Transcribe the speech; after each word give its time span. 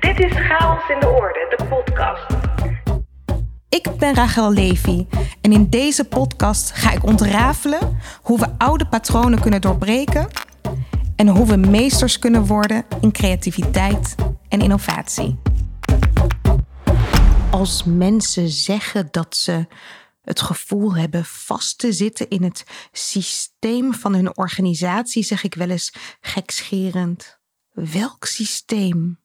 Dit 0.00 0.20
is 0.20 0.32
Chaos 0.32 0.88
in 0.88 1.00
de 1.00 1.08
Orde, 1.08 1.54
de 1.56 1.64
podcast. 1.64 2.26
Ik 3.68 3.88
ben 3.98 4.14
Rachel 4.14 4.52
Levy 4.52 5.06
en 5.40 5.52
in 5.52 5.70
deze 5.70 6.04
podcast 6.04 6.72
ga 6.72 6.92
ik 6.92 7.04
ontrafelen 7.04 7.98
hoe 8.22 8.38
we 8.38 8.48
oude 8.58 8.86
patronen 8.86 9.40
kunnen 9.40 9.60
doorbreken 9.60 10.28
en 11.16 11.28
hoe 11.28 11.46
we 11.46 11.56
meesters 11.56 12.18
kunnen 12.18 12.46
worden 12.46 12.84
in 13.00 13.12
creativiteit 13.12 14.14
en 14.48 14.60
innovatie. 14.60 15.38
Als 17.50 17.84
mensen 17.84 18.48
zeggen 18.48 19.08
dat 19.10 19.36
ze 19.36 19.66
het 20.22 20.40
gevoel 20.40 20.96
hebben 20.96 21.24
vast 21.24 21.78
te 21.78 21.92
zitten 21.92 22.28
in 22.28 22.42
het 22.42 22.64
systeem 22.92 23.94
van 23.94 24.14
hun 24.14 24.36
organisatie, 24.36 25.22
zeg 25.22 25.44
ik 25.44 25.54
wel 25.54 25.70
eens 25.70 25.92
gekscherend. 26.20 27.38
Welk 27.72 28.24
systeem? 28.24 29.24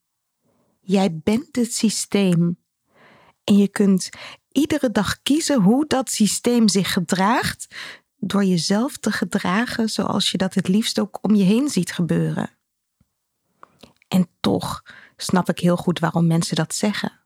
Jij 0.91 1.19
bent 1.23 1.55
het 1.55 1.73
systeem. 1.73 2.59
En 3.43 3.57
je 3.57 3.67
kunt 3.67 4.09
iedere 4.51 4.91
dag 4.91 5.21
kiezen 5.21 5.61
hoe 5.61 5.87
dat 5.87 6.11
systeem 6.11 6.67
zich 6.67 6.93
gedraagt, 6.93 7.75
door 8.17 8.43
jezelf 8.43 8.97
te 8.97 9.11
gedragen 9.11 9.89
zoals 9.89 10.31
je 10.31 10.37
dat 10.37 10.53
het 10.53 10.67
liefst 10.67 10.99
ook 10.99 11.19
om 11.21 11.35
je 11.35 11.43
heen 11.43 11.69
ziet 11.69 11.91
gebeuren. 11.91 12.49
En 14.07 14.27
toch 14.39 14.83
snap 15.17 15.49
ik 15.49 15.59
heel 15.59 15.77
goed 15.77 15.99
waarom 15.99 16.27
mensen 16.27 16.55
dat 16.55 16.75
zeggen. 16.75 17.19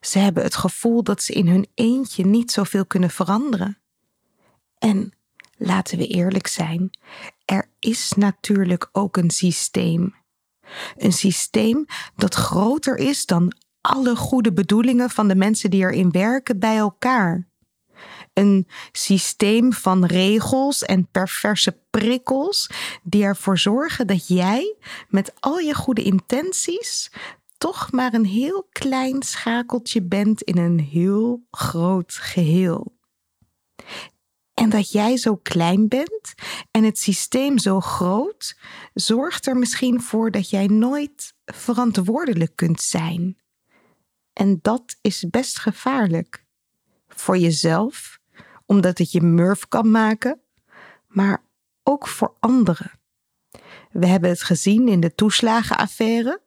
Ze 0.00 0.18
hebben 0.18 0.42
het 0.42 0.54
gevoel 0.54 1.02
dat 1.02 1.22
ze 1.22 1.32
in 1.32 1.48
hun 1.48 1.66
eentje 1.74 2.26
niet 2.26 2.52
zoveel 2.52 2.86
kunnen 2.86 3.10
veranderen. 3.10 3.78
En 4.78 5.12
laten 5.56 5.98
we 5.98 6.06
eerlijk 6.06 6.46
zijn, 6.46 6.90
er 7.44 7.70
is 7.78 8.12
natuurlijk 8.12 8.88
ook 8.92 9.16
een 9.16 9.30
systeem. 9.30 10.19
Een 10.96 11.12
systeem 11.12 11.86
dat 12.16 12.34
groter 12.34 12.96
is 12.96 13.26
dan 13.26 13.52
alle 13.80 14.16
goede 14.16 14.52
bedoelingen 14.52 15.10
van 15.10 15.28
de 15.28 15.34
mensen 15.34 15.70
die 15.70 15.80
erin 15.80 16.10
werken 16.10 16.58
bij 16.58 16.76
elkaar. 16.76 17.48
Een 18.32 18.68
systeem 18.92 19.72
van 19.72 20.04
regels 20.04 20.82
en 20.82 21.08
perverse 21.10 21.80
prikkels 21.90 22.70
die 23.02 23.22
ervoor 23.22 23.58
zorgen 23.58 24.06
dat 24.06 24.28
jij 24.28 24.76
met 25.08 25.32
al 25.40 25.58
je 25.58 25.74
goede 25.74 26.02
intenties 26.02 27.10
toch 27.58 27.92
maar 27.92 28.14
een 28.14 28.24
heel 28.24 28.68
klein 28.72 29.22
schakeltje 29.22 30.02
bent 30.02 30.42
in 30.42 30.58
een 30.58 30.78
heel 30.78 31.46
groot 31.50 32.12
geheel. 32.12 32.98
En 34.60 34.70
dat 34.70 34.92
jij 34.92 35.16
zo 35.16 35.36
klein 35.36 35.88
bent 35.88 36.34
en 36.70 36.84
het 36.84 36.98
systeem 36.98 37.58
zo 37.58 37.80
groot, 37.80 38.58
zorgt 38.94 39.46
er 39.46 39.56
misschien 39.56 40.00
voor 40.00 40.30
dat 40.30 40.50
jij 40.50 40.66
nooit 40.66 41.34
verantwoordelijk 41.44 42.56
kunt 42.56 42.80
zijn. 42.80 43.38
En 44.32 44.58
dat 44.62 44.96
is 45.00 45.26
best 45.30 45.58
gevaarlijk. 45.58 46.44
Voor 47.08 47.38
jezelf, 47.38 48.18
omdat 48.66 48.98
het 48.98 49.12
je 49.12 49.20
murf 49.20 49.68
kan 49.68 49.90
maken, 49.90 50.40
maar 51.08 51.44
ook 51.82 52.08
voor 52.08 52.36
anderen. 52.40 52.90
We 53.90 54.06
hebben 54.06 54.30
het 54.30 54.42
gezien 54.42 54.88
in 54.88 55.00
de 55.00 55.14
toeslagenaffaire, 55.14 56.42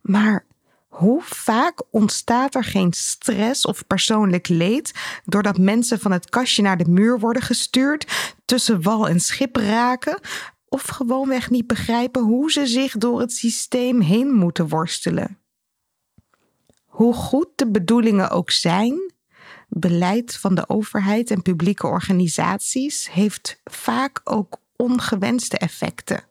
maar 0.00 0.46
hoe 0.92 1.22
vaak 1.22 1.82
ontstaat 1.90 2.54
er 2.54 2.64
geen 2.64 2.92
stress 2.92 3.66
of 3.66 3.86
persoonlijk 3.86 4.48
leed 4.48 4.92
doordat 5.24 5.58
mensen 5.58 6.00
van 6.00 6.12
het 6.12 6.28
kastje 6.30 6.62
naar 6.62 6.76
de 6.76 6.88
muur 6.88 7.18
worden 7.18 7.42
gestuurd, 7.42 8.34
tussen 8.44 8.82
wal 8.82 9.08
en 9.08 9.20
schip 9.20 9.56
raken 9.56 10.20
of 10.68 10.82
gewoonweg 10.82 11.50
niet 11.50 11.66
begrijpen 11.66 12.22
hoe 12.22 12.52
ze 12.52 12.66
zich 12.66 12.96
door 12.96 13.20
het 13.20 13.32
systeem 13.32 14.00
heen 14.00 14.32
moeten 14.32 14.68
worstelen? 14.68 15.38
Hoe 16.84 17.14
goed 17.14 17.48
de 17.56 17.70
bedoelingen 17.70 18.30
ook 18.30 18.50
zijn, 18.50 19.12
beleid 19.68 20.36
van 20.36 20.54
de 20.54 20.68
overheid 20.68 21.30
en 21.30 21.42
publieke 21.42 21.86
organisaties 21.86 23.10
heeft 23.10 23.60
vaak 23.64 24.20
ook 24.24 24.56
ongewenste 24.76 25.58
effecten. 25.58 26.24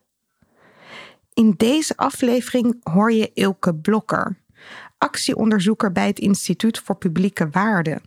In 1.34 1.54
deze 1.56 1.96
aflevering 1.96 2.80
hoor 2.82 3.12
je 3.12 3.30
Ilke 3.34 3.74
Blokker, 3.74 4.41
actieonderzoeker 5.02 5.92
bij 5.92 6.06
het 6.06 6.18
Instituut 6.18 6.78
voor 6.78 6.96
Publieke 6.96 7.48
Waarden. 7.50 8.02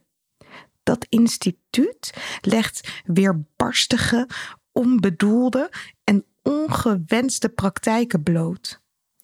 Dat 0.83 1.05
instituut 1.09 2.13
legt 2.41 3.01
weerbarstige, 3.05 4.29
onbedoelde 4.71 5.71
en 6.03 6.25
ongewenste 6.43 7.49
praktijken 7.49 8.23
bloot. 8.23 8.81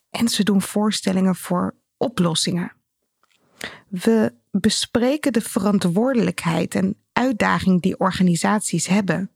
En 0.09 0.27
ze 0.27 0.43
doen 0.43 0.61
voorstellingen 0.61 1.35
voor 1.35 1.75
oplossingen. 1.97 2.71
We 3.87 4.33
bespreken 4.51 5.33
de 5.33 5.41
verantwoordelijkheid 5.41 6.75
en 6.75 6.95
uitdaging 7.13 7.81
die 7.81 7.99
organisaties 7.99 8.87
hebben. 8.87 9.31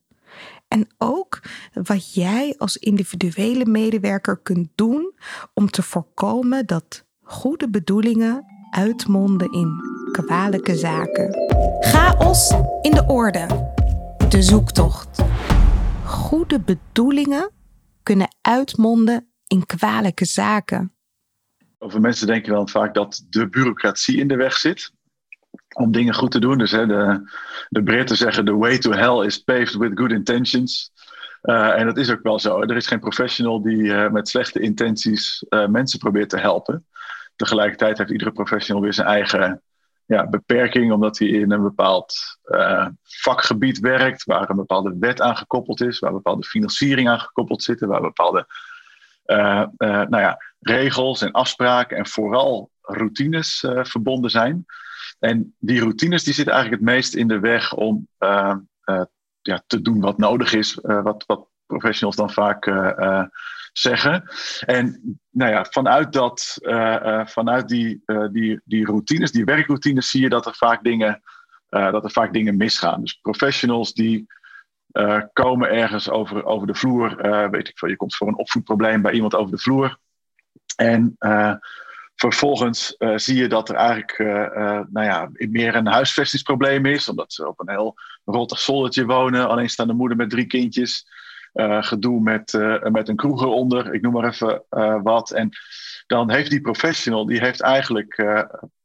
En 0.68 0.88
ook 0.98 1.42
wat 1.74 2.14
jij 2.14 2.56
als 2.58 2.78
individuele 2.78 3.66
medewerker 3.66 4.38
kunt 4.38 4.70
doen 4.76 5.14
om 5.54 5.70
te 5.70 5.82
voorkomen 5.82 6.66
dat 6.66 7.05
goede 7.26 7.70
bedoelingen 7.70 8.46
uitmonden 8.70 9.52
in 9.52 9.74
kwalijke 10.12 10.76
zaken. 10.76 11.38
Chaos 11.80 12.54
in 12.82 12.92
de 12.92 13.06
orde. 13.08 13.74
De 14.30 14.42
zoektocht. 14.42 15.24
Goede 16.04 16.60
bedoelingen 16.60 17.52
kunnen 18.04 18.36
uitmonden 18.42 19.28
in 19.48 19.66
kwalijke 19.66 20.26
zaken. 20.26 20.94
Over 21.78 22.02
mensen 22.02 22.28
denken 22.28 22.52
wel 22.52 22.68
vaak 22.68 22.94
dat 22.94 23.26
de 23.30 23.50
bureaucratie 23.50 24.18
in 24.18 24.28
de 24.28 24.36
weg 24.36 24.54
zit 24.54 24.92
om 25.74 25.92
dingen 25.92 26.14
goed 26.14 26.32
te 26.32 26.40
doen. 26.40 26.58
Dus 26.58 26.72
hè, 26.72 26.88
de, 26.88 27.30
de 27.70 27.84
Britten 27.84 28.18
zeggen: 28.18 28.46
The 28.46 28.58
way 28.58 28.78
to 28.78 28.92
hell 28.92 29.26
is 29.26 29.44
paved 29.44 29.76
with 29.76 29.92
good 30.00 30.12
intentions. 30.12 30.92
Uh, 31.44 31.80
en 31.80 31.86
dat 31.86 31.98
is 31.98 32.12
ook 32.12 32.24
wel 32.24 32.40
zo. 32.40 32.62
Er 32.62 32.76
is 32.76 32.88
geen 32.88 33.00
professional 33.00 33.62
die 33.62 33.82
uh, 33.82 34.12
met 34.12 34.30
slechte 34.30 34.60
intenties 34.60 35.46
uh, 35.50 35.68
mensen 35.68 36.00
probeert 36.00 36.30
te 36.30 36.40
helpen. 36.40 36.86
Tegelijkertijd 37.36 37.98
heeft 37.98 38.12
iedere 38.12 38.32
professional 38.32 38.82
weer 38.82 38.94
zijn 38.94 39.08
eigen 39.08 39.62
ja, 40.06 40.28
beperking, 40.28 40.92
omdat 40.92 41.20
hij 41.20 41.28
in 41.28 41.52
een 41.52 41.64
bepaald 41.64 42.40
vakgebied 43.04 43.80
werkt, 43.80 44.24
waar 44.24 44.50
een 44.50 44.56
bepaalde 44.56 44.96
wet 45.00 45.22
aan 45.22 45.38
gekoppeld 45.38 45.82
is, 45.82 46.00
waar 46.00 46.12
bepaalde 46.12 46.44
financiering 46.44 47.10
aan 47.10 47.20
gekoppeld 47.20 47.64
zit, 47.64 47.80
waar 47.80 48.02
bepaalde 48.02 48.48
nou 49.88 50.18
ja, 50.18 50.38
regels 50.60 51.22
en 51.22 51.32
afspraken 51.32 51.98
en 51.98 52.08
vooral 52.08 52.70
routines 52.82 53.66
verbonden 53.82 54.30
zijn. 54.30 54.66
En 55.20 55.56
die 55.60 55.80
routines 55.80 56.24
die 56.24 56.34
zitten 56.34 56.54
eigenlijk 56.54 56.84
het 56.84 56.92
meest 56.92 57.16
in 57.16 57.28
de 57.28 57.40
weg 57.40 57.74
om 57.74 58.08
ja, 59.42 59.64
te 59.68 59.82
doen 59.82 60.00
wat 60.02 60.18
nodig 60.18 60.54
is, 60.54 60.80
wat, 60.82 61.24
wat 61.28 61.48
professionals 61.66 62.16
dan 62.16 62.32
vaak 62.32 62.66
zeggen. 63.78 64.30
En 64.60 65.20
nou 65.30 65.52
ja, 65.52 65.66
vanuit, 65.70 66.14
dat, 66.14 66.58
vanuit 67.26 67.68
die, 67.68 68.04
die, 68.32 68.62
die 68.64 68.86
routines, 68.86 69.32
die 69.32 69.46
werkroutines, 69.46 70.10
zie 70.10 70.22
je 70.22 70.30
dat 70.30 70.46
er 70.46 70.56
vaak 70.56 70.84
dingen, 70.84 71.22
dat 71.70 72.04
er 72.04 72.12
vaak 72.12 72.34
dingen 72.34 72.58
misgaan. 72.58 73.02
Dus 73.02 73.14
professionals 73.14 73.94
die 73.94 74.28
komen 75.34 75.70
ergens 75.70 76.10
over, 76.10 76.46
over 76.46 76.68
de 76.68 76.76
vloer, 76.76 77.16
weet 77.52 77.68
ik 77.68 77.78
veel, 77.78 77.90
je 77.90 77.96
komt 77.96 78.16
voor 78.16 78.28
een 78.28 78.38
opvoedprobleem 78.38 79.02
bij 79.02 79.14
iemand 79.14 79.36
over 79.36 79.52
de 79.52 79.62
vloer. 79.62 79.98
En 80.76 81.18
Vervolgens 82.16 82.96
zie 83.16 83.36
je 83.36 83.48
dat 83.48 83.70
er 83.70 83.76
eigenlijk 83.76 84.18
nou 84.90 85.06
ja, 85.06 85.30
meer 85.34 85.76
een 85.76 85.88
huisvestingsprobleem 85.88 86.86
is, 86.86 87.10
omdat 87.10 87.34
ze 87.34 87.48
op 87.48 87.60
een 87.60 87.70
heel 87.70 87.96
rottig 88.26 88.60
zoldertje 88.60 89.06
wonen, 89.06 89.48
alleenstaande 89.48 89.94
moeder 89.94 90.18
met 90.18 90.30
drie 90.30 90.46
kindjes, 90.46 91.08
gedoe 91.80 92.20
met, 92.22 92.54
met 92.92 93.08
een 93.08 93.16
kroeg 93.16 93.42
eronder, 93.42 93.94
ik 93.94 94.02
noem 94.02 94.14
maar 94.14 94.28
even 94.28 94.64
wat. 95.04 95.32
En 95.32 95.50
dan 96.08 96.32
heeft 96.32 96.50
die 96.50 96.62
professional, 96.62 97.26
die 97.26 97.40
heeft 97.40 97.62
eigenlijk 97.62 98.18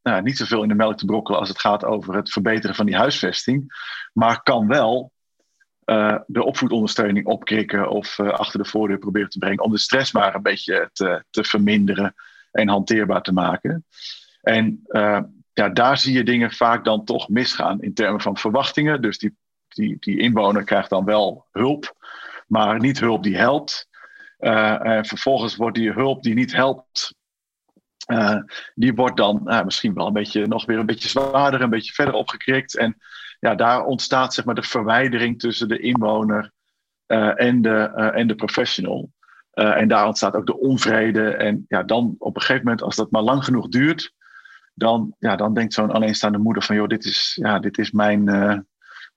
nou, 0.03 0.23
niet 0.23 0.37
zoveel 0.37 0.63
in 0.63 0.69
de 0.69 0.75
melk 0.75 0.99
te 0.99 1.05
brokkelen 1.05 1.41
als 1.41 1.49
het 1.49 1.61
gaat 1.61 1.85
over 1.85 2.15
het 2.15 2.31
verbeteren 2.33 2.77
van 2.77 2.87
die 2.87 2.97
huisvesting, 2.97 3.73
maar 4.13 4.43
kan 4.43 4.67
wel 4.67 5.13
de 6.27 6.45
opvoedondersteuning 6.45 7.27
opkrikken 7.27 7.89
of 7.89 8.21
achter 8.21 8.63
de 8.63 8.69
voordeur 8.69 8.99
proberen 8.99 9.29
te 9.29 9.39
brengen 9.39 9.65
om 9.65 9.73
de 9.73 9.79
stress 9.79 10.13
maar 10.13 10.35
een 10.35 10.43
beetje 10.43 10.91
te, 10.93 11.25
te 11.31 11.45
verminderen 11.45 12.15
en 12.51 12.69
hanteerbaar 12.69 13.23
te 13.23 13.33
maken. 13.33 13.85
En 14.41 14.83
ja, 15.53 15.69
daar 15.69 15.99
zie 15.99 16.15
je 16.15 16.23
dingen 16.23 16.53
vaak 16.53 16.85
dan 16.85 17.05
toch 17.05 17.29
misgaan 17.29 17.81
in 17.81 17.95
termen 17.95 18.21
van 18.21 18.37
verwachtingen. 18.37 19.03
Dus 19.03 19.19
die, 19.19 19.37
die, 19.69 19.97
die 20.01 20.19
inwoner 20.19 20.65
krijgt 20.65 20.91
dan 20.91 21.05
wel 21.05 21.47
hulp, 21.53 21.95
maar 22.51 22.79
niet 22.79 23.01
hulp 23.01 23.23
die 23.23 23.37
helpt. 23.37 23.89
En 24.39 25.05
vervolgens 25.05 25.57
wordt 25.57 25.77
die 25.77 25.93
hulp 25.93 26.23
die 26.23 26.35
niet 26.35 26.53
helpt, 26.53 27.15
uh, 28.07 28.37
die 28.75 28.95
wordt 28.95 29.17
dan 29.17 29.63
misschien 29.65 29.95
wel 29.95 30.07
een 30.07 30.13
beetje, 30.13 30.47
nog 30.47 30.67
weer 30.67 30.79
een 30.79 30.87
beetje 30.87 31.09
zwaarder, 31.09 31.61
een 31.61 31.71
beetje 31.71 31.93
verder 31.93 32.15
opgekrikt. 32.15 32.77
En 32.77 32.97
ja, 33.41 33.55
daar 33.55 33.85
ontstaat 33.85 34.35
zeg 34.35 34.45
maar 34.45 34.55
de 34.55 34.63
verwijdering 34.63 35.39
tussen 35.39 35.69
de 35.69 35.79
inwoner 35.79 36.53
en, 37.07 37.63
de, 37.63 37.79
en 38.15 38.27
de 38.27 38.35
professional. 38.35 39.11
en 39.51 39.89
daar 39.89 40.07
ontstaat 40.07 40.35
ook 40.35 40.47
de 40.47 40.59
onvrede. 40.59 41.35
En 41.35 41.65
ja, 41.69 41.83
dan 41.83 42.15
op 42.19 42.35
een 42.35 42.41
gegeven 42.41 42.65
moment, 42.65 42.83
als 42.83 42.97
dat 42.97 43.11
maar 43.11 43.23
lang 43.23 43.45
genoeg 43.45 43.69
duurt, 43.69 44.15
dan, 44.75 45.15
ja, 45.19 45.37
dan 45.37 45.55
denkt 45.55 45.75
zo'n 45.75 45.91
alleenstaande 45.91 46.39
moeder 46.39 46.63
van, 46.63 46.77
joh, 46.77 46.89
dit 46.89 47.05
is, 47.05 47.39
ja, 47.43 47.59
dit 47.59 47.79
is 47.79 47.91
mijn, 47.91 48.29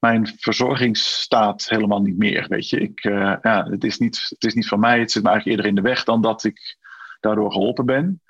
mijn 0.04 0.28
verzorgingsstaat 0.38 1.70
helemaal 1.70 2.02
niet 2.02 2.18
meer. 2.18 2.46
Weet 2.48 2.70
je, 2.70 2.80
ik, 2.80 3.00
ja, 3.02 3.68
het, 3.70 3.84
is 3.84 3.98
niet, 3.98 4.26
het 4.30 4.44
is 4.44 4.54
niet 4.54 4.68
van 4.68 4.80
mij, 4.80 5.00
het 5.00 5.12
zit 5.12 5.24
me 5.24 5.30
eigenlijk 5.30 5.58
eerder 5.58 5.72
in 5.78 5.84
de 5.84 5.90
weg 5.90 6.04
dan 6.04 6.22
dat 6.22 6.44
ik 6.44 6.78
daardoor 7.20 7.52
geholpen 7.52 7.86
ben. 7.86 8.22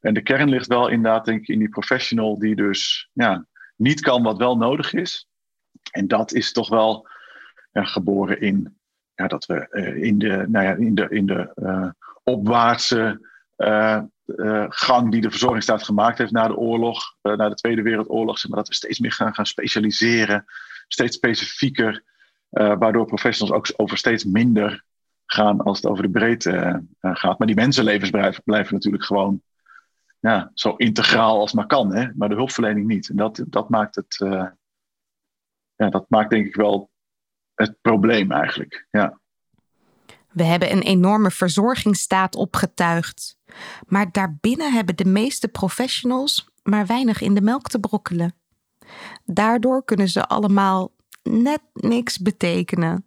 En 0.00 0.14
de 0.14 0.22
kern 0.22 0.48
ligt 0.48 0.66
wel 0.66 0.88
inderdaad, 0.88 1.24
denk 1.24 1.40
ik, 1.40 1.48
in 1.48 1.58
die 1.58 1.68
professional 1.68 2.38
die 2.38 2.56
dus 2.56 3.10
ja, 3.12 3.46
niet 3.76 4.00
kan 4.00 4.22
wat 4.22 4.36
wel 4.36 4.56
nodig 4.56 4.92
is. 4.92 5.28
En 5.90 6.08
dat 6.08 6.32
is 6.32 6.52
toch 6.52 6.68
wel 6.68 7.08
ja, 7.72 7.84
geboren 7.84 8.40
in 8.40 8.78
ja, 9.14 9.26
dat 9.26 9.46
we 9.46 9.66
uh, 9.70 10.02
in 10.02 10.18
de, 10.18 10.44
nou 10.48 10.64
ja, 10.64 10.74
in 10.74 10.94
de, 10.94 11.06
in 11.08 11.26
de 11.26 11.52
uh, 11.54 11.90
opwaartse 12.22 13.26
gang 14.68 15.10
die 15.10 15.20
de 15.20 15.30
verzorgingsstaat 15.30 15.82
gemaakt 15.82 16.18
heeft 16.18 16.32
na 16.32 16.48
de 16.48 16.56
oorlog, 16.56 17.16
na 17.22 17.48
de 17.48 17.54
Tweede 17.54 17.82
Wereldoorlog, 17.82 18.38
zeg 18.38 18.50
maar, 18.50 18.58
dat 18.58 18.68
we 18.68 18.74
steeds 18.74 18.98
meer 18.98 19.12
gaan, 19.12 19.34
gaan 19.34 19.46
specialiseren, 19.46 20.44
steeds 20.88 21.16
specifieker, 21.16 22.04
waardoor 22.50 23.06
professionals 23.06 23.56
ook 23.56 23.72
over 23.76 23.98
steeds 23.98 24.24
minder 24.24 24.84
gaan 25.26 25.60
als 25.60 25.76
het 25.76 25.90
over 25.90 26.02
de 26.02 26.10
breedte 26.10 26.84
gaat. 27.00 27.38
Maar 27.38 27.46
die 27.46 27.56
mensenlevens 27.56 28.40
blijven, 28.44 28.74
natuurlijk 28.74 29.04
gewoon 29.04 29.42
ja, 30.20 30.50
zo 30.54 30.74
integraal 30.76 31.40
als 31.40 31.52
maar 31.52 31.66
kan, 31.66 31.94
hè? 31.94 32.08
maar 32.14 32.28
de 32.28 32.34
hulpverlening 32.34 32.86
niet. 32.86 33.08
En 33.08 33.16
dat, 33.16 33.44
dat 33.46 33.68
maakt 33.68 33.94
het, 33.94 34.16
ja, 35.76 35.88
dat 35.88 36.04
maakt 36.08 36.30
denk 36.30 36.46
ik 36.46 36.54
wel 36.54 36.90
het 37.54 37.80
probleem 37.80 38.32
eigenlijk. 38.32 38.86
Ja. 38.90 39.20
We 40.32 40.44
hebben 40.44 40.72
een 40.72 40.82
enorme 40.82 41.30
verzorgingsstaat 41.30 42.34
opgetuigd. 42.34 43.38
Maar 43.86 44.12
daarbinnen 44.12 44.72
hebben 44.72 44.96
de 44.96 45.04
meeste 45.04 45.48
professionals 45.48 46.48
maar 46.62 46.86
weinig 46.86 47.20
in 47.20 47.34
de 47.34 47.40
melk 47.40 47.68
te 47.68 47.80
brokkelen. 47.80 48.37
Daardoor 49.24 49.84
kunnen 49.84 50.08
ze 50.08 50.26
allemaal 50.26 50.92
net 51.22 51.60
niks 51.72 52.18
betekenen. 52.18 53.06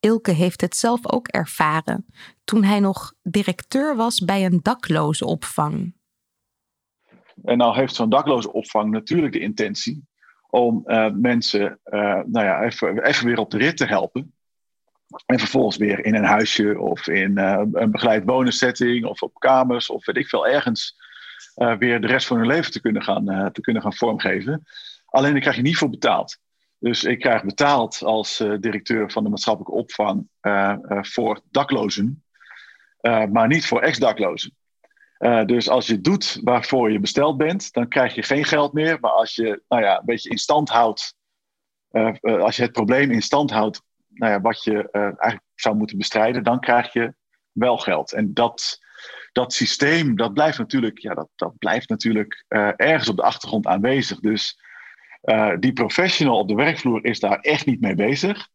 Ilke 0.00 0.30
heeft 0.30 0.60
het 0.60 0.76
zelf 0.76 1.12
ook 1.12 1.28
ervaren 1.28 2.06
toen 2.44 2.64
hij 2.64 2.80
nog 2.80 3.12
directeur 3.22 3.96
was 3.96 4.20
bij 4.20 4.44
een 4.44 4.60
daklozenopvang. 4.62 5.94
En 7.44 7.58
nou 7.58 7.76
heeft 7.76 7.94
zo'n 7.94 8.08
daklozenopvang 8.08 8.90
natuurlijk 8.90 9.32
de 9.32 9.38
intentie 9.38 10.04
om 10.48 10.82
uh, 10.86 11.10
mensen 11.10 11.80
uh, 11.84 12.00
nou 12.26 12.44
ja, 12.44 12.62
even, 12.62 13.26
weer 13.26 13.38
op 13.38 13.50
de 13.50 13.58
rit 13.58 13.76
te 13.76 13.84
helpen. 13.84 14.34
En 15.26 15.38
vervolgens 15.38 15.76
weer 15.76 16.04
in 16.04 16.14
een 16.14 16.24
huisje 16.24 16.78
of 16.80 17.08
in 17.08 17.38
uh, 17.38 17.62
een 17.72 17.90
begeleid 17.90 18.24
bonussetting 18.24 19.04
of 19.04 19.22
op 19.22 19.34
kamers 19.34 19.90
of 19.90 20.06
weet 20.06 20.16
ik 20.16 20.28
veel 20.28 20.46
ergens 20.46 20.96
weer 21.78 22.00
de 22.00 22.06
rest 22.06 22.26
van 22.26 22.36
hun 22.36 22.46
leven 22.46 22.72
te 22.72 22.80
kunnen 22.80 23.02
gaan, 23.02 23.52
te 23.52 23.60
kunnen 23.60 23.82
gaan 23.82 23.94
vormgeven. 23.94 24.64
Alleen 25.06 25.32
daar 25.32 25.40
krijg 25.40 25.56
je 25.56 25.62
niet 25.62 25.76
voor 25.76 25.90
betaald. 25.90 26.38
Dus 26.78 27.04
ik 27.04 27.18
krijg 27.18 27.44
betaald 27.44 28.02
als 28.02 28.36
directeur 28.60 29.10
van 29.10 29.24
de 29.24 29.30
maatschappelijke 29.30 29.78
opvang 29.78 30.28
voor 31.00 31.40
daklozen, 31.50 32.24
maar 33.30 33.46
niet 33.46 33.66
voor 33.66 33.80
ex-daklozen. 33.80 34.56
Dus 35.46 35.68
als 35.68 35.86
je 35.86 36.00
doet 36.00 36.40
waarvoor 36.42 36.92
je 36.92 37.00
besteld 37.00 37.36
bent, 37.36 37.72
dan 37.72 37.88
krijg 37.88 38.14
je 38.14 38.22
geen 38.22 38.44
geld 38.44 38.72
meer. 38.72 39.00
Maar 39.00 39.10
als 39.10 39.34
je 39.34 39.62
nou 39.68 39.82
ja, 39.82 39.98
een 39.98 40.04
beetje 40.04 40.30
in 40.30 40.38
stand 40.38 40.68
houdt, 40.68 41.14
als 42.20 42.56
je 42.56 42.62
het 42.62 42.72
probleem 42.72 43.10
in 43.10 43.22
stand 43.22 43.50
houdt, 43.50 43.82
nou 44.08 44.32
ja, 44.32 44.40
wat 44.40 44.64
je 44.64 44.90
eigenlijk 44.90 45.42
zou 45.54 45.76
moeten 45.76 45.98
bestrijden, 45.98 46.42
dan 46.42 46.60
krijg 46.60 46.92
je 46.92 47.14
wel 47.52 47.78
geld. 47.78 48.12
En 48.12 48.34
dat, 48.34 48.80
dat 49.36 49.52
systeem, 49.52 50.16
dat 50.16 50.32
blijft 50.32 50.58
natuurlijk, 50.58 50.98
ja, 50.98 51.14
dat, 51.14 51.28
dat 51.36 51.58
blijft 51.58 51.88
natuurlijk 51.88 52.44
ergens 52.76 53.08
op 53.08 53.16
de 53.16 53.22
achtergrond 53.22 53.66
aanwezig. 53.66 54.20
Dus 54.20 54.60
die 55.58 55.72
professional 55.72 56.38
op 56.38 56.48
de 56.48 56.54
werkvloer 56.54 57.04
is 57.04 57.20
daar 57.20 57.38
echt 57.40 57.66
niet 57.66 57.80
mee 57.80 57.94
bezig. 57.94 58.48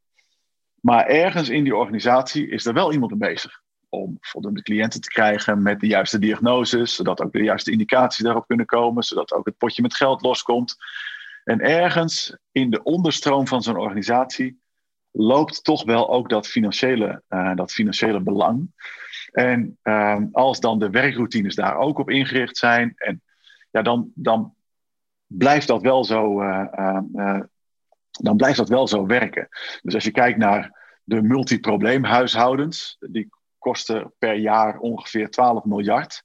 Maar 0.79 1.05
ergens 1.05 1.49
in 1.49 1.63
die 1.63 1.75
organisatie 1.75 2.49
is 2.49 2.65
er 2.65 2.73
wel 2.73 2.93
iemand 2.93 3.11
mee 3.11 3.29
bezig 3.29 3.61
om 3.89 4.17
voldoende 4.21 4.61
cliënten 4.61 5.01
te 5.01 5.09
krijgen 5.09 5.61
met 5.61 5.79
de 5.79 5.87
juiste 5.87 6.19
diagnoses, 6.19 6.95
zodat 6.95 7.21
ook 7.21 7.31
de 7.31 7.43
juiste 7.43 7.71
indicaties 7.71 8.23
daarop 8.23 8.47
kunnen 8.47 8.65
komen, 8.65 9.03
zodat 9.03 9.33
ook 9.33 9.45
het 9.45 9.57
potje 9.57 9.81
met 9.81 9.95
geld 9.95 10.21
loskomt. 10.21 10.75
En 11.43 11.59
ergens 11.59 12.37
in 12.51 12.69
de 12.69 12.83
onderstroom 12.83 13.47
van 13.47 13.61
zo'n 13.61 13.77
organisatie 13.77 14.59
loopt 15.11 15.63
toch 15.63 15.83
wel 15.83 16.09
ook 16.09 16.29
dat 16.29 16.47
financiële, 16.47 17.23
uh, 17.29 17.55
dat 17.55 17.71
financiële 17.71 18.21
belang. 18.21 18.71
En 19.31 19.77
uh, 19.83 20.17
als 20.31 20.59
dan 20.59 20.79
de 20.79 20.89
werkroutines 20.89 21.55
daar 21.55 21.77
ook 21.77 21.97
op 21.97 22.09
ingericht 22.09 22.57
zijn, 22.57 22.93
en, 22.95 23.21
ja, 23.71 23.81
dan, 23.81 24.11
dan 24.15 24.53
blijft 25.27 25.67
dat 25.67 25.81
wel 25.81 26.03
zo. 26.03 26.41
Uh, 26.41 27.39
dan 28.11 28.37
blijft 28.37 28.57
dat 28.57 28.69
wel 28.69 28.87
zo 28.87 29.05
werken. 29.05 29.47
Dus 29.81 29.93
als 29.93 30.03
je 30.03 30.11
kijkt 30.11 30.37
naar 30.37 30.79
de 31.03 31.21
multiprobleemhuishoudens, 31.21 32.97
die 32.99 33.29
kosten 33.57 34.13
per 34.17 34.33
jaar 34.33 34.77
ongeveer 34.77 35.29
12 35.29 35.63
miljard. 35.63 36.23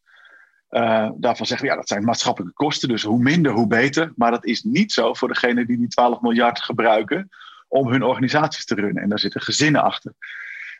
Uh, 0.70 1.10
daarvan 1.16 1.46
zeggen 1.46 1.66
we, 1.66 1.72
ja, 1.72 1.78
dat 1.78 1.88
zijn 1.88 2.04
maatschappelijke 2.04 2.54
kosten, 2.54 2.88
dus 2.88 3.02
hoe 3.02 3.18
minder, 3.18 3.52
hoe 3.52 3.66
beter. 3.66 4.12
Maar 4.16 4.30
dat 4.30 4.44
is 4.44 4.62
niet 4.62 4.92
zo 4.92 5.14
voor 5.14 5.28
degenen 5.28 5.66
die 5.66 5.76
die 5.76 5.88
12 5.88 6.20
miljard 6.20 6.60
gebruiken 6.60 7.28
om 7.68 7.88
hun 7.88 8.02
organisaties 8.02 8.64
te 8.64 8.74
runnen. 8.74 9.02
En 9.02 9.08
daar 9.08 9.18
zitten 9.18 9.40
gezinnen 9.40 9.82
achter. 9.82 10.12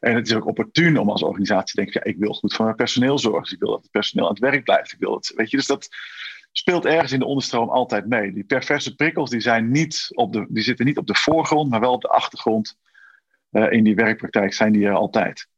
En 0.01 0.15
het 0.15 0.27
is 0.27 0.35
ook 0.35 0.47
opportun 0.47 0.99
om 0.99 1.11
als 1.11 1.23
organisatie 1.23 1.75
te 1.75 1.83
denken, 1.83 2.01
ja, 2.05 2.11
ik 2.11 2.19
wil 2.19 2.35
goed 2.35 2.55
voor 2.55 2.65
mijn 2.65 2.77
personeel 2.77 3.19
zorgen. 3.19 3.43
Dus 3.43 3.53
ik 3.53 3.59
wil 3.59 3.71
dat 3.71 3.83
het 3.83 3.91
personeel 3.91 4.25
aan 4.25 4.35
het 4.35 4.43
werk 4.43 4.65
blijft. 4.65 4.93
Ik 4.93 4.99
wil 4.99 5.15
het, 5.15 5.33
weet 5.37 5.51
je, 5.51 5.57
dus 5.57 5.67
dat 5.67 5.89
speelt 6.53 6.85
ergens 6.85 7.13
in 7.13 7.19
de 7.19 7.27
onderstroom 7.27 7.69
altijd 7.69 8.07
mee. 8.07 8.33
Die 8.33 8.45
perverse 8.45 8.95
prikkels 8.95 9.31
die 9.31 9.41
zijn 9.41 9.71
niet 9.71 10.07
op 10.15 10.33
de, 10.33 10.47
die 10.49 10.63
zitten 10.63 10.87
niet 10.87 10.99
op 10.99 11.07
de 11.07 11.15
voorgrond, 11.15 11.71
maar 11.71 11.81
wel 11.81 11.93
op 11.93 12.03
de 12.03 12.09
achtergrond. 12.09 12.79
Uh, 13.51 13.73
in 13.73 13.85
die 13.85 13.95
werkpraktijk 13.95 14.55
zijn 14.55 14.73
die 14.73 14.87
er 14.87 14.95
altijd 14.95 15.49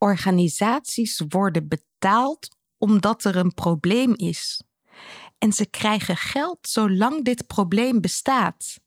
organisaties 0.00 1.22
worden 1.28 1.68
betaald 1.68 2.48
omdat 2.78 3.24
er 3.24 3.36
een 3.36 3.54
probleem 3.54 4.14
is. 4.16 4.62
En 5.38 5.52
ze 5.52 5.70
krijgen 5.70 6.16
geld 6.16 6.58
zolang 6.60 7.24
dit 7.24 7.46
probleem 7.46 8.00
bestaat. 8.00 8.80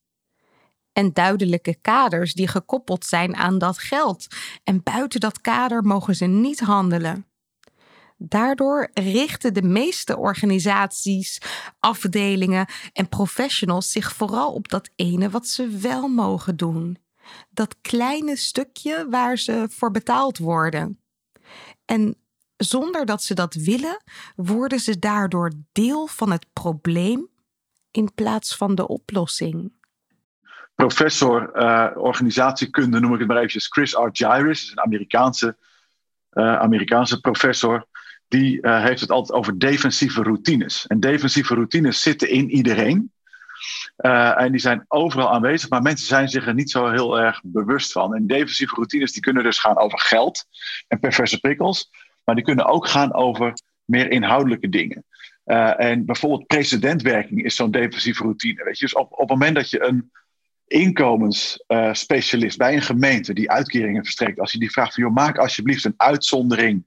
En 0.93 1.13
duidelijke 1.13 1.75
kaders 1.81 2.33
die 2.33 2.47
gekoppeld 2.47 3.05
zijn 3.05 3.35
aan 3.35 3.57
dat 3.57 3.77
geld. 3.77 4.27
En 4.63 4.83
buiten 4.83 5.19
dat 5.19 5.41
kader 5.41 5.83
mogen 5.83 6.15
ze 6.15 6.25
niet 6.25 6.59
handelen. 6.59 7.25
Daardoor 8.17 8.89
richten 8.93 9.53
de 9.53 9.61
meeste 9.61 10.17
organisaties, 10.17 11.41
afdelingen 11.79 12.67
en 12.93 13.09
professionals 13.09 13.91
zich 13.91 14.13
vooral 14.13 14.53
op 14.53 14.69
dat 14.69 14.89
ene 14.95 15.29
wat 15.29 15.47
ze 15.47 15.67
wel 15.67 16.07
mogen 16.07 16.57
doen. 16.57 16.97
Dat 17.49 17.75
kleine 17.81 18.35
stukje 18.35 19.07
waar 19.09 19.37
ze 19.37 19.67
voor 19.69 19.91
betaald 19.91 20.37
worden. 20.37 20.99
En 21.85 22.17
zonder 22.57 23.05
dat 23.05 23.23
ze 23.23 23.33
dat 23.33 23.53
willen, 23.53 24.03
worden 24.35 24.79
ze 24.79 24.99
daardoor 24.99 25.51
deel 25.71 26.07
van 26.07 26.31
het 26.31 26.45
probleem 26.53 27.27
in 27.91 28.13
plaats 28.13 28.55
van 28.55 28.75
de 28.75 28.87
oplossing. 28.87 29.71
Professor 30.75 31.51
uh, 31.55 31.89
organisatiekunde, 31.95 32.99
noem 32.99 33.13
ik 33.13 33.19
het 33.19 33.27
maar 33.27 33.37
eventjes, 33.37 33.67
Chris 33.67 33.95
Argyris, 33.95 34.63
is 34.63 34.71
een 34.71 34.79
Amerikaanse, 34.79 35.57
uh, 36.33 36.55
Amerikaanse 36.55 37.19
professor. 37.19 37.87
Die 38.27 38.61
uh, 38.61 38.83
heeft 38.83 39.01
het 39.01 39.11
altijd 39.11 39.39
over 39.39 39.59
defensieve 39.59 40.23
routines. 40.23 40.87
En 40.87 40.99
defensieve 40.99 41.53
routines 41.53 42.01
zitten 42.01 42.29
in 42.29 42.49
iedereen. 42.49 43.11
en 43.95 44.51
die 44.51 44.61
zijn 44.61 44.85
overal 44.87 45.31
aanwezig, 45.31 45.69
maar 45.69 45.81
mensen 45.81 46.07
zijn 46.07 46.29
zich 46.29 46.47
er 46.47 46.53
niet 46.53 46.71
zo 46.71 46.89
heel 46.89 47.19
erg 47.19 47.41
bewust 47.43 47.91
van. 47.91 48.15
En 48.15 48.27
defensieve 48.27 48.75
routines 48.75 49.11
die 49.11 49.21
kunnen 49.21 49.43
dus 49.43 49.59
gaan 49.59 49.77
over 49.77 49.99
geld 49.99 50.45
en 50.87 50.99
perverse 50.99 51.39
prikkels. 51.39 51.89
Maar 52.23 52.35
die 52.35 52.43
kunnen 52.43 52.65
ook 52.65 52.87
gaan 52.87 53.13
over 53.13 53.53
meer 53.85 54.11
inhoudelijke 54.11 54.69
dingen. 54.69 55.05
En 55.77 56.05
bijvoorbeeld 56.05 56.47
precedentwerking 56.47 57.43
is 57.43 57.55
zo'n 57.55 57.71
defensieve 57.71 58.23
routine. 58.23 58.63
Weet 58.63 58.79
je? 58.79 58.85
Dus 58.85 58.95
op, 58.95 59.11
op 59.11 59.19
het 59.19 59.29
moment 59.29 59.55
dat 59.55 59.69
je 59.69 59.83
een 59.83 60.11
inkomensspecialist 60.73 62.57
bij 62.57 62.73
een 62.73 62.81
gemeente 62.81 63.33
die 63.33 63.51
uitkeringen 63.51 64.03
verstrekt, 64.03 64.39
als 64.39 64.51
je 64.51 64.59
die 64.59 64.71
vraagt 64.71 64.93
van 64.93 65.03
joh, 65.03 65.13
maak 65.13 65.37
alsjeblieft 65.37 65.85
een 65.85 65.93
uitzondering 65.97 66.83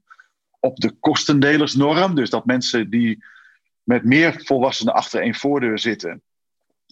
op 0.60 0.76
de 0.76 0.90
kostendelersnorm. 0.90 2.14
Dus 2.14 2.30
dat 2.30 2.46
mensen 2.46 2.90
die 2.90 3.24
met 3.82 4.04
meer 4.04 4.42
volwassenen 4.44 4.94
achter 4.94 5.20
één 5.20 5.34
voordeur 5.34 5.78
zitten, 5.78 6.22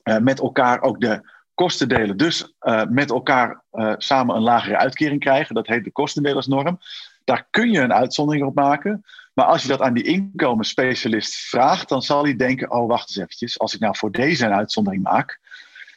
uh, 0.04 0.18
met 0.18 0.40
elkaar 0.40 0.82
ook 0.82 1.00
de 1.00 1.32
kosten 1.54 1.88
delen. 1.88 2.16
Dus 2.16 2.54
met 2.88 3.10
elkaar 3.10 3.62
samen 3.96 4.36
een 4.36 4.42
lagere 4.42 4.76
uitkering 4.76 5.20
krijgen. 5.20 5.54
Dat 5.54 5.66
heet 5.66 5.84
de 5.84 5.92
kostendelersnorm. 5.92 6.78
Daar 7.24 7.46
kun 7.50 7.70
je 7.70 7.80
een 7.80 7.92
uitzondering 7.92 8.44
op 8.44 8.54
maken. 8.54 9.04
Maar 9.34 9.44
als 9.44 9.62
je 9.62 9.68
dat 9.68 9.80
aan 9.80 9.94
die 9.94 10.02
inkomensspecialist 10.02 11.36
vraagt, 11.36 11.88
dan 11.88 12.02
zal 12.02 12.24
hij 12.24 12.36
denken: 12.36 12.70
oh, 12.70 12.88
wacht 12.88 13.08
eens 13.08 13.18
eventjes. 13.18 13.58
Als 13.58 13.74
ik 13.74 13.80
nou 13.80 13.96
voor 13.96 14.12
deze 14.12 14.44
een 14.44 14.52
uitzondering 14.52 15.02
maak, 15.02 15.40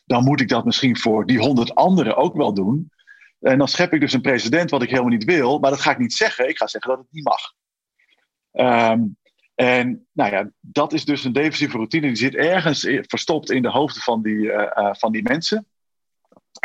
dan 0.08 0.24
moet 0.24 0.42
ik 0.42 0.50
dat 0.50 0.66
misschien 0.66 0.98
voor 0.98 1.26
die 1.26 1.40
honderd 1.40 1.76
anderen 1.76 2.16
ook 2.16 2.36
wel 2.36 2.54
doen. 2.54 2.92
En 3.40 3.58
dan 3.58 3.68
schep 3.68 3.94
ik 3.94 4.00
dus 4.00 4.14
een 4.14 4.22
precedent 4.22 4.70
wat 4.70 4.82
ik 4.82 4.90
helemaal 4.90 5.12
niet 5.12 5.24
wil, 5.24 5.60
maar 5.60 5.70
dat 5.70 5.82
ga 5.82 5.92
ik 5.92 5.98
niet 5.98 6.14
zeggen. 6.14 6.50
Ik 6.50 6.58
ga 6.58 6.68
zeggen 6.68 6.92
dat 6.92 7.00
het 7.00 7.12
niet 7.12 7.24
mag. 7.24 7.54
Ehm, 8.52 9.02
en 9.56 10.08
nou 10.12 10.32
ja, 10.32 10.50
dat 10.60 10.94
is 10.94 11.06
dus 11.06 11.24
een 11.24 11.34
defensieve 11.34 11.78
routine. 11.78 12.08
Die 12.08 12.16
zit 12.16 12.36
ergens 12.36 12.88
verstopt 13.02 13.52
in 13.52 13.62
de 13.62 13.70
hoofden 13.70 14.02
van 14.02 14.22
die, 14.22 14.38
uh, 14.38 14.94
van 14.94 15.12
die 15.12 15.24
mensen. 15.24 15.66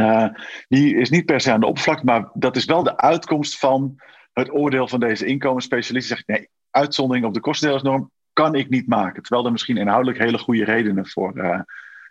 Uh, 0.01 0.29
die 0.69 0.97
is 0.97 1.11
niet 1.11 1.25
per 1.25 1.41
se 1.41 1.53
aan 1.53 1.61
de 1.61 1.67
oppervlakte, 1.67 2.05
maar 2.05 2.31
dat 2.35 2.57
is 2.57 2.65
wel 2.65 2.83
de 2.83 2.97
uitkomst 2.97 3.59
van 3.59 3.97
het 4.33 4.53
oordeel 4.53 4.89
van 4.89 5.01
deze 5.01 5.27
inkomensspecialist. 5.27 6.09
Zegt 6.09 6.27
nee, 6.27 6.49
uitzondering 6.71 7.27
op 7.27 7.35
de 7.35 7.41
kostendelersnorm 7.41 8.11
kan 8.33 8.55
ik 8.55 8.69
niet 8.69 8.87
maken. 8.87 9.23
Terwijl 9.23 9.47
er 9.47 9.53
misschien 9.53 9.77
inhoudelijk 9.77 10.19
hele 10.19 10.39
goede 10.39 10.65
redenen 10.65 11.09
voor, 11.09 11.37
uh, 11.37 11.61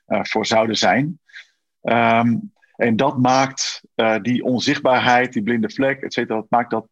voor 0.05 0.45
zouden 0.45 0.77
zijn. 0.77 1.19
Um, 1.81 2.53
en 2.75 2.95
dat 2.95 3.17
maakt 3.17 3.81
die 4.21 4.43
onzichtbaarheid, 4.43 5.33
die 5.33 5.43
blinde 5.43 5.69
vlek, 5.69 6.01
et 6.01 6.13
cetera, 6.13 6.35
dat 6.35 6.49
maakt 6.49 6.71
dat 6.71 6.87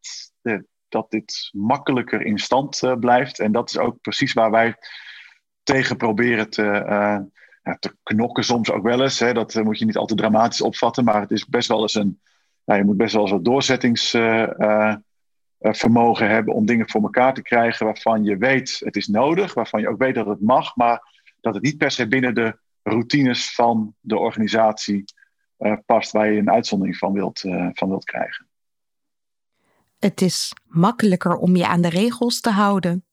dat 0.89 1.11
dit 1.11 1.49
makkelijker 1.51 2.21
in 2.21 2.37
stand 2.37 2.95
blijft. 2.99 3.39
En 3.39 3.51
dat 3.51 3.69
is 3.69 3.77
ook 3.77 4.01
precies 4.01 4.33
waar 4.33 4.51
wij 4.51 4.75
tegen 5.63 5.97
proberen 5.97 6.49
te, 6.49 7.27
te 7.79 7.95
knokken 8.03 8.43
soms 8.43 8.71
ook 8.71 8.83
wel 8.83 9.01
eens. 9.01 9.19
Hè. 9.19 9.33
Dat 9.33 9.63
moet 9.63 9.79
je 9.79 9.85
niet 9.85 9.97
al 9.97 10.05
te 10.05 10.15
dramatisch 10.15 10.61
opvatten, 10.61 11.03
maar 11.03 11.21
het 11.21 11.31
is 11.31 11.45
best 11.45 11.67
wel 11.67 11.81
eens 11.81 11.95
een... 11.95 12.19
Je 12.63 12.83
moet 12.83 12.97
best 12.97 13.13
wel 13.13 13.21
eens 13.21 13.31
wat 13.31 13.45
doorzettingsvermogen 13.45 16.29
hebben 16.29 16.53
om 16.53 16.65
dingen 16.65 16.89
voor 16.89 17.01
elkaar 17.01 17.33
te 17.33 17.41
krijgen 17.41 17.85
waarvan 17.85 18.23
je 18.23 18.37
weet 18.37 18.81
het 18.83 18.95
is 18.95 19.07
nodig, 19.07 19.53
waarvan 19.53 19.81
je 19.81 19.89
ook 19.89 19.99
weet 19.99 20.15
dat 20.15 20.25
het 20.25 20.41
mag, 20.41 20.75
maar 20.75 21.01
dat 21.41 21.53
het 21.53 21.63
niet 21.63 21.77
per 21.77 21.91
se 21.91 22.07
binnen 22.07 22.35
de 22.35 22.57
routines 22.83 23.53
van 23.53 23.95
de 23.99 24.17
organisatie 24.17 25.03
past 25.85 26.11
waar 26.11 26.31
je 26.31 26.39
een 26.39 26.51
uitzondering 26.51 26.97
van 26.97 27.13
wilt, 27.13 27.39
van 27.73 27.89
wilt 27.89 28.03
krijgen. 28.03 28.47
Het 29.99 30.21
is 30.21 30.53
makkelijker 30.63 31.35
om 31.35 31.55
je 31.55 31.67
aan 31.67 31.81
de 31.81 31.89
regels 31.89 32.41
te 32.41 32.49
houden, 32.49 33.05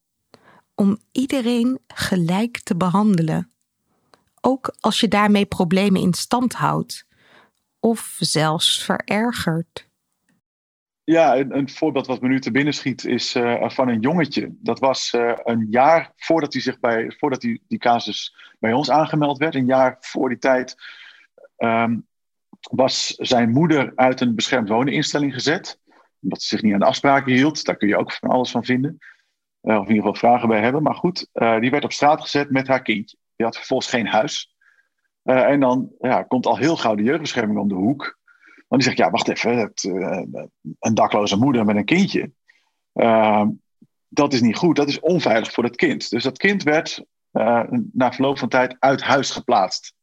om 0.74 0.98
iedereen 1.12 1.78
gelijk 1.86 2.60
te 2.60 2.76
behandelen, 2.76 3.50
ook 4.40 4.76
als 4.80 5.00
je 5.00 5.08
daarmee 5.08 5.46
problemen 5.46 6.00
in 6.00 6.14
stand 6.14 6.52
houdt 6.52 7.06
of 7.80 8.16
zelfs 8.18 8.84
verergert. 8.84 9.88
Ja, 11.06 11.36
een, 11.36 11.56
een 11.56 11.68
voorbeeld 11.68 12.06
wat 12.06 12.20
me 12.20 12.28
nu 12.28 12.40
te 12.40 12.50
binnen 12.50 12.74
schiet 12.74 13.04
is 13.04 13.34
uh, 13.34 13.68
van 13.68 13.88
een 13.88 14.00
jongetje. 14.00 14.54
Dat 14.58 14.78
was 14.78 15.12
uh, 15.12 15.32
een 15.44 15.66
jaar 15.70 16.12
voordat 16.16 16.52
hij, 16.52 16.62
zich 16.62 16.80
bij, 16.80 17.14
voordat 17.18 17.42
hij 17.42 17.60
die 17.68 17.78
casus 17.78 18.34
bij 18.58 18.72
ons 18.72 18.90
aangemeld 18.90 19.38
werd, 19.38 19.54
een 19.54 19.66
jaar 19.66 19.96
voor 20.00 20.28
die 20.28 20.38
tijd, 20.38 20.76
um, 21.58 22.06
was 22.60 23.06
zijn 23.06 23.50
moeder 23.50 23.92
uit 23.94 24.20
een 24.20 24.34
beschermd 24.34 24.68
woneninstelling 24.68 25.34
gezet 25.34 25.80
omdat 26.20 26.42
ze 26.42 26.48
zich 26.48 26.62
niet 26.62 26.72
aan 26.72 26.78
de 26.78 26.84
afspraken 26.84 27.32
hield. 27.32 27.64
Daar 27.64 27.76
kun 27.76 27.88
je 27.88 27.96
ook 27.96 28.12
van 28.12 28.30
alles 28.30 28.50
van 28.50 28.64
vinden. 28.64 28.98
Uh, 29.62 29.74
of 29.74 29.88
in 29.88 29.94
ieder 29.94 30.12
geval 30.12 30.30
vragen 30.30 30.48
bij 30.48 30.60
hebben. 30.60 30.82
Maar 30.82 30.94
goed, 30.94 31.28
die 31.32 31.70
werd 31.70 31.84
op 31.84 31.92
straat 31.92 32.20
gezet 32.20 32.50
met 32.50 32.68
haar 32.68 32.82
kindje. 32.82 33.16
Die 33.36 33.46
had 33.46 33.56
vervolgens 33.56 33.90
geen 33.90 34.06
huis. 34.06 34.54
En 35.22 35.60
dan 35.60 35.90
ja, 35.98 36.22
komt 36.22 36.46
al 36.46 36.56
heel 36.56 36.76
gauw 36.76 36.94
de 36.94 37.02
jeugdbescherming 37.02 37.58
om 37.58 37.68
de 37.68 37.74
hoek. 37.74 38.15
Want 38.68 38.82
die 38.82 38.90
zegt, 38.90 38.96
ja, 38.96 39.10
wacht 39.10 39.28
even. 39.28 39.56
Het, 39.56 39.84
een 40.78 40.94
dakloze 40.94 41.36
moeder 41.36 41.64
met 41.64 41.76
een 41.76 41.84
kindje. 41.84 42.30
dat 44.08 44.32
is 44.32 44.40
niet 44.40 44.56
goed. 44.56 44.76
Dat 44.76 44.88
is 44.88 45.00
onveilig 45.00 45.52
voor 45.52 45.62
dat 45.62 45.76
kind. 45.76 46.10
Dus 46.10 46.22
dat 46.22 46.38
kind 46.38 46.62
werd 46.62 47.04
na 47.92 48.12
verloop 48.12 48.38
van 48.38 48.48
tijd 48.48 48.76
uit 48.78 49.02
huis 49.02 49.30
geplaatst. 49.30 49.94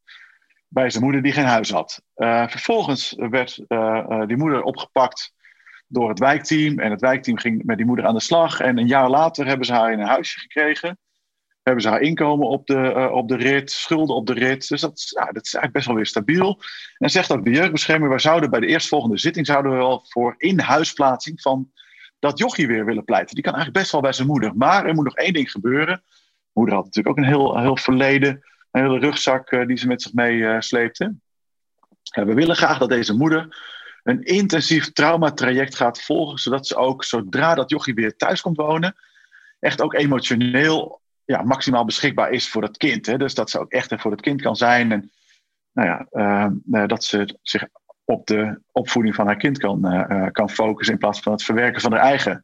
Bij 0.67 0.89
zijn 0.89 1.03
moeder 1.03 1.21
die 1.21 1.31
geen 1.31 1.45
huis 1.45 1.71
had. 1.71 2.01
vervolgens 2.49 3.15
werd 3.17 3.55
die 4.27 4.37
moeder 4.37 4.61
opgepakt 4.61 5.33
door 5.87 6.09
het 6.09 6.19
wijkteam. 6.19 6.79
En 6.79 6.91
het 6.91 7.01
wijkteam 7.01 7.37
ging 7.37 7.63
met 7.63 7.77
die 7.77 7.85
moeder 7.85 8.05
aan 8.05 8.13
de 8.13 8.21
slag. 8.21 8.59
En 8.59 8.77
een 8.77 8.87
jaar 8.87 9.09
later 9.09 9.47
hebben 9.47 9.65
ze 9.65 9.73
haar 9.73 9.91
in 9.91 9.99
een 9.99 10.07
huisje 10.07 10.39
gekregen. 10.39 10.97
Hebben 11.63 11.83
ze 11.83 11.89
haar 11.89 12.01
inkomen 12.01 12.47
op 12.47 12.67
de, 12.67 12.93
uh, 12.95 13.11
op 13.11 13.27
de 13.27 13.35
rit, 13.35 13.71
schulden 13.71 14.15
op 14.15 14.27
de 14.27 14.33
rit. 14.33 14.67
Dus 14.67 14.81
dat, 14.81 15.09
ja, 15.09 15.25
dat 15.25 15.45
is 15.45 15.53
eigenlijk 15.53 15.73
best 15.73 15.85
wel 15.85 15.95
weer 15.95 16.05
stabiel. 16.05 16.61
En 16.97 17.09
zegt 17.09 17.31
ook 17.31 17.45
de 17.45 17.51
jeugdbescherming, 17.51 18.09
wij 18.09 18.19
zouden 18.19 18.49
bij 18.49 18.59
de 18.59 18.67
eerstvolgende 18.67 19.17
zitting 19.17 19.45
zouden 19.45 19.71
we 19.71 19.77
wel 19.77 20.05
voor 20.07 20.35
in-huisplaatsing 20.37 21.41
van 21.41 21.71
dat 22.19 22.37
jochie 22.37 22.67
weer 22.67 22.85
willen 22.85 23.03
pleiten. 23.03 23.35
Die 23.35 23.43
kan 23.43 23.53
eigenlijk 23.53 23.81
best 23.81 23.91
wel 23.91 24.01
bij 24.01 24.13
zijn 24.13 24.27
moeder. 24.27 24.55
Maar 24.55 24.85
er 24.85 24.93
moet 24.93 25.03
nog 25.03 25.15
één 25.15 25.33
ding 25.33 25.51
gebeuren. 25.51 26.03
Moeder 26.53 26.75
had 26.75 26.83
natuurlijk 26.83 27.17
ook 27.17 27.23
een 27.23 27.31
heel, 27.31 27.59
heel 27.59 27.77
verleden, 27.77 28.43
een 28.71 28.81
hele 28.81 28.99
rugzak 28.99 29.51
uh, 29.51 29.67
die 29.67 29.77
ze 29.77 29.87
met 29.87 30.01
zich 30.01 30.13
mee 30.13 30.35
uh, 30.35 30.59
sleepte. 30.59 31.15
we 32.11 32.33
willen 32.33 32.55
graag 32.55 32.77
dat 32.77 32.89
deze 32.89 33.13
moeder 33.13 33.57
een 34.03 34.23
intensief 34.23 34.91
traumatraject 34.91 35.75
gaat 35.75 36.01
volgen, 36.01 36.37
zodat 36.37 36.67
ze 36.67 36.75
ook 36.75 37.03
zodra 37.03 37.55
dat 37.55 37.69
jochie 37.69 37.93
weer 37.93 38.15
thuis 38.15 38.41
komt 38.41 38.57
wonen, 38.57 38.95
echt 39.59 39.81
ook 39.81 39.93
emotioneel 39.93 41.01
ja, 41.25 41.41
maximaal 41.41 41.85
beschikbaar 41.85 42.31
is 42.31 42.49
voor 42.49 42.63
het 42.63 42.77
kind. 42.77 43.05
Hè? 43.05 43.17
Dus 43.17 43.33
dat 43.33 43.49
ze 43.49 43.59
ook 43.59 43.71
echt 43.71 43.93
voor 43.97 44.11
het 44.11 44.21
kind 44.21 44.41
kan 44.41 44.55
zijn 44.55 44.91
en 44.91 45.11
nou 45.71 45.87
ja, 45.87 46.07
uh, 46.71 46.87
dat 46.87 47.03
ze 47.03 47.37
zich 47.41 47.67
op 48.05 48.27
de 48.27 48.61
opvoeding 48.71 49.15
van 49.15 49.25
haar 49.25 49.37
kind 49.37 49.57
kan, 49.57 49.93
uh, 49.93 50.27
kan 50.31 50.49
focussen 50.49 50.93
in 50.93 50.99
plaats 50.99 51.19
van 51.19 51.31
het 51.31 51.43
verwerken 51.43 51.81
van 51.81 51.91
haar 51.91 52.01
eigen 52.01 52.41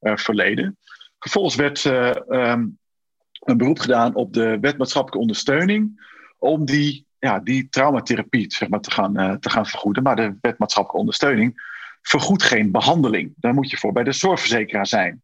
uh, 0.00 0.16
verleden. 0.16 0.78
Vervolgens 1.18 1.54
werd 1.54 1.84
um, 1.84 2.78
een 3.40 3.56
beroep 3.56 3.78
gedaan 3.78 4.14
op 4.14 4.32
de 4.32 4.58
wet 4.60 4.78
maatschappelijke 4.78 5.22
ondersteuning 5.22 6.10
om 6.38 6.64
die 6.64 7.06
ja, 7.18 7.38
die 7.38 7.68
traumatherapie 7.68 8.52
zeg 8.52 8.68
maar, 8.68 8.80
te, 8.80 8.90
gaan, 8.90 9.40
te 9.40 9.50
gaan 9.50 9.66
vergoeden. 9.66 10.02
Maar 10.02 10.16
de 10.16 10.36
wet 10.40 10.58
maatschappelijke 10.58 11.00
ondersteuning 11.00 11.74
vergoedt 12.02 12.42
geen 12.42 12.70
behandeling. 12.70 13.34
Daar 13.36 13.54
moet 13.54 13.70
je 13.70 13.76
voor 13.76 13.92
bij 13.92 14.04
de 14.04 14.12
zorgverzekeraar 14.12 14.86
zijn. 14.86 15.22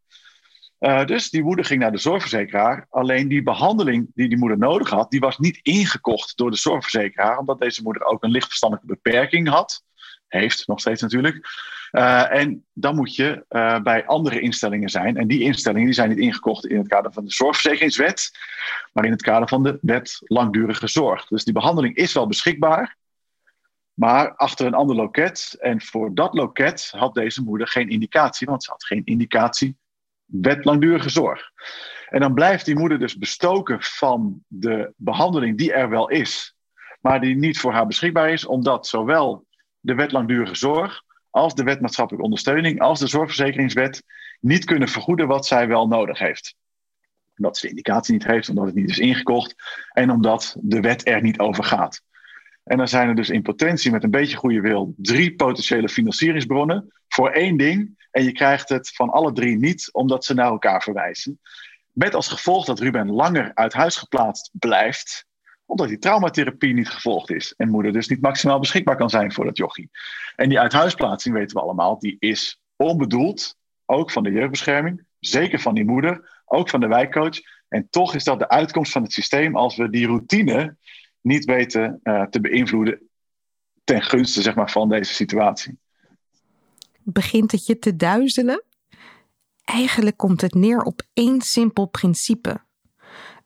Uh, 0.83 1.05
dus 1.05 1.31
die 1.31 1.43
moeder 1.43 1.65
ging 1.65 1.81
naar 1.81 1.93
de 1.93 1.99
zorgverzekeraar. 1.99 2.87
Alleen 2.91 3.29
die 3.29 3.43
behandeling 3.43 4.11
die 4.15 4.29
die 4.29 4.39
moeder 4.39 4.59
nodig 4.59 4.91
had, 4.91 5.11
die 5.11 5.21
was 5.21 5.39
niet 5.39 5.59
ingekocht 5.63 6.37
door 6.37 6.51
de 6.51 6.57
zorgverzekeraar, 6.57 7.39
omdat 7.39 7.61
deze 7.61 7.83
moeder 7.83 8.05
ook 8.05 8.23
een 8.23 8.31
lichtverstandelijke 8.31 8.95
beperking 8.95 9.49
had. 9.49 9.85
Heeft 10.29 10.67
nog 10.67 10.81
steeds 10.81 11.03
natuurlijk. 11.03 11.47
Uh, 11.93 12.35
en 12.35 12.65
dan 12.73 12.95
moet 12.95 13.17
je 13.17 13.45
uh, 13.49 13.81
bij 13.81 14.07
andere 14.07 14.41
instellingen 14.41 14.89
zijn. 14.89 15.17
En 15.17 15.29
die 15.29 15.41
instellingen 15.41 15.85
die 15.85 15.95
zijn 15.95 16.09
niet 16.09 16.19
ingekocht 16.19 16.67
in 16.67 16.79
het 16.79 16.89
kader 16.89 17.13
van 17.13 17.25
de 17.25 17.33
zorgverzekeringswet, 17.33 18.39
maar 18.93 19.05
in 19.05 19.11
het 19.11 19.23
kader 19.23 19.49
van 19.49 19.63
de 19.63 19.79
wet 19.81 20.19
langdurige 20.21 20.89
zorg. 20.89 21.27
Dus 21.27 21.45
die 21.45 21.55
behandeling 21.55 21.97
is 21.97 22.13
wel 22.13 22.27
beschikbaar, 22.27 22.97
maar 23.95 24.35
achter 24.35 24.67
een 24.67 24.75
ander 24.75 24.97
loket. 24.97 25.57
En 25.61 25.83
voor 25.83 26.15
dat 26.15 26.35
loket 26.35 26.93
had 26.97 27.15
deze 27.15 27.43
moeder 27.43 27.69
geen 27.69 27.89
indicatie, 27.89 28.47
want 28.47 28.65
ze 28.65 28.71
had 28.71 28.85
geen 28.85 29.05
indicatie 29.05 29.81
wet 30.41 30.65
langdurige 30.65 31.09
zorg. 31.09 31.51
En 32.09 32.21
dan 32.21 32.35
blijft 32.35 32.65
die 32.65 32.79
moeder 32.79 32.99
dus 32.99 33.17
bestoken 33.17 33.77
van 33.81 34.45
de 34.47 34.93
behandeling 34.97 35.59
die 35.59 35.73
er 35.73 35.89
wel 35.89 36.09
is, 36.09 36.55
maar 37.01 37.21
die 37.21 37.37
niet 37.37 37.59
voor 37.59 37.73
haar 37.73 37.87
beschikbaar 37.87 38.31
is, 38.31 38.47
omdat 38.47 38.87
zowel 38.87 39.47
de 39.81 39.95
wet 39.95 40.13
langdurige 40.13 40.55
zorg 40.55 41.03
als 41.31 41.55
de 41.55 41.63
wet 41.63 41.81
maatschappelijke 41.81 42.27
ondersteuning, 42.27 42.81
als 42.81 43.01
de 43.01 43.07
zorgverzekeringswet 43.07 44.03
niet 44.41 44.65
kunnen 44.65 44.89
vergoeden 44.89 45.27
wat 45.27 45.47
zij 45.47 45.69
wel 45.69 45.87
nodig 45.87 46.19
heeft. 46.19 46.55
Omdat 47.37 47.57
ze 47.57 47.63
de 47.63 47.69
indicatie 47.69 48.13
niet 48.13 48.25
heeft, 48.25 48.49
omdat 48.49 48.67
het 48.67 48.75
niet 48.75 48.91
is 48.91 48.99
ingekocht 48.99 49.55
en 49.93 50.11
omdat 50.11 50.57
de 50.61 50.81
wet 50.81 51.09
er 51.09 51.23
niet 51.23 51.39
over 51.39 51.65
gaat. 51.65 52.03
En 52.65 52.77
dan 52.77 52.89
zijn 52.89 53.09
er 53.09 53.15
dus 53.15 53.31
in 53.31 53.43
potentie 53.43 53.91
met 53.91 54.05
een 54.05 54.11
beetje 54.11 54.37
goede 54.37 54.61
wil 54.61 54.95
drie 54.97 55.35
potentiële 55.35 55.89
financieringsbronnen 55.89 56.93
voor 57.09 57.31
één 57.31 57.57
ding. 57.57 58.07
En 58.11 58.25
je 58.25 58.33
krijgt 58.33 58.69
het 58.69 58.95
van 58.95 59.11
alle 59.11 59.33
drie 59.33 59.57
niet, 59.57 59.89
omdat 59.93 60.25
ze 60.25 60.35
naar 60.35 60.51
elkaar 60.51 60.83
verwijzen. 60.83 61.41
Met 61.93 62.15
als 62.15 62.29
gevolg 62.29 62.65
dat 62.65 62.79
Ruben 62.79 63.11
langer 63.11 63.51
uit 63.55 63.73
huis 63.73 63.97
geplaatst 63.97 64.51
blijft, 64.53 65.27
omdat 65.67 65.89
die 65.89 65.99
traumatherapie 65.99 66.75
niet 66.75 66.89
gevolgd 66.89 67.31
is. 67.31 67.55
En 67.57 67.71
moeder 67.71 67.93
dus 67.93 68.09
niet 68.09 68.21
maximaal 68.21 68.59
beschikbaar 68.59 68.97
kan 68.97 69.11
zijn 69.11 69.33
voor 69.33 69.45
dat 69.45 69.57
jochie. 69.57 69.91
En 70.37 70.49
die 70.49 70.61
uithuisplaatsing, 70.61 71.35
weten 71.35 71.57
we 71.57 71.63
allemaal, 71.63 71.99
die 71.99 72.17
is 72.19 72.61
onbedoeld. 72.77 73.57
Ook 73.87 74.11
van 74.11 74.23
de 74.23 74.31
jeugdbescherming, 74.31 75.07
zeker 75.19 75.61
van 75.61 75.75
die 75.75 75.85
moeder, 75.85 76.43
ook 76.45 76.69
van 76.69 76.81
de 76.81 76.87
wijkcoach. 76.87 77.41
En 77.69 77.87
toch 77.91 78.15
is 78.15 78.25
dat 78.25 78.39
de 78.39 78.49
uitkomst 78.49 78.93
van 78.93 79.03
het 79.03 79.13
systeem 79.13 79.57
als 79.57 79.77
we 79.77 79.91
die 79.91 80.07
routine 80.07 80.77
niet 81.23 81.45
weten 81.45 82.01
uh, 82.03 82.23
te 82.23 82.41
beïnvloeden 82.41 83.11
ten 83.85 84.03
gunste 84.03 84.43
zeg 84.43 84.55
maar, 84.55 84.71
van 84.71 84.89
deze 84.89 85.15
situatie. 85.15 85.79
Begint 87.03 87.53
het 87.53 87.67
je 87.67 87.79
te 87.79 87.97
duizelen? 87.97 88.65
Eigenlijk 89.65 90.17
komt 90.17 90.41
het 90.41 90.55
neer 90.55 90.83
op 90.83 91.03
één 91.13 91.41
simpel 91.41 91.87
principe. 91.87 92.61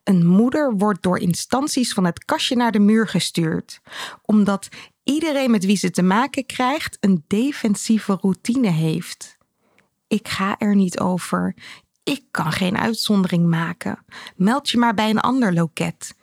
Een 0.03 0.25
moeder 0.25 0.73
wordt 0.77 1.03
door 1.03 1.19
instanties 1.19 1.93
van 1.93 2.05
het 2.05 2.25
kastje 2.25 2.55
naar 2.55 2.71
de 2.71 2.79
muur 2.79 3.07
gestuurd, 3.07 3.79
omdat 4.21 4.67
iedereen 5.03 5.51
met 5.51 5.65
wie 5.65 5.77
ze 5.77 5.89
te 5.89 6.03
maken 6.03 6.45
krijgt 6.45 6.97
een 6.99 7.23
defensieve 7.27 8.17
routine 8.21 8.69
heeft. 8.69 9.37
Ik 10.07 10.27
ga 10.27 10.55
er 10.57 10.75
niet 10.75 10.99
over. 10.99 11.55
Ik 12.03 12.23
kan 12.31 12.51
geen 12.51 12.77
uitzondering 12.77 13.47
maken. 13.47 14.05
Meld 14.35 14.69
je 14.69 14.77
maar 14.77 14.93
bij 14.93 15.09
een 15.09 15.19
ander 15.19 15.53
loket. 15.53 16.15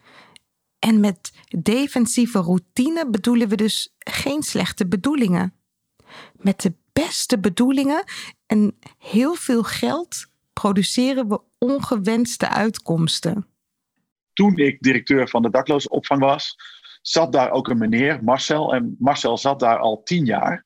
En 0.85 1.01
met 1.01 1.33
defensieve 1.49 2.39
routine 2.39 3.11
bedoelen 3.11 3.49
we 3.49 3.57
dus 3.57 3.95
geen 3.99 4.43
slechte 4.43 4.87
bedoelingen. 4.87 5.55
Met 6.33 6.61
de 6.61 6.75
beste 6.93 7.39
bedoelingen 7.39 8.05
en 8.47 8.79
heel 8.99 9.35
veel 9.35 9.63
geld 9.63 10.27
produceren 10.53 11.29
we 11.29 11.41
ongewenste 11.59 12.49
uitkomsten. 12.49 13.47
Toen 14.33 14.57
ik 14.57 14.81
directeur 14.81 15.29
van 15.29 15.43
de 15.43 15.51
daklozenopvang 15.51 16.21
was, 16.21 16.57
zat 17.03 17.33
daar 17.33 17.51
ook 17.51 17.69
een 17.69 17.79
meneer, 17.79 18.25
Marcel. 18.25 18.75
En 18.75 18.97
Marcel 18.99 19.39
zat 19.39 19.61
daar 19.61 19.79
al 19.79 20.03
tien 20.03 20.25
jaar. 20.25 20.65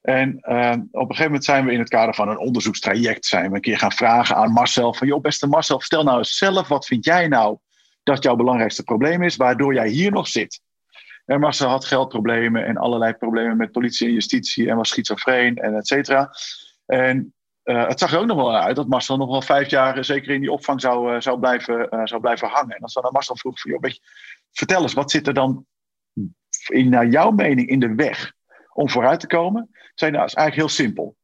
En 0.00 0.28
uh, 0.42 0.70
op 0.90 1.08
een 1.08 1.16
gegeven 1.16 1.24
moment 1.24 1.44
zijn 1.44 1.64
we 1.64 1.72
in 1.72 1.78
het 1.78 1.88
kader 1.88 2.14
van 2.14 2.28
een 2.28 2.38
onderzoekstraject 2.38 3.26
zijn 3.26 3.48
we 3.48 3.54
een 3.54 3.60
keer 3.60 3.78
gaan 3.78 3.92
vragen 3.92 4.36
aan 4.36 4.52
Marcel 4.52 4.94
van 4.94 5.06
joh 5.06 5.20
beste 5.20 5.46
Marcel, 5.46 5.80
stel 5.80 6.04
nou 6.04 6.18
eens 6.18 6.36
zelf, 6.36 6.68
wat 6.68 6.86
vind 6.86 7.04
jij 7.04 7.28
nou 7.28 7.58
dat 8.06 8.22
jouw 8.22 8.36
belangrijkste 8.36 8.82
probleem 8.82 9.22
is, 9.22 9.36
waardoor 9.36 9.74
jij 9.74 9.88
hier 9.88 10.10
nog 10.10 10.28
zit? 10.28 10.60
En 11.24 11.40
Marcel 11.40 11.68
had 11.68 11.84
geldproblemen 11.84 12.66
en 12.66 12.76
allerlei 12.76 13.12
problemen 13.12 13.56
met 13.56 13.72
politie 13.72 14.06
en 14.06 14.12
justitie 14.12 14.70
en 14.70 14.76
was 14.76 14.88
schizofreen 14.88 15.56
en 15.56 15.74
et 15.74 15.86
cetera. 15.86 16.30
En 16.86 17.34
uh, 17.64 17.86
het 17.88 17.98
zag 17.98 18.12
er 18.12 18.18
ook 18.18 18.26
nog 18.26 18.36
wel 18.36 18.56
uit 18.56 18.76
dat 18.76 18.88
Marcel 18.88 19.16
nog 19.16 19.28
wel 19.28 19.42
vijf 19.42 19.70
jaar 19.70 20.04
zeker 20.04 20.30
in 20.30 20.40
die 20.40 20.52
opvang 20.52 20.80
zou, 20.80 21.14
uh, 21.14 21.20
zou, 21.20 21.38
blijven, 21.38 21.88
zou 22.04 22.20
blijven 22.20 22.48
hangen. 22.48 22.76
En 22.76 22.82
als 22.82 22.92
dan 22.92 23.12
Marcel 23.12 23.36
vroeg 23.36 23.60
van, 23.60 23.70
joh, 23.70 23.92
vertel 24.52 24.82
eens, 24.82 24.94
wat 24.94 25.10
zit 25.10 25.26
er 25.26 25.34
dan 25.34 25.66
in, 26.66 26.88
naar 26.88 27.06
jouw 27.06 27.30
mening 27.30 27.68
in 27.68 27.80
de 27.80 27.94
weg 27.94 28.32
om 28.72 28.90
vooruit 28.90 29.20
te 29.20 29.26
komen? 29.26 29.70
Zei 29.94 30.10
nou, 30.10 30.24
is 30.24 30.34
eigenlijk 30.34 30.68
heel 30.68 30.84
simpel. 30.84 31.15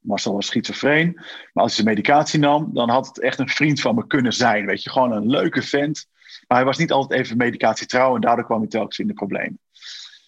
Marcel 0.00 0.34
was 0.34 0.46
schizofreen, 0.46 1.12
maar 1.52 1.64
als 1.64 1.76
hij 1.76 1.84
zijn 1.84 1.96
medicatie 1.96 2.38
nam, 2.38 2.70
dan 2.72 2.90
had 2.90 3.06
het 3.06 3.20
echt 3.20 3.38
een 3.38 3.48
vriend 3.48 3.80
van 3.80 3.94
me 3.94 4.06
kunnen 4.06 4.32
zijn. 4.32 4.66
Weet 4.66 4.82
je, 4.82 4.90
gewoon 4.90 5.12
een 5.12 5.30
leuke 5.30 5.62
vent. 5.62 6.06
Maar 6.46 6.58
hij 6.58 6.66
was 6.66 6.78
niet 6.78 6.92
altijd 6.92 7.20
even 7.20 7.36
medicatietrouw 7.36 8.14
en 8.14 8.20
daardoor 8.20 8.44
kwam 8.44 8.60
hij 8.60 8.68
telkens 8.68 8.98
in 8.98 9.06
de 9.06 9.12
problemen. 9.12 9.58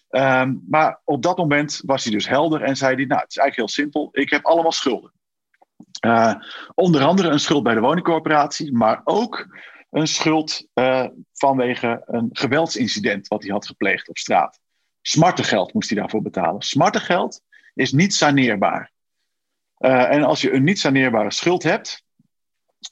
Um, 0.09 0.63
maar 0.69 1.01
op 1.03 1.21
dat 1.21 1.37
moment 1.37 1.81
was 1.85 2.03
hij 2.03 2.13
dus 2.13 2.27
helder 2.27 2.61
en 2.61 2.75
zei 2.75 2.95
hij: 2.95 3.05
Nou, 3.05 3.21
het 3.21 3.29
is 3.29 3.37
eigenlijk 3.37 3.55
heel 3.55 3.83
simpel. 3.83 4.09
Ik 4.11 4.29
heb 4.29 4.45
allemaal 4.45 4.71
schulden. 4.71 5.11
Uh, 6.05 6.33
onder 6.73 7.03
andere 7.03 7.29
een 7.29 7.39
schuld 7.39 7.63
bij 7.63 7.73
de 7.73 7.79
woningcorporatie, 7.79 8.73
maar 8.73 9.01
ook 9.03 9.47
een 9.89 10.07
schuld 10.07 10.67
uh, 10.73 11.07
vanwege 11.33 12.03
een 12.05 12.29
geweldsincident 12.31 13.27
wat 13.27 13.43
hij 13.43 13.51
had 13.51 13.65
gepleegd 13.65 14.09
op 14.09 14.17
straat. 14.17 14.59
Smartengeld 15.01 15.73
moest 15.73 15.89
hij 15.89 15.99
daarvoor 15.99 16.21
betalen. 16.21 16.61
Smartengeld 16.61 17.41
is 17.73 17.91
niet 17.91 18.13
saneerbaar. 18.13 18.92
Uh, 19.85 20.11
en 20.11 20.23
als 20.23 20.41
je 20.41 20.53
een 20.53 20.63
niet 20.63 20.79
saneerbare 20.79 21.31
schuld 21.31 21.63
hebt, 21.63 22.03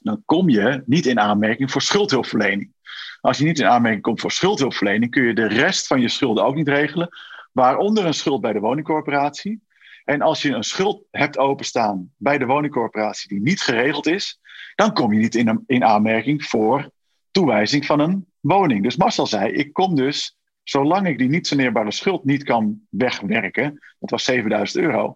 dan 0.00 0.22
kom 0.24 0.48
je 0.48 0.82
niet 0.86 1.06
in 1.06 1.20
aanmerking 1.20 1.70
voor 1.70 1.82
schuldhulpverlening. 1.82 2.72
Als 3.20 3.38
je 3.38 3.44
niet 3.44 3.58
in 3.58 3.66
aanmerking 3.66 4.02
komt 4.02 4.20
voor 4.20 4.32
schuldhulpverlening, 4.32 5.10
kun 5.10 5.22
je 5.22 5.34
de 5.34 5.46
rest 5.46 5.86
van 5.86 6.00
je 6.00 6.08
schulden 6.08 6.44
ook 6.44 6.54
niet 6.54 6.68
regelen, 6.68 7.08
waaronder 7.52 8.06
een 8.06 8.14
schuld 8.14 8.40
bij 8.40 8.52
de 8.52 8.58
woningcorporatie. 8.58 9.62
En 10.04 10.20
als 10.20 10.42
je 10.42 10.54
een 10.54 10.64
schuld 10.64 11.04
hebt 11.10 11.38
openstaan 11.38 12.12
bij 12.16 12.38
de 12.38 12.46
woningcorporatie 12.46 13.28
die 13.28 13.40
niet 13.40 13.60
geregeld 13.60 14.06
is, 14.06 14.40
dan 14.74 14.92
kom 14.92 15.12
je 15.12 15.18
niet 15.18 15.34
in, 15.34 15.64
in 15.66 15.84
aanmerking 15.84 16.44
voor 16.44 16.90
toewijzing 17.30 17.86
van 17.86 18.00
een 18.00 18.26
woning. 18.40 18.82
Dus 18.82 18.96
Marcel 18.96 19.26
zei: 19.26 19.52
Ik 19.52 19.72
kom 19.72 19.94
dus, 19.94 20.36
zolang 20.62 21.06
ik 21.06 21.18
die 21.18 21.28
niet 21.28 21.46
saneerbare 21.46 21.92
schuld 21.92 22.24
niet 22.24 22.44
kan 22.44 22.80
wegwerken, 22.90 23.78
dat 23.98 24.10
was 24.10 24.24
7000 24.24 24.84
euro, 24.84 25.14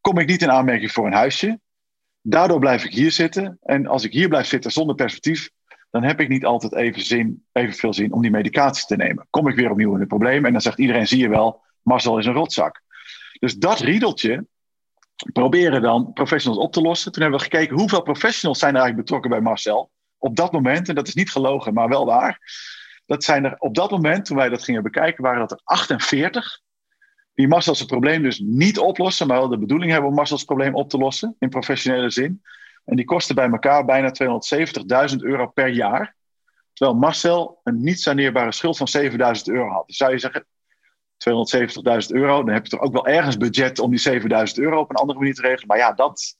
kom 0.00 0.18
ik 0.18 0.26
niet 0.26 0.42
in 0.42 0.50
aanmerking 0.50 0.92
voor 0.92 1.06
een 1.06 1.12
huisje. 1.12 1.60
Daardoor 2.22 2.58
blijf 2.58 2.84
ik 2.84 2.92
hier 2.92 3.12
zitten. 3.12 3.58
En 3.62 3.86
als 3.86 4.04
ik 4.04 4.12
hier 4.12 4.28
blijf 4.28 4.46
zitten 4.46 4.70
zonder 4.70 4.94
perspectief, 4.94 5.50
dan 5.90 6.02
heb 6.02 6.20
ik 6.20 6.28
niet 6.28 6.44
altijd 6.44 6.74
even 6.74 7.02
zin, 7.02 7.46
evenveel 7.52 7.94
zin 7.94 8.12
om 8.12 8.22
die 8.22 8.30
medicatie 8.30 8.86
te 8.86 8.96
nemen. 8.96 9.26
Kom 9.30 9.48
ik 9.48 9.56
weer 9.56 9.70
opnieuw 9.70 9.92
in 9.92 9.98
het 9.98 10.08
probleem 10.08 10.44
en 10.44 10.52
dan 10.52 10.60
zegt 10.60 10.78
iedereen: 10.78 11.06
zie 11.06 11.18
je 11.18 11.28
wel, 11.28 11.62
Marcel 11.82 12.18
is 12.18 12.26
een 12.26 12.32
rotzak. 12.32 12.82
Dus 13.38 13.54
dat 13.54 13.80
riedeltje 13.80 14.46
proberen 15.32 15.82
dan 15.82 16.12
professionals 16.12 16.62
op 16.62 16.72
te 16.72 16.80
lossen. 16.80 17.12
Toen 17.12 17.22
hebben 17.22 17.40
we 17.40 17.46
gekeken 17.46 17.76
hoeveel 17.76 18.02
professionals 18.02 18.58
zijn 18.58 18.74
er 18.74 18.80
eigenlijk 18.80 19.08
betrokken 19.08 19.30
bij 19.30 19.48
Marcel. 19.48 19.90
Op 20.18 20.36
dat 20.36 20.52
moment, 20.52 20.88
en 20.88 20.94
dat 20.94 21.08
is 21.08 21.14
niet 21.14 21.30
gelogen, 21.30 21.74
maar 21.74 21.88
wel 21.88 22.06
waar. 22.06 22.40
Dat 23.06 23.24
zijn 23.24 23.44
er 23.44 23.54
op 23.58 23.74
dat 23.74 23.90
moment, 23.90 24.24
toen 24.24 24.36
wij 24.36 24.48
dat 24.48 24.64
gingen 24.64 24.82
bekijken, 24.82 25.22
waren 25.22 25.38
dat 25.38 25.50
er 25.50 25.60
48 25.64 26.60
die 27.38 27.48
Marcel's 27.48 27.84
probleem 27.84 28.22
dus 28.22 28.38
niet 28.38 28.78
oplossen, 28.78 29.26
maar 29.26 29.38
wel 29.38 29.48
de 29.48 29.58
bedoeling 29.58 29.90
hebben 29.90 30.10
om 30.10 30.16
Marcel's 30.16 30.44
probleem 30.44 30.74
op 30.74 30.90
te 30.90 30.98
lossen 30.98 31.36
in 31.38 31.48
professionele 31.48 32.10
zin. 32.10 32.42
En 32.84 32.96
die 32.96 33.04
kosten 33.04 33.34
bij 33.34 33.50
elkaar 33.50 33.84
bijna 33.84 34.12
270.000 35.10 35.16
euro 35.16 35.46
per 35.46 35.68
jaar. 35.68 36.16
Terwijl 36.72 36.98
Marcel 36.98 37.60
een 37.64 37.80
niet 37.80 38.00
saneerbare 38.00 38.52
schuld 38.52 38.76
van 38.76 38.88
7000 38.88 39.48
euro 39.48 39.68
had. 39.68 39.86
Dus 39.86 39.96
zou 39.96 40.12
je 40.12 40.18
zeggen, 40.18 40.46
270.000 42.08 42.16
euro, 42.16 42.44
dan 42.44 42.54
heb 42.54 42.64
je 42.64 42.70
toch 42.70 42.80
ook 42.80 42.92
wel 42.92 43.06
ergens 43.06 43.36
budget 43.36 43.78
om 43.78 43.90
die 43.90 43.98
7000 43.98 44.58
euro 44.58 44.80
op 44.80 44.90
een 44.90 44.96
andere 44.96 45.18
manier 45.18 45.34
te 45.34 45.42
regelen. 45.42 45.66
Maar 45.66 45.78
ja, 45.78 45.92
dat 45.92 46.36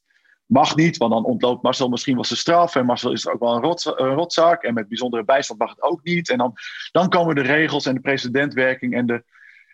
mag 0.46 0.76
niet, 0.76 0.96
want 0.96 1.12
dan 1.12 1.24
ontloopt 1.24 1.62
Marcel 1.62 1.88
misschien 1.88 2.14
wel 2.14 2.24
zijn 2.24 2.38
straf. 2.38 2.76
En 2.76 2.86
Marcel 2.86 3.12
is 3.12 3.26
er 3.26 3.32
ook 3.32 3.40
wel 3.40 3.54
een, 3.54 3.62
rot, 3.62 3.86
een 3.86 4.14
rotzak. 4.14 4.62
En 4.62 4.74
met 4.74 4.88
bijzondere 4.88 5.24
bijstand 5.24 5.60
mag 5.60 5.70
het 5.70 5.82
ook 5.82 6.02
niet. 6.02 6.30
En 6.30 6.38
dan, 6.38 6.52
dan 6.92 7.08
komen 7.08 7.34
de 7.34 7.40
regels 7.40 7.86
en 7.86 7.94
de 7.94 8.00
precedentwerking 8.00 8.94
en 8.94 9.06
de, 9.06 9.24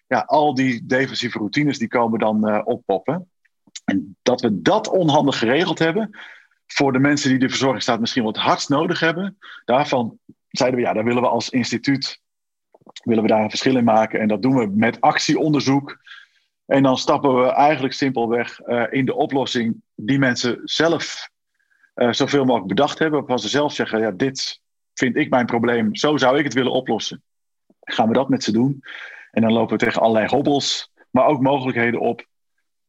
ja, 0.07 0.21
al 0.21 0.55
die 0.55 0.87
defensieve 0.87 1.38
routines 1.38 1.79
die 1.79 1.88
komen 1.88 2.19
dan 2.19 2.49
uh, 2.49 2.61
oppoppen. 2.64 3.29
En 3.85 4.17
dat 4.23 4.40
we 4.40 4.62
dat 4.62 4.88
onhandig 4.88 5.38
geregeld 5.38 5.79
hebben, 5.79 6.19
voor 6.67 6.93
de 6.93 6.99
mensen 6.99 7.31
die 7.31 7.38
de 7.38 7.49
verzorgingsstaat 7.49 8.01
misschien 8.01 8.25
wat 8.25 8.37
hardst 8.37 8.69
nodig 8.69 9.01
hebben, 9.01 9.38
daarvan 9.64 10.19
zeiden 10.49 10.81
we 10.81 10.87
ja, 10.87 10.93
daar 10.93 11.05
willen 11.05 11.23
we 11.23 11.29
als 11.29 11.51
instituut 11.51 12.23
willen 13.03 13.23
we 13.23 13.29
daar 13.29 13.43
een 13.43 13.51
verschil 13.51 13.77
in 13.77 13.85
maken. 13.85 14.21
En 14.21 14.29
dat 14.29 14.43
doen 14.43 14.57
we 14.57 14.67
met 14.67 15.01
actieonderzoek. 15.01 15.99
En 16.67 16.83
dan 16.83 16.99
stappen 16.99 17.40
we 17.40 17.49
eigenlijk 17.49 17.95
simpelweg 17.95 18.61
uh, 18.67 18.85
in 18.90 19.05
de 19.05 19.14
oplossing 19.14 19.83
die 19.95 20.19
mensen 20.19 20.61
zelf 20.64 21.29
uh, 21.95 22.12
zoveel 22.12 22.45
mogelijk 22.45 22.69
bedacht 22.69 22.99
hebben. 22.99 23.19
Waarvan 23.19 23.38
ze 23.38 23.49
zelf 23.49 23.73
zeggen, 23.73 24.01
ja, 24.01 24.11
dit 24.11 24.61
vind 24.95 25.17
ik 25.17 25.31
mijn 25.31 25.47
probleem, 25.47 25.95
zo 25.95 26.17
zou 26.17 26.38
ik 26.38 26.45
het 26.45 26.55
willen 26.55 26.73
oplossen. 26.73 27.23
Gaan 27.81 28.09
we 28.09 28.14
dat 28.14 28.29
met 28.29 28.43
ze 28.45 28.53
doen. 28.53 28.83
En 29.35 29.42
dan 29.42 29.53
lopen 29.53 29.79
we 29.79 29.85
tegen 29.85 30.01
allerlei 30.01 30.27
hobbels, 30.27 30.92
maar 31.11 31.27
ook 31.27 31.40
mogelijkheden 31.40 32.01
op. 32.01 32.27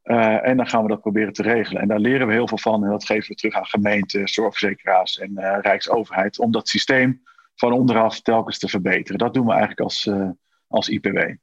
Uh, 0.03 0.47
en 0.47 0.57
dan 0.57 0.67
gaan 0.67 0.81
we 0.81 0.87
dat 0.87 1.01
proberen 1.01 1.33
te 1.33 1.41
regelen. 1.41 1.81
En 1.81 1.87
daar 1.87 1.99
leren 1.99 2.27
we 2.27 2.33
heel 2.33 2.47
veel 2.47 2.57
van. 2.57 2.83
En 2.83 2.89
dat 2.89 3.05
geven 3.05 3.29
we 3.29 3.35
terug 3.35 3.55
aan 3.55 3.65
gemeenten, 3.65 4.27
zorgverzekeraars 4.27 5.19
en 5.19 5.31
uh, 5.31 5.57
Rijksoverheid. 5.61 6.39
Om 6.39 6.51
dat 6.51 6.67
systeem 6.67 7.21
van 7.55 7.71
onderaf 7.71 8.21
telkens 8.21 8.59
te 8.59 8.67
verbeteren. 8.67 9.17
Dat 9.17 9.33
doen 9.33 9.45
we 9.45 9.51
eigenlijk 9.51 9.81
als, 9.81 10.05
uh, 10.05 10.29
als 10.67 10.89
IPW. 10.89 11.33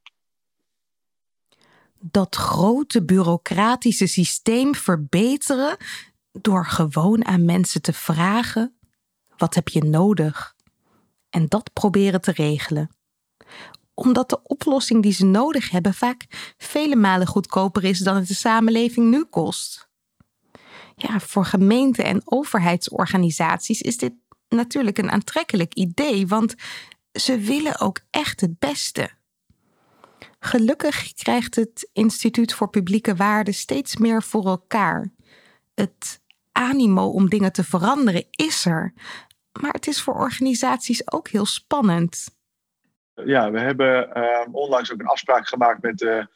Dat 1.99 2.37
grote 2.37 3.05
bureaucratische 3.05 4.07
systeem 4.07 4.75
verbeteren 4.75 5.77
door 6.33 6.67
gewoon 6.67 7.25
aan 7.25 7.45
mensen 7.45 7.83
te 7.83 7.93
vragen: 7.93 8.77
wat 9.37 9.55
heb 9.55 9.69
je 9.69 9.85
nodig? 9.85 10.55
En 11.31 11.47
dat 11.49 11.73
proberen 11.73 12.21
te 12.21 12.33
regelen 12.33 12.91
omdat 13.95 14.29
de 14.29 14.43
oplossing 14.43 15.03
die 15.03 15.13
ze 15.13 15.25
nodig 15.25 15.71
hebben 15.71 15.95
vaak 15.95 16.55
vele 16.57 16.97
malen 16.97 17.27
goedkoper 17.27 17.85
is 17.85 17.99
dan 17.99 18.17
het 18.17 18.29
de 18.29 18.35
samenleving 18.35 19.11
nu 19.11 19.25
kost. 19.25 19.91
Ja, 20.97 21.21
voor 21.21 21.45
gemeenten 21.45 22.05
en 22.05 22.23
overheidsorganisaties 22.25 23.81
is 23.81 23.97
dit 23.97 24.13
natuurlijk 24.49 24.99
een 24.99 25.11
aantrekkelijk 25.11 25.75
idee, 25.75 26.27
want 26.27 26.55
ze 27.13 27.39
willen 27.39 27.81
ook 27.81 28.01
echt 28.11 28.41
het 28.41 28.59
beste. 28.59 29.11
Gelukkig 30.39 31.13
krijgt 31.13 31.55
het 31.55 31.91
Instituut 31.93 32.55
voor 32.55 32.71
Publieke 32.71 33.15
Waarden 33.15 33.55
steeds 33.55 33.97
meer 33.97 34.23
voor 34.23 34.47
elkaar. 34.47 35.13
Het 35.75 36.21
animo 36.53 37.07
om 37.07 37.29
dingen 37.29 37.53
te 37.53 37.65
veranderen 37.65 38.27
is 38.31 38.65
er, 38.65 38.93
maar 39.61 39.73
het 39.73 39.87
is 39.87 40.01
voor 40.01 40.15
organisaties 40.15 41.13
ook 41.13 41.29
heel 41.29 41.47
spannend 41.47 42.27
ja, 43.14 43.51
we 43.51 43.61
hebben 43.61 44.11
uh, 44.16 44.55
onlangs 44.55 44.92
ook 44.92 45.01
een 45.01 45.07
afspraak 45.07 45.48
gemaakt 45.48 45.83
met 45.83 45.98
de 45.98 46.27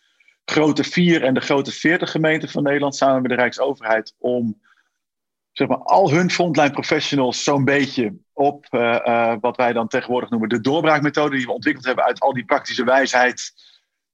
grote 0.44 0.84
vier 0.84 1.22
en 1.22 1.34
de 1.34 1.40
grote 1.40 1.72
veertig 1.72 2.10
gemeenten 2.10 2.48
van 2.48 2.62
Nederland 2.62 2.96
samen 2.96 3.22
met 3.22 3.30
de 3.30 3.36
Rijksoverheid 3.36 4.14
om 4.18 4.60
zeg 5.52 5.68
maar, 5.68 5.78
al 5.78 6.10
hun 6.10 6.30
frontline 6.30 6.70
professionals 6.70 7.44
zo'n 7.44 7.64
beetje 7.64 8.14
op 8.32 8.66
uh, 8.70 8.80
uh, 8.80 9.34
wat 9.40 9.56
wij 9.56 9.72
dan 9.72 9.88
tegenwoordig 9.88 10.30
noemen 10.30 10.48
de 10.48 10.60
doorbraakmethode 10.60 11.36
die 11.36 11.46
we 11.46 11.52
ontwikkeld 11.52 11.84
hebben 11.84 12.04
uit 12.04 12.20
al 12.20 12.32
die 12.32 12.44
praktische 12.44 12.84
wijsheid 12.84 13.52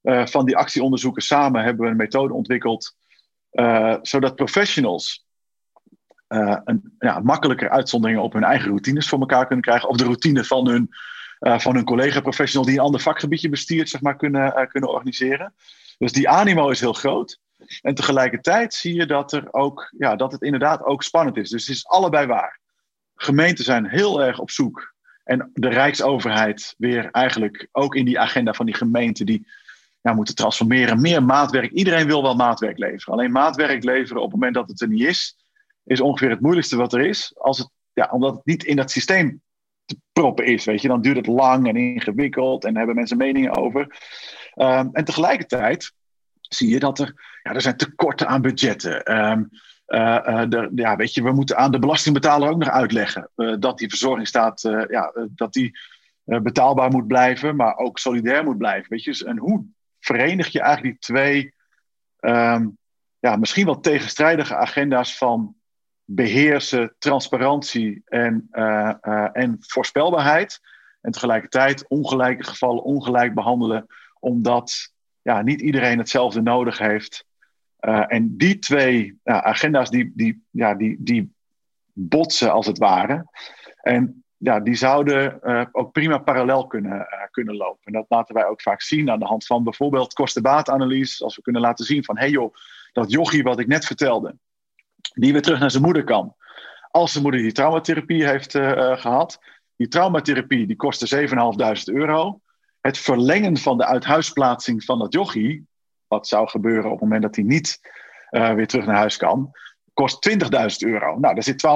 uh, 0.03 0.27
van 0.27 0.44
die 0.44 0.57
actieonderzoeken 0.57 1.22
samen 1.22 1.64
hebben 1.64 1.85
we 1.85 1.90
een 1.90 1.96
methode 1.96 2.35
ontwikkeld 2.35 2.96
zodat 4.03 4.35
professionals 4.35 5.27
een 6.29 6.92
makkelijker 7.22 7.70
uitzonderingen 7.70 8.22
op 8.22 8.33
hun 8.33 8.44
eigen 8.44 8.68
routines 8.68 9.09
voor 9.09 9.20
elkaar 9.20 9.46
kunnen 9.46 9.64
krijgen 9.64 9.88
of 9.88 9.96
de 9.96 10.05
routine 10.05 10.44
van 10.44 10.68
hun 10.68 10.90
van 11.43 11.75
hun 11.75 11.85
collega-professional 11.85 12.67
die 12.67 12.79
een 12.79 12.85
ander 12.85 13.01
vakgebiedje 13.01 13.49
bestiert, 13.49 13.89
zeg 13.89 14.01
maar, 14.01 14.17
kunnen, 14.17 14.55
uh, 14.59 14.67
kunnen 14.67 14.91
organiseren. 14.91 15.55
Dus 15.99 16.13
die 16.13 16.29
animo 16.29 16.69
is 16.71 16.81
heel 16.81 16.93
groot. 16.93 17.39
En 17.81 17.95
tegelijkertijd 17.95 18.75
zie 18.75 18.95
je 18.95 19.07
dat, 19.07 19.33
er 19.33 19.53
ook, 19.53 19.93
ja, 19.99 20.17
dat 20.17 20.33
het 20.33 20.43
inderdaad 20.43 20.85
ook 20.85 21.03
spannend 21.03 21.37
is. 21.37 21.51
Dus 21.51 21.67
het 21.67 21.77
is 21.77 21.87
allebei 21.87 22.27
waar. 22.27 22.61
Gemeenten 23.15 23.65
zijn 23.65 23.87
heel 23.87 24.23
erg 24.23 24.39
op 24.39 24.51
zoek. 24.51 24.95
En 25.25 25.51
de 25.55 25.69
Rijksoverheid 25.69 26.75
weer 26.79 27.11
eigenlijk 27.11 27.69
ook 27.73 27.95
in 27.95 28.05
die 28.05 28.21
agenda 28.21 28.53
van 28.53 28.67
die 28.67 28.75
gemeente. 28.75 29.25
Die, 29.25 29.47
ja, 30.03 30.13
moeten 30.13 30.35
transformeren. 30.35 31.01
Meer 31.01 31.25
maatwerk. 31.25 31.71
Iedereen 31.71 32.07
wil 32.07 32.23
wel 32.23 32.35
maatwerk 32.35 32.79
leveren. 32.79 33.15
Alleen 33.15 33.33
maatwerk 33.33 33.85
leveren 33.85 34.23
op 34.23 34.31
het 34.31 34.41
moment 34.41 34.55
dat 34.55 34.69
het 34.69 34.81
er 34.81 34.89
niet 34.89 35.03
is, 35.03 35.37
is 35.85 36.01
ongeveer 36.01 36.31
het 36.31 36.41
moeilijkste 36.41 36.77
wat 36.77 36.93
er 36.93 37.01
is. 37.01 37.33
Als 37.39 37.59
het, 37.59 37.69
ja, 37.93 38.09
omdat 38.11 38.35
het 38.35 38.45
niet 38.45 38.65
in 38.65 38.77
dat 38.77 38.91
systeem 38.91 39.43
te 39.85 39.97
proppen 40.12 40.45
is. 40.45 40.64
Weet 40.64 40.83
je? 40.83 40.88
Dan 40.88 41.03
duurt 41.03 41.16
het 41.16 41.27
lang 41.27 41.68
en 41.68 41.77
ingewikkeld 41.77 42.64
en 42.64 42.77
hebben 42.77 42.95
mensen 42.95 43.16
meningen 43.16 43.57
over. 43.57 43.81
Um, 44.55 44.88
en 44.92 45.05
tegelijkertijd 45.05 45.92
zie 46.40 46.68
je 46.68 46.79
dat 46.79 46.99
er, 46.99 47.38
ja, 47.42 47.55
er 47.55 47.61
zijn 47.61 47.77
tekorten 47.77 48.29
aan 48.29 48.42
budgetten. 48.42 49.18
Um, 49.18 49.49
ja, 50.75 50.97
weet 50.97 51.14
je, 51.14 51.23
we 51.23 51.33
moeten 51.33 51.57
aan 51.57 51.71
de 51.71 51.79
belastingbetaler 51.79 52.51
ook 52.51 52.59
nog 52.59 52.68
uitleggen 52.68 53.31
uh, 53.37 53.57
dat 53.59 53.79
die 53.79 53.88
verzorgingsstaat 53.88 54.61
ja, 54.88 55.12
dat 55.35 55.53
die, 55.53 55.79
betaalbaar 56.25 56.90
moet 56.90 57.07
blijven, 57.07 57.57
maar 57.57 57.77
ook 57.77 57.99
solidair 57.99 58.45
moet 58.45 58.59
blijven. 58.59 58.90
Weet 58.90 59.05
je? 59.05 59.25
En 59.25 59.38
hoe 59.38 59.64
verenig 60.01 60.49
je 60.49 60.61
eigenlijk 60.61 61.01
die 61.01 61.14
twee 61.14 61.55
um, 62.21 62.79
ja, 63.18 63.37
misschien 63.37 63.64
wel 63.64 63.81
tegenstrijdige 63.81 64.57
agenda's 64.57 65.18
van 65.18 65.55
beheersen, 66.05 66.95
transparantie 66.99 68.03
en, 68.05 68.49
en 69.33 69.57
voorspelbaarheid. 69.61 70.61
En 71.01 71.12
tegelijkertijd 71.12 71.88
ongelijke 71.88 72.45
gevallen 72.45 72.83
ongelijk 72.83 73.35
behandelen, 73.35 73.87
omdat 74.21 74.93
ja, 75.23 75.43
niet 75.43 75.61
iedereen 75.61 75.99
hetzelfde 75.99 76.43
nodig 76.43 76.79
heeft. 76.79 77.27
Uh, 77.81 78.05
en 78.07 78.37
die 78.37 78.59
twee 78.59 79.19
agenda's 79.25 79.91
die, 79.91 80.12
die, 80.15 80.45
ja, 80.51 80.75
die, 80.75 80.97
die 80.99 81.35
botsen 81.93 82.53
als 82.53 82.67
het 82.67 82.79
ware. 82.79 83.27
En 83.83 84.25
ja, 84.37 84.61
die 84.61 84.75
zouden 84.75 85.43
ook 85.73 85.93
prima 85.93 86.19
parallel 86.19 86.67
kunnen, 86.67 87.07
kunnen 87.31 87.57
lopen. 87.57 87.85
En 87.85 87.93
dat 87.93 88.07
laten 88.09 88.35
wij 88.35 88.47
ook 88.47 88.62
vaak 88.62 88.83
zien 88.83 89.11
aan 89.11 89.19
de 89.19 89.25
hand 89.25 89.47
van 89.47 89.65
bijvoorbeeld 89.65 90.12
kostenbaatanalyse. 90.12 91.25
Als 91.25 91.37
we 91.37 91.43
kunnen 91.43 91.62
laten 91.62 91.85
zien 91.85 92.05
van, 92.05 92.17
hé 92.17 92.23
hey 92.23 92.31
joh, 92.31 92.55
dat 92.93 93.11
jochie 93.11 93.43
wat 93.43 93.59
ik 93.59 93.67
net 93.67 93.85
vertelde, 93.85 94.37
die 95.15 95.33
weer 95.33 95.43
terug 95.43 95.59
naar 95.59 95.71
zijn 95.71 95.83
moeder 95.83 96.05
kan. 96.05 96.35
Als 96.91 97.11
zijn 97.11 97.23
moeder 97.23 97.41
die 97.41 97.53
traumatherapie 97.53 98.27
heeft 98.27 98.53
gehad. 99.01 99.38
Die 99.77 99.88
traumatherapie 99.88 100.67
die 100.67 100.77
kostte 100.77 101.29
7.500 101.29 101.95
euro. 101.95 102.41
Het 102.81 102.99
verlengen 102.99 103.57
van 103.57 103.79
de 103.79 103.87
uithuisplaatsing 103.87 104.85
van 104.85 104.99
dat 104.99 105.12
jochie, 105.12 105.67
wat 106.07 106.29
zou 106.29 106.49
gebeuren 106.49 106.85
op 106.85 106.91
het 106.91 107.01
moment 107.01 107.23
dat 107.23 107.35
hij 107.35 107.45
niet 107.45 107.81
uh, 108.31 108.53
weer 108.53 108.67
terug 108.67 108.87
naar 108.87 108.97
huis 108.97 109.17
kan, 109.17 109.51
kost 109.93 110.29
20.000 110.31 110.38
euro. 110.79 111.19
Nou, 111.19 111.35
daar 111.35 111.43
zit 111.43 111.67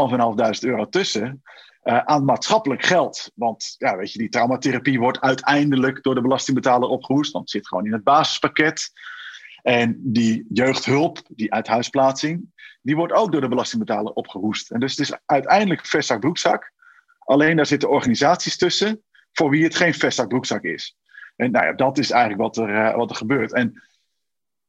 12.500 0.63 0.69
euro 0.69 0.89
tussen. 0.89 1.43
Aan 1.83 2.25
maatschappelijk 2.25 2.85
geld. 2.85 3.31
Want 3.35 3.75
ja, 3.79 3.97
weet 3.97 4.13
je, 4.13 4.19
die 4.19 4.29
traumatherapie 4.29 4.99
wordt 4.99 5.21
uiteindelijk 5.21 6.03
door 6.03 6.15
de 6.15 6.21
belastingbetaler 6.21 6.89
opgehoest. 6.89 7.33
Want 7.33 7.45
het 7.45 7.53
zit 7.53 7.69
gewoon 7.69 7.87
in 7.87 7.93
het 7.93 8.05
basispakket. 8.05 8.91
En 9.63 10.01
die 10.03 10.47
jeugdhulp, 10.49 11.21
die 11.29 11.53
uithuisplaatsing, 11.53 12.53
die 12.87 12.97
wordt 12.97 13.13
ook 13.13 13.33
door 13.33 13.41
de 13.41 13.49
belastingbetaler 13.49 14.13
opgehoest. 14.13 14.71
En 14.71 14.81
dus 14.81 14.91
het 14.91 15.01
is 15.01 15.19
uiteindelijk 15.27 15.87
vestzak 15.87 16.21
broekzak. 16.21 16.73
Alleen 17.19 17.57
daar 17.57 17.67
zitten 17.67 17.91
organisaties 17.91 18.57
tussen 18.57 19.03
voor 19.33 19.51
wie 19.51 19.65
het 19.65 19.75
geen 19.75 19.95
vestzak 19.95 20.29
broekzak 20.29 20.63
is. 20.63 20.97
En 21.37 21.51
nou 21.51 21.67
ja, 21.67 21.73
dat 21.73 21.99
is 21.99 22.11
eigenlijk 22.11 22.43
wat 22.43 22.57
er, 22.57 22.69
uh, 22.69 22.97
wat 22.97 23.11
er 23.11 23.17
gebeurt. 23.17 23.53
En 23.53 23.83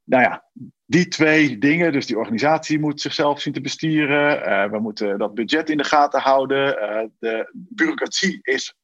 nou 0.04 0.24
ja, 0.24 0.46
die 0.86 1.08
twee 1.08 1.58
dingen, 1.58 1.92
dus 1.92 2.06
die 2.06 2.18
organisatie 2.18 2.80
moet 2.80 3.02
zichzelf 3.02 3.42
zien 3.42 3.54
te 3.54 3.62
bestieren. 3.62 4.48
Uh, 4.48 4.70
we 4.70 4.80
moeten 4.80 5.18
dat 5.18 5.34
budget 5.34 5.70
in 5.70 5.78
de 5.78 5.84
gaten 5.84 6.22
houden. 6.22 6.78
Uh, 6.82 7.10
de 7.20 7.50
bureaucratie 7.54 8.40
is, 8.42 8.76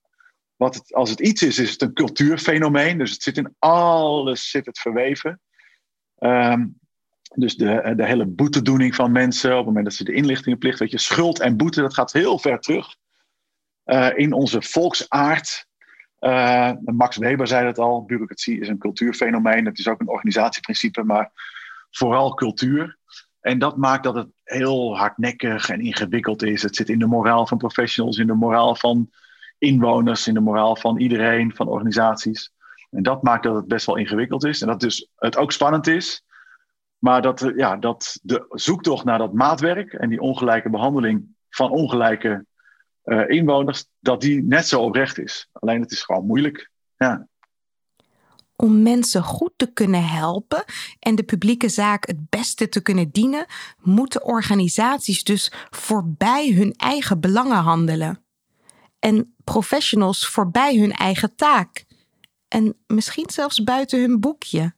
wat 0.55 0.75
het, 0.75 0.93
als 0.93 1.09
het 1.09 1.19
iets 1.19 1.41
is, 1.41 1.59
is 1.59 1.71
het 1.71 1.81
een 1.81 1.93
cultuurfenomeen. 1.93 2.97
Dus 2.97 3.11
het 3.11 3.23
zit 3.23 3.37
in 3.37 3.55
alles 3.59 4.49
zit 4.49 4.65
het 4.65 4.79
verweven. 4.79 5.41
Um, 6.19 6.81
dus 7.35 7.55
de, 7.55 7.93
de 7.95 8.05
hele 8.05 8.25
boetedoening 8.25 8.95
van 8.95 9.11
mensen 9.11 9.51
op 9.51 9.57
het 9.57 9.65
moment 9.65 9.85
dat 9.85 9.93
ze 9.93 10.03
de 10.03 10.13
inlichtingenplicht, 10.13 10.79
weet 10.79 10.91
je, 10.91 10.97
schuld 10.97 11.39
en 11.39 11.57
boete, 11.57 11.81
dat 11.81 11.93
gaat 11.93 12.11
heel 12.11 12.39
ver 12.39 12.59
terug. 12.59 12.95
Uh, 13.85 14.09
in 14.15 14.33
onze 14.33 14.61
volksaard 14.61 15.67
uh, 16.23 16.71
Max 16.85 17.17
Weber 17.17 17.47
zei 17.47 17.65
het 17.65 17.79
al, 17.79 18.05
bureaucratie 18.05 18.59
is 18.59 18.67
een 18.67 18.77
cultuurfenomeen. 18.77 19.65
Het 19.65 19.79
is 19.79 19.87
ook 19.87 19.99
een 19.99 20.09
organisatieprincipe, 20.09 21.03
maar 21.03 21.31
vooral 21.91 22.33
cultuur. 22.33 22.97
En 23.39 23.59
dat 23.59 23.77
maakt 23.77 24.03
dat 24.03 24.15
het 24.15 24.27
heel 24.43 24.97
hardnekkig 24.97 25.69
en 25.69 25.81
ingewikkeld 25.81 26.43
is. 26.43 26.61
Het 26.61 26.75
zit 26.75 26.89
in 26.89 26.99
de 26.99 27.05
moraal 27.05 27.47
van 27.47 27.57
professionals, 27.57 28.17
in 28.17 28.27
de 28.27 28.33
moraal 28.33 28.75
van 28.75 29.09
inwoners, 29.57 30.27
in 30.27 30.33
de 30.33 30.39
moraal 30.39 30.75
van 30.75 30.99
iedereen, 30.99 31.55
van 31.55 31.67
organisaties. 31.67 32.53
En 32.89 33.03
dat 33.03 33.23
maakt 33.23 33.43
dat 33.43 33.55
het 33.55 33.67
best 33.67 33.85
wel 33.85 33.97
ingewikkeld 33.97 34.45
is. 34.45 34.61
En 34.61 34.67
dat 34.67 34.79
dus 34.79 35.09
het 35.15 35.37
ook 35.37 35.51
spannend 35.51 35.87
is. 35.87 36.23
Maar 37.03 37.21
dat, 37.21 37.51
ja, 37.55 37.77
dat 37.77 38.19
de 38.21 38.45
zoektocht 38.49 39.05
naar 39.05 39.17
dat 39.17 39.33
maatwerk 39.33 39.93
en 39.93 40.09
die 40.09 40.19
ongelijke 40.19 40.69
behandeling 40.69 41.35
van 41.49 41.71
ongelijke 41.71 42.45
uh, 43.05 43.29
inwoners, 43.29 43.85
dat 43.99 44.21
die 44.21 44.43
net 44.43 44.67
zo 44.67 44.81
oprecht 44.81 45.19
is. 45.19 45.49
Alleen 45.51 45.81
het 45.81 45.91
is 45.91 46.03
gewoon 46.03 46.25
moeilijk. 46.25 46.69
Ja. 46.97 47.27
Om 48.55 48.81
mensen 48.81 49.23
goed 49.23 49.51
te 49.55 49.73
kunnen 49.73 50.07
helpen 50.07 50.63
en 50.99 51.15
de 51.15 51.23
publieke 51.23 51.69
zaak 51.69 52.07
het 52.07 52.29
beste 52.29 52.69
te 52.69 52.81
kunnen 52.81 53.11
dienen, 53.11 53.45
moeten 53.79 54.23
organisaties 54.25 55.23
dus 55.23 55.51
voorbij 55.69 56.51
hun 56.51 56.73
eigen 56.73 57.19
belangen 57.19 57.57
handelen. 57.57 58.23
En 58.99 59.35
professionals 59.43 60.27
voorbij 60.27 60.77
hun 60.77 60.91
eigen 60.91 61.35
taak. 61.35 61.85
En 62.47 62.77
misschien 62.87 63.29
zelfs 63.29 63.63
buiten 63.63 63.99
hun 63.99 64.19
boekje. 64.19 64.73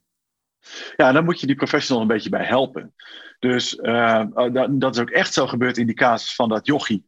Ja, 0.96 1.12
dan 1.12 1.24
moet 1.24 1.40
je 1.40 1.48
die 1.48 1.56
professional 1.56 2.02
een 2.02 2.08
beetje 2.08 2.30
bij 2.30 2.46
helpen. 2.46 2.94
Dus 3.40 3.76
uh, 3.76 4.26
dat, 4.52 4.68
dat 4.82 4.96
is 4.96 5.02
ook 5.02 5.10
echt 5.10 5.34
zo 5.34 5.48
gebeurd 5.48 5.78
in 5.78 5.86
die 5.86 5.96
casus 5.96 6.36
van 6.36 6.50
dat 6.50 6.66
jochie 6.66 7.06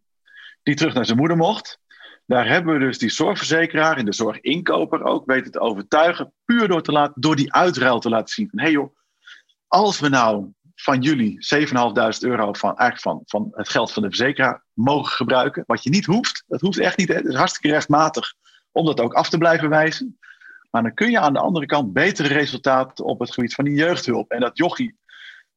die 0.63 0.76
terug 0.76 0.93
naar 0.93 1.06
zijn 1.06 1.17
moeder 1.17 1.38
mocht. 1.38 1.80
Daar 2.26 2.48
hebben 2.48 2.74
we 2.74 2.80
dus 2.80 2.98
die 2.98 3.10
zorgverzekeraar 3.10 3.98
en 3.98 4.06
de 4.06 4.13
zorginkoper 4.13 5.04
ook 5.04 5.26
weten 5.26 5.52
te 5.52 5.60
overtuigen, 5.60 6.34
puur 6.46 6.67
door, 6.67 6.82
te 6.82 6.91
laten, 6.91 7.22
door 7.22 7.36
die 7.36 7.54
uitruil 7.54 8.00
te 8.00 8.10
laten 8.10 8.34
zien 8.34 8.50
van 8.50 8.60
hé 8.60 8.65
hey 8.65 8.74
joh, 8.74 8.96
als 9.67 10.00
we 10.00 10.10
nou 10.10 10.52
van 10.76 11.02
jullie 11.02 11.46
7.500 11.67 11.74
euro 12.20 12.54
van, 12.54 12.78
eigenlijk 12.78 13.00
van, 13.00 13.22
van 13.26 13.48
het 13.52 13.70
geld 13.70 13.91
van 13.91 14.02
de 14.02 14.08
verzekeraar 14.08 14.65
mogen 14.74 15.12
gebruiken, 15.12 15.63
wat 15.65 15.84
je 15.84 15.89
niet 15.89 16.06
hoeft, 16.06 16.43
dat 16.48 16.62
hoeft 16.62 16.80
echt 16.80 16.98
niet, 16.98 17.08
het 17.08 17.26
is 17.26 17.36
hartstikke 17.36 17.70
rechtmatig 17.70 18.34
om 18.72 18.86
dat 18.86 19.00
ook 19.00 19.13
af 19.13 19.30
te 19.30 19.38
blijven 19.38 19.70
wijzen. 19.70 20.20
Dan 20.84 20.94
kun 20.94 21.12
je 21.12 21.20
aan 21.20 21.34
de 21.34 21.40
andere 21.40 21.66
kant 21.66 21.94
betere 21.94 22.28
resultaten 22.28 23.06
op 23.06 23.20
het 23.20 23.34
gebied 23.34 23.54
van 23.54 23.66
die 23.66 23.74
jeugdhulp. 23.74 24.32
En 24.32 24.40
dat 24.40 24.58
jochie, 24.58 24.98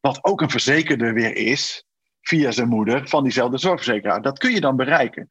wat 0.01 0.25
ook 0.25 0.41
een 0.41 0.51
verzekerde 0.51 1.13
weer 1.13 1.37
is, 1.37 1.85
via 2.23 2.51
zijn 2.51 2.69
moeder 2.69 3.09
van 3.09 3.23
diezelfde 3.23 3.59
zorgverzekeraar. 3.59 4.23
Dat 4.23 4.39
kun 4.39 4.53
je 4.53 4.61
dan 4.61 4.77
bereiken. 4.77 5.29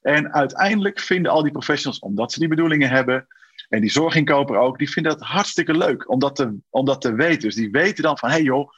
En 0.00 0.32
uiteindelijk 0.34 1.00
vinden 1.00 1.32
al 1.32 1.42
die 1.42 1.52
professionals, 1.52 1.98
omdat 1.98 2.32
ze 2.32 2.38
die 2.38 2.48
bedoelingen 2.48 2.88
hebben, 2.88 3.26
en 3.68 3.80
die 3.80 3.90
zorginkoper 3.90 4.56
ook, 4.56 4.78
die 4.78 4.90
vinden 4.90 5.12
dat 5.12 5.28
hartstikke 5.28 5.76
leuk 5.76 6.10
om 6.10 6.18
dat 6.18 6.36
te, 6.36 6.56
om 6.70 6.86
weten. 7.00 7.40
Dus 7.40 7.54
die 7.54 7.70
weten 7.70 8.02
dan 8.02 8.18
van, 8.18 8.28
hé 8.28 8.34
hey 8.34 8.44
joh, 8.44 8.70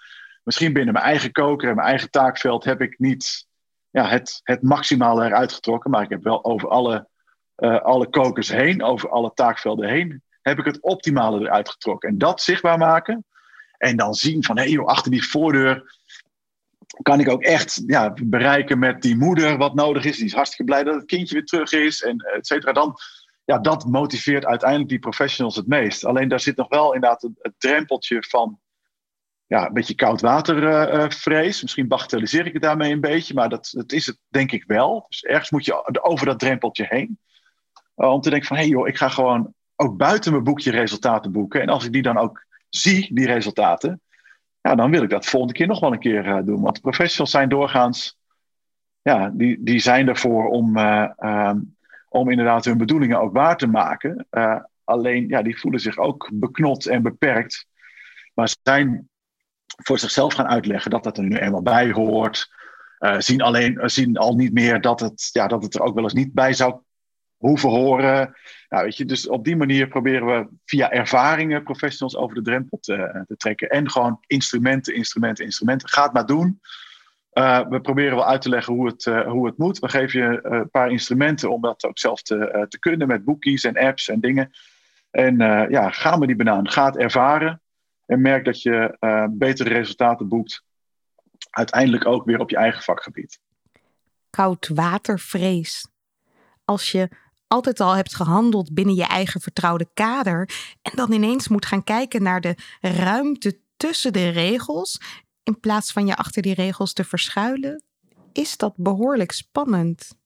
misschien 0.43 0.73
binnen 0.73 0.93
mijn 0.93 1.05
eigen 1.05 1.33
koker 1.33 1.69
en 1.69 1.75
mijn 1.75 1.89
eigen 1.89 2.11
taakveld 2.11 2.65
heb 2.65 2.81
ik 2.81 2.99
niet 2.99 3.47
ja, 3.91 4.09
het, 4.09 4.41
het 4.43 4.63
maximale 4.63 5.25
eruit 5.25 5.53
getrokken, 5.53 5.91
maar 5.91 6.03
ik 6.03 6.09
heb 6.11 6.23
wel 6.23 6.45
over 6.45 6.69
alle, 6.69 7.09
uh, 7.57 7.81
alle 7.81 8.09
kokers 8.09 8.49
heen, 8.49 8.83
over 8.83 9.11
alle 9.11 9.31
taakvelden 9.35 9.89
heen, 9.89 10.23
heb 10.43 10.59
ik 10.59 10.65
het 10.65 10.81
optimale 10.81 11.41
eruit 11.41 11.69
getrokken. 11.69 12.09
En 12.09 12.19
dat 12.19 12.43
zichtbaar 12.43 12.79
maken 12.79 13.25
en 13.79 13.97
dan 13.97 14.15
zien 14.15 14.45
van, 14.45 14.57
hé 14.57 14.63
hey 14.63 14.73
joh, 14.73 14.87
achter 14.87 15.11
die 15.11 15.29
voordeur 15.29 15.99
kan 17.03 17.21
ik 17.21 17.29
ook 17.29 17.43
echt 17.43 17.83
ja, 17.87 18.15
bereiken 18.23 18.79
met 18.79 19.03
die 19.03 19.17
moeder 19.17 19.57
wat 19.57 19.75
nodig 19.75 20.05
is. 20.05 20.17
Die 20.17 20.27
is 20.27 20.35
hartstikke 20.35 20.65
blij 20.65 20.85
dat 20.85 20.95
het 20.95 21.05
kindje 21.05 21.35
weer 21.35 21.45
terug 21.45 21.73
is, 21.73 22.03
en 22.03 22.17
et 22.19 22.47
cetera. 22.47 22.73
Dan, 22.73 22.97
ja, 23.45 23.59
dat 23.59 23.85
motiveert 23.85 24.47
uiteindelijk 24.47 24.91
die 24.91 24.99
professionals 24.99 25.57
het 25.57 25.67
meest. 25.67 26.05
Alleen 26.05 26.29
daar 26.29 26.41
zit 26.41 26.57
nog 26.57 26.69
wel 26.69 26.95
inderdaad 26.95 27.23
het, 27.23 27.55
drempeltje 27.59 28.23
van 28.29 28.61
ja, 29.47 29.67
een 29.67 29.73
beetje 29.73 29.95
koudwatervrees. 29.95 31.47
Uh, 31.47 31.55
uh, 31.55 31.63
Misschien 31.63 31.89
bagatelliseer 31.89 32.47
ik 32.47 32.53
het 32.53 32.63
daarmee 32.63 32.93
een 32.93 33.01
beetje, 33.01 33.35
maar 33.35 33.49
dat, 33.49 33.71
dat 33.73 33.93
is 33.93 34.07
het 34.07 34.19
denk 34.29 34.53
ik 34.53 34.65
wel. 34.67 35.07
Dus 35.09 35.23
ergens 35.23 35.51
moet 35.51 35.65
je 35.65 36.03
over 36.03 36.27
dat 36.27 36.39
drempeltje 36.39 36.87
heen. 36.89 37.19
Uh, 37.97 38.13
om 38.13 38.21
te 38.21 38.31
denken 38.31 38.49
van, 38.49 38.57
hé 38.57 38.63
hey 38.63 38.71
joh, 38.71 38.89
ik 38.89 38.97
ga 38.97 39.09
gewoon 39.09 39.55
ook 39.81 39.97
buiten 39.97 40.33
mijn 40.33 40.45
boekje 40.45 40.71
resultaten 40.71 41.33
boeken. 41.33 41.61
En 41.61 41.69
als 41.69 41.85
ik 41.85 41.93
die 41.93 42.03
dan 42.03 42.19
ook 42.19 42.47
zie, 42.69 43.15
die 43.15 43.27
resultaten, 43.27 44.01
ja, 44.61 44.75
dan 44.75 44.91
wil 44.91 45.03
ik 45.03 45.11
dat 45.11 45.27
volgende 45.27 45.55
keer 45.55 45.67
nog 45.67 45.81
wel 45.81 45.93
een 45.93 45.99
keer 45.99 46.27
uh, 46.27 46.39
doen. 46.45 46.61
Want 46.61 46.81
professionals 46.81 47.31
zijn 47.31 47.49
doorgaans, 47.49 48.19
ja, 49.03 49.31
die, 49.35 49.63
die 49.63 49.79
zijn 49.79 50.09
ervoor 50.09 50.49
om, 50.49 50.77
uh, 50.77 51.11
um, 51.19 51.77
om 52.09 52.31
inderdaad 52.31 52.65
hun 52.65 52.79
bedoelingen 52.79 53.21
ook 53.21 53.33
waar 53.33 53.57
te 53.57 53.67
maken. 53.67 54.27
Uh, 54.31 54.61
alleen, 54.85 55.29
ja, 55.29 55.43
die 55.43 55.59
voelen 55.59 55.81
zich 55.81 55.97
ook 55.97 56.31
beknot 56.33 56.87
en 56.87 57.03
beperkt. 57.03 57.67
Maar 58.35 58.55
zijn 58.63 59.09
voor 59.67 59.99
zichzelf 59.99 60.35
gaan 60.35 60.49
uitleggen 60.49 60.91
dat 60.91 61.05
dat 61.05 61.19
er 61.19 61.25
nu 61.25 61.37
eenmaal 61.37 61.63
bij 61.63 61.91
hoort. 61.91 62.51
zien, 63.19 63.41
alleen, 63.41 63.81
zien 63.85 64.17
al 64.17 64.35
niet 64.35 64.53
meer 64.53 64.81
dat 64.81 65.01
het, 65.01 65.29
ja, 65.33 65.47
dat 65.47 65.63
het 65.63 65.75
er 65.75 65.83
ook 65.83 65.95
wel 65.95 66.05
eens 66.05 66.13
niet 66.13 66.33
bij 66.33 66.53
zou 66.53 66.81
hoe 67.41 67.59
verhoren. 67.59 68.37
Nou, 68.69 68.85
weet 68.85 68.97
je, 68.97 69.05
dus 69.05 69.29
op 69.29 69.45
die 69.45 69.57
manier 69.57 69.89
proberen 69.89 70.27
we 70.27 70.49
via 70.65 70.91
ervaringen 70.91 71.63
professionals 71.63 72.17
over 72.17 72.35
de 72.35 72.43
drempel 72.43 72.79
te, 72.81 73.25
te 73.27 73.37
trekken. 73.37 73.69
En 73.69 73.91
gewoon 73.91 74.19
instrumenten, 74.27 74.95
instrumenten, 74.95 75.45
instrumenten. 75.45 75.89
Ga 75.89 76.03
het 76.03 76.13
maar 76.13 76.27
doen. 76.27 76.61
Uh, 77.33 77.69
we 77.69 77.81
proberen 77.81 78.17
wel 78.17 78.27
uit 78.27 78.43
te 78.43 78.49
leggen 78.49 78.75
hoe 78.75 78.87
het, 78.87 79.07
uh, 79.07 79.29
hoe 79.29 79.47
het 79.47 79.59
moet. 79.59 79.79
We 79.79 79.89
geven 79.89 80.21
je 80.21 80.41
een 80.43 80.71
paar 80.71 80.91
instrumenten 80.91 81.51
om 81.51 81.61
dat 81.61 81.85
ook 81.85 81.99
zelf 81.99 82.23
te, 82.23 82.67
te 82.69 82.79
kunnen 82.79 83.09
met 83.09 83.25
boekies 83.25 83.65
en 83.65 83.79
apps 83.79 84.09
en 84.09 84.21
dingen. 84.21 84.51
En 85.11 85.37
ja, 85.71 85.91
ga 85.91 86.17
maar 86.17 86.27
die 86.27 86.37
banaan. 86.37 86.69
Ga 86.69 86.87
het 86.87 86.97
ervaren 86.97 87.63
en 88.07 88.21
merk 88.21 88.45
dat 88.45 88.63
je 88.63 88.97
betere 89.31 89.69
resultaten 89.69 90.29
boekt. 90.29 90.65
Uiteindelijk 91.51 92.07
ook 92.07 92.25
weer 92.25 92.39
op 92.39 92.51
je 92.51 92.57
eigen 92.57 92.83
vakgebied. 92.83 93.41
Koudwatervrees. 94.31 95.89
Als 96.65 96.93
je 96.93 97.09
altijd 97.51 97.81
al 97.81 97.93
hebt 97.93 98.15
gehandeld 98.15 98.75
binnen 98.75 98.95
je 98.95 99.07
eigen 99.07 99.41
vertrouwde 99.41 99.91
kader 99.95 100.51
en 100.83 100.93
dan 100.95 101.13
ineens 101.13 101.49
moet 101.49 101.67
gaan 101.67 101.85
kijken 101.85 102.23
naar 102.23 102.41
de 102.41 102.55
ruimte 102.81 103.61
tussen 103.77 104.13
de 104.13 104.29
regels 104.29 105.01
in 105.43 105.61
plaats 105.61 105.93
van 105.93 106.07
je 106.07 106.17
achter 106.17 106.43
die 106.43 106.55
regels 106.55 106.93
te 106.93 107.05
verschuilen, 107.05 107.83
is 108.33 108.57
dat 108.57 108.75
behoorlijk 108.77 109.33
spannend. 109.33 110.19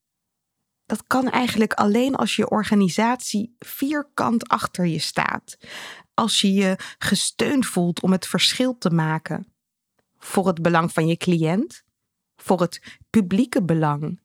Dat 0.87 1.07
kan 1.07 1.31
eigenlijk 1.31 1.73
alleen 1.73 2.15
als 2.15 2.37
je 2.37 2.51
organisatie 2.51 3.55
vierkant 3.59 4.49
achter 4.49 4.87
je 4.87 4.99
staat. 4.99 5.57
Als 6.15 6.41
je 6.41 6.53
je 6.53 6.77
gesteund 6.99 7.67
voelt 7.67 8.03
om 8.03 8.13
het 8.13 8.27
verschil 8.27 8.79
te 8.79 8.91
maken. 8.91 9.53
Voor 10.19 10.47
het 10.47 10.63
belang 10.63 10.93
van 10.93 11.07
je 11.07 11.17
cliënt, 11.17 11.83
voor 12.37 12.61
het 12.61 12.99
publieke 13.11 13.63
belang. 13.63 14.21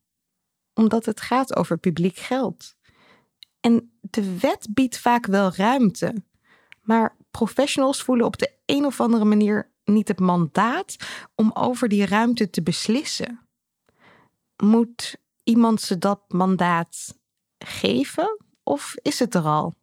Omdat 0.74 1.06
het 1.06 1.22
gaat 1.22 1.56
over 1.56 1.78
publiek 1.78 2.18
geld. 2.18 2.78
En 3.60 3.92
de 4.02 4.40
wet 4.40 4.68
biedt 4.74 5.00
vaak 5.00 5.26
wel 5.26 5.52
ruimte, 5.56 6.14
maar 6.82 7.16
professionals 7.32 8.04
voelen 8.04 8.26
op 8.26 8.38
de 8.38 8.52
een 8.66 8.86
of 8.86 9.00
andere 9.02 9.26
manier 9.26 9.72
niet 9.84 10.08
het 10.08 10.20
mandaat 10.20 10.96
om 11.36 11.52
over 11.54 11.90
die 11.90 12.06
ruimte 12.06 12.50
te 12.50 12.64
beslissen. 12.64 13.40
Moet 14.64 15.18
iemand 15.44 15.82
ze 15.82 15.98
dat 15.98 16.22
mandaat 16.28 17.18
geven 17.58 18.38
of 18.64 18.96
is 19.02 19.20
het 19.20 19.36
er 19.36 19.44
al? 19.44 19.76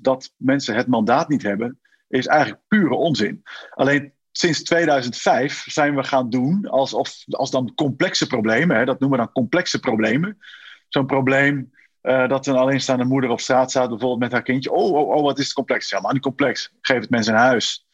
Dat 0.00 0.34
mensen 0.36 0.74
het 0.74 0.86
mandaat 0.86 1.28
niet 1.28 1.42
hebben, 1.42 1.80
is 2.08 2.26
eigenlijk 2.26 2.62
pure 2.68 2.94
onzin. 2.94 3.42
Alleen 3.70 4.12
sinds 4.30 4.62
2005 4.62 5.64
zijn 5.68 5.94
we 5.94 6.02
gaan 6.02 6.30
doen 6.30 6.68
alsof 6.68 7.24
als 7.28 7.50
dan 7.50 7.74
complexe 7.74 8.26
problemen, 8.26 8.76
hè, 8.76 8.84
dat 8.84 9.00
noemen 9.00 9.18
we 9.18 9.24
dan 9.24 9.34
complexe 9.34 9.80
problemen. 9.80 10.38
Zo'n 10.88 11.06
probleem 11.06 11.70
uh, 12.02 12.28
dat 12.28 12.46
een 12.46 12.56
alleenstaande 12.56 13.04
moeder 13.04 13.30
op 13.30 13.40
straat 13.40 13.70
staat, 13.70 13.88
bijvoorbeeld 13.88 14.20
met 14.20 14.32
haar 14.32 14.42
kindje. 14.42 14.72
Oh, 14.72 14.92
oh, 14.92 15.08
oh, 15.08 15.22
wat 15.22 15.38
is 15.38 15.44
het 15.44 15.54
complex? 15.54 15.90
Ja, 15.90 16.00
maar 16.00 16.12
niet 16.12 16.22
complex. 16.22 16.72
Geef 16.80 17.00
het 17.00 17.10
mensen 17.10 17.34
een 17.34 17.40
huis. 17.40 17.86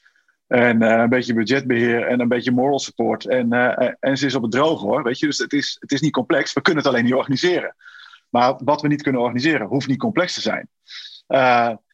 En 0.47 0.83
uh, 0.83 0.91
een 0.91 1.09
beetje 1.09 1.35
budgetbeheer 1.35 2.07
en 2.07 2.21
een 2.21 2.29
beetje 2.29 2.53
moral 2.53 2.79
support. 2.79 3.27
En, 3.27 3.55
uh, 3.55 3.91
en 4.01 4.17
ze 4.17 4.27
is 4.27 4.35
op 4.35 4.43
het 4.43 4.51
droog 4.51 4.81
hoor. 4.81 5.03
Weet 5.03 5.19
je? 5.19 5.27
Dus 5.27 5.39
het 5.39 5.53
is, 5.53 5.77
het 5.81 5.93
is 5.93 6.01
niet 6.01 6.13
complex. 6.13 6.53
We 6.53 6.61
kunnen 6.61 6.83
het 6.83 6.93
alleen 6.93 7.05
niet 7.05 7.15
organiseren. 7.15 7.77
Maar 8.29 8.55
wat 8.65 8.83
we 8.83 8.89
niet 8.89 9.03
kunnen 9.03 9.21
organiseren, 9.21 9.67
hoeft 9.67 9.89
niet 9.89 9.99
complex 9.99 10.35
te 10.35 10.41
zijn. 10.41 10.69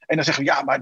En 0.07 0.17
dan 0.17 0.25
zeggen 0.25 0.45
we, 0.45 0.51
ja, 0.51 0.63
maar 0.63 0.81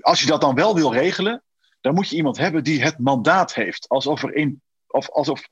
als 0.00 0.20
je 0.20 0.26
dat 0.26 0.40
dan 0.40 0.54
wel 0.54 0.74
wil 0.74 0.92
regelen, 0.92 1.42
dan 1.80 1.94
moet 1.94 2.08
je 2.08 2.16
iemand 2.16 2.38
hebben 2.38 2.64
die 2.64 2.82
het 2.82 2.98
mandaat 2.98 3.54
heeft. 3.54 3.88
Alsof, 3.88 4.22
er 4.22 4.34
in, 4.34 4.62
of, 4.86 5.10
alsof 5.10 5.48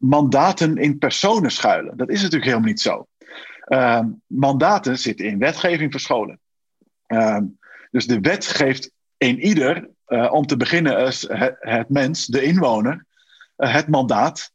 mandaten 0.00 0.76
in 0.76 0.98
personen 0.98 1.50
schuilen. 1.50 1.96
Dat 1.96 2.08
is 2.08 2.16
natuurlijk 2.16 2.44
helemaal 2.44 2.68
niet 2.68 2.80
zo. 2.80 3.06
Mandaten 4.26 4.98
zitten 4.98 5.26
in 5.26 5.38
wetgeving 5.38 5.90
verscholen. 5.90 6.40
dus 7.90 8.06
de 8.06 8.20
wet 8.20 8.46
geeft 8.46 8.90
een 9.18 9.40
ieder 9.40 9.88
uh, 10.08 10.32
om 10.32 10.46
te 10.46 10.56
beginnen 10.56 10.98
is 10.98 11.28
het, 11.28 11.56
het 11.58 11.88
mens, 11.88 12.26
de 12.26 12.42
inwoner, 12.42 13.06
uh, 13.56 13.72
het 13.74 13.88
mandaat 13.88 14.54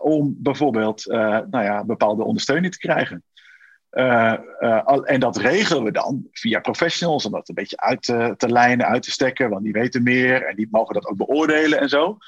om 0.00 0.36
bijvoorbeeld 0.38 1.04
nou 1.06 1.62
ja, 1.62 1.84
bepaalde 1.84 2.24
ondersteuning 2.24 2.72
te 2.72 2.78
krijgen. 2.78 3.22
en 5.04 5.20
dat 5.20 5.36
regelen 5.36 5.84
we 5.84 5.90
dan 5.90 6.28
via 6.32 6.60
professionals, 6.60 7.24
om 7.24 7.32
dat 7.32 7.48
een 7.48 7.54
beetje 7.54 7.76
uit 7.76 8.02
te, 8.02 8.34
te 8.36 8.48
lijnen, 8.48 8.86
uit 8.86 9.02
te 9.02 9.10
stekken, 9.10 9.50
want 9.50 9.64
die 9.64 9.72
weten 9.72 10.02
meer 10.02 10.46
en 10.46 10.56
die 10.56 10.68
mogen 10.70 10.94
dat 10.94 11.06
ook 11.06 11.16
beoordelen 11.16 11.80
en 11.80 11.88
zo. 11.88 12.18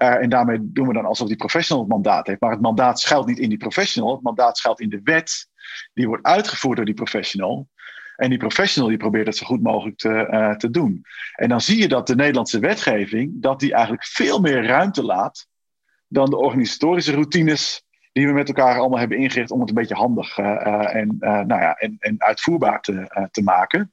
En 0.00 0.28
daarmee 0.28 0.58
doen 0.62 0.86
we 0.86 0.92
dan 0.92 1.04
alsof 1.04 1.28
die 1.28 1.36
professional 1.36 1.82
het 1.82 1.92
mandaat 1.92 2.26
heeft. 2.26 2.40
Maar 2.40 2.50
het 2.50 2.60
mandaat 2.60 3.00
schuilt 3.00 3.26
niet 3.26 3.38
in 3.38 3.48
die 3.48 3.58
professional, 3.58 4.12
het 4.12 4.22
mandaat 4.22 4.58
schuilt 4.58 4.80
in 4.80 4.88
de 4.88 5.00
wet. 5.04 5.48
Die 5.94 6.06
wordt 6.06 6.24
uitgevoerd 6.26 6.76
door 6.76 6.84
die 6.84 6.94
professional. 6.94 7.68
En 8.16 8.28
die 8.28 8.38
professional 8.38 8.88
die 8.88 8.98
probeert 8.98 9.26
het 9.26 9.36
zo 9.36 9.46
goed 9.46 9.62
mogelijk 9.62 9.98
te, 9.98 10.28
uh, 10.30 10.54
te 10.54 10.70
doen. 10.70 11.02
En 11.34 11.48
dan 11.48 11.60
zie 11.60 11.80
je 11.80 11.88
dat 11.88 12.06
de 12.06 12.14
Nederlandse 12.14 12.58
wetgeving, 12.58 13.32
dat 13.34 13.60
die 13.60 13.72
eigenlijk 13.72 14.04
veel 14.04 14.40
meer 14.40 14.66
ruimte 14.66 15.02
laat 15.02 15.46
dan 16.08 16.30
de 16.30 16.36
organisatorische 16.36 17.12
routines 17.12 17.82
die 18.12 18.26
we 18.26 18.32
met 18.32 18.48
elkaar 18.48 18.78
allemaal 18.78 18.98
hebben 18.98 19.18
ingericht 19.18 19.50
om 19.50 19.60
het 19.60 19.68
een 19.68 19.74
beetje 19.74 19.94
handig 19.94 20.38
uh, 20.38 20.94
en, 20.94 21.16
nou 21.18 21.60
ja, 21.60 21.74
en, 21.74 21.96
en 21.98 22.14
uitvoerbaar 22.18 22.80
te, 22.80 23.28
te 23.30 23.42
maken. 23.42 23.92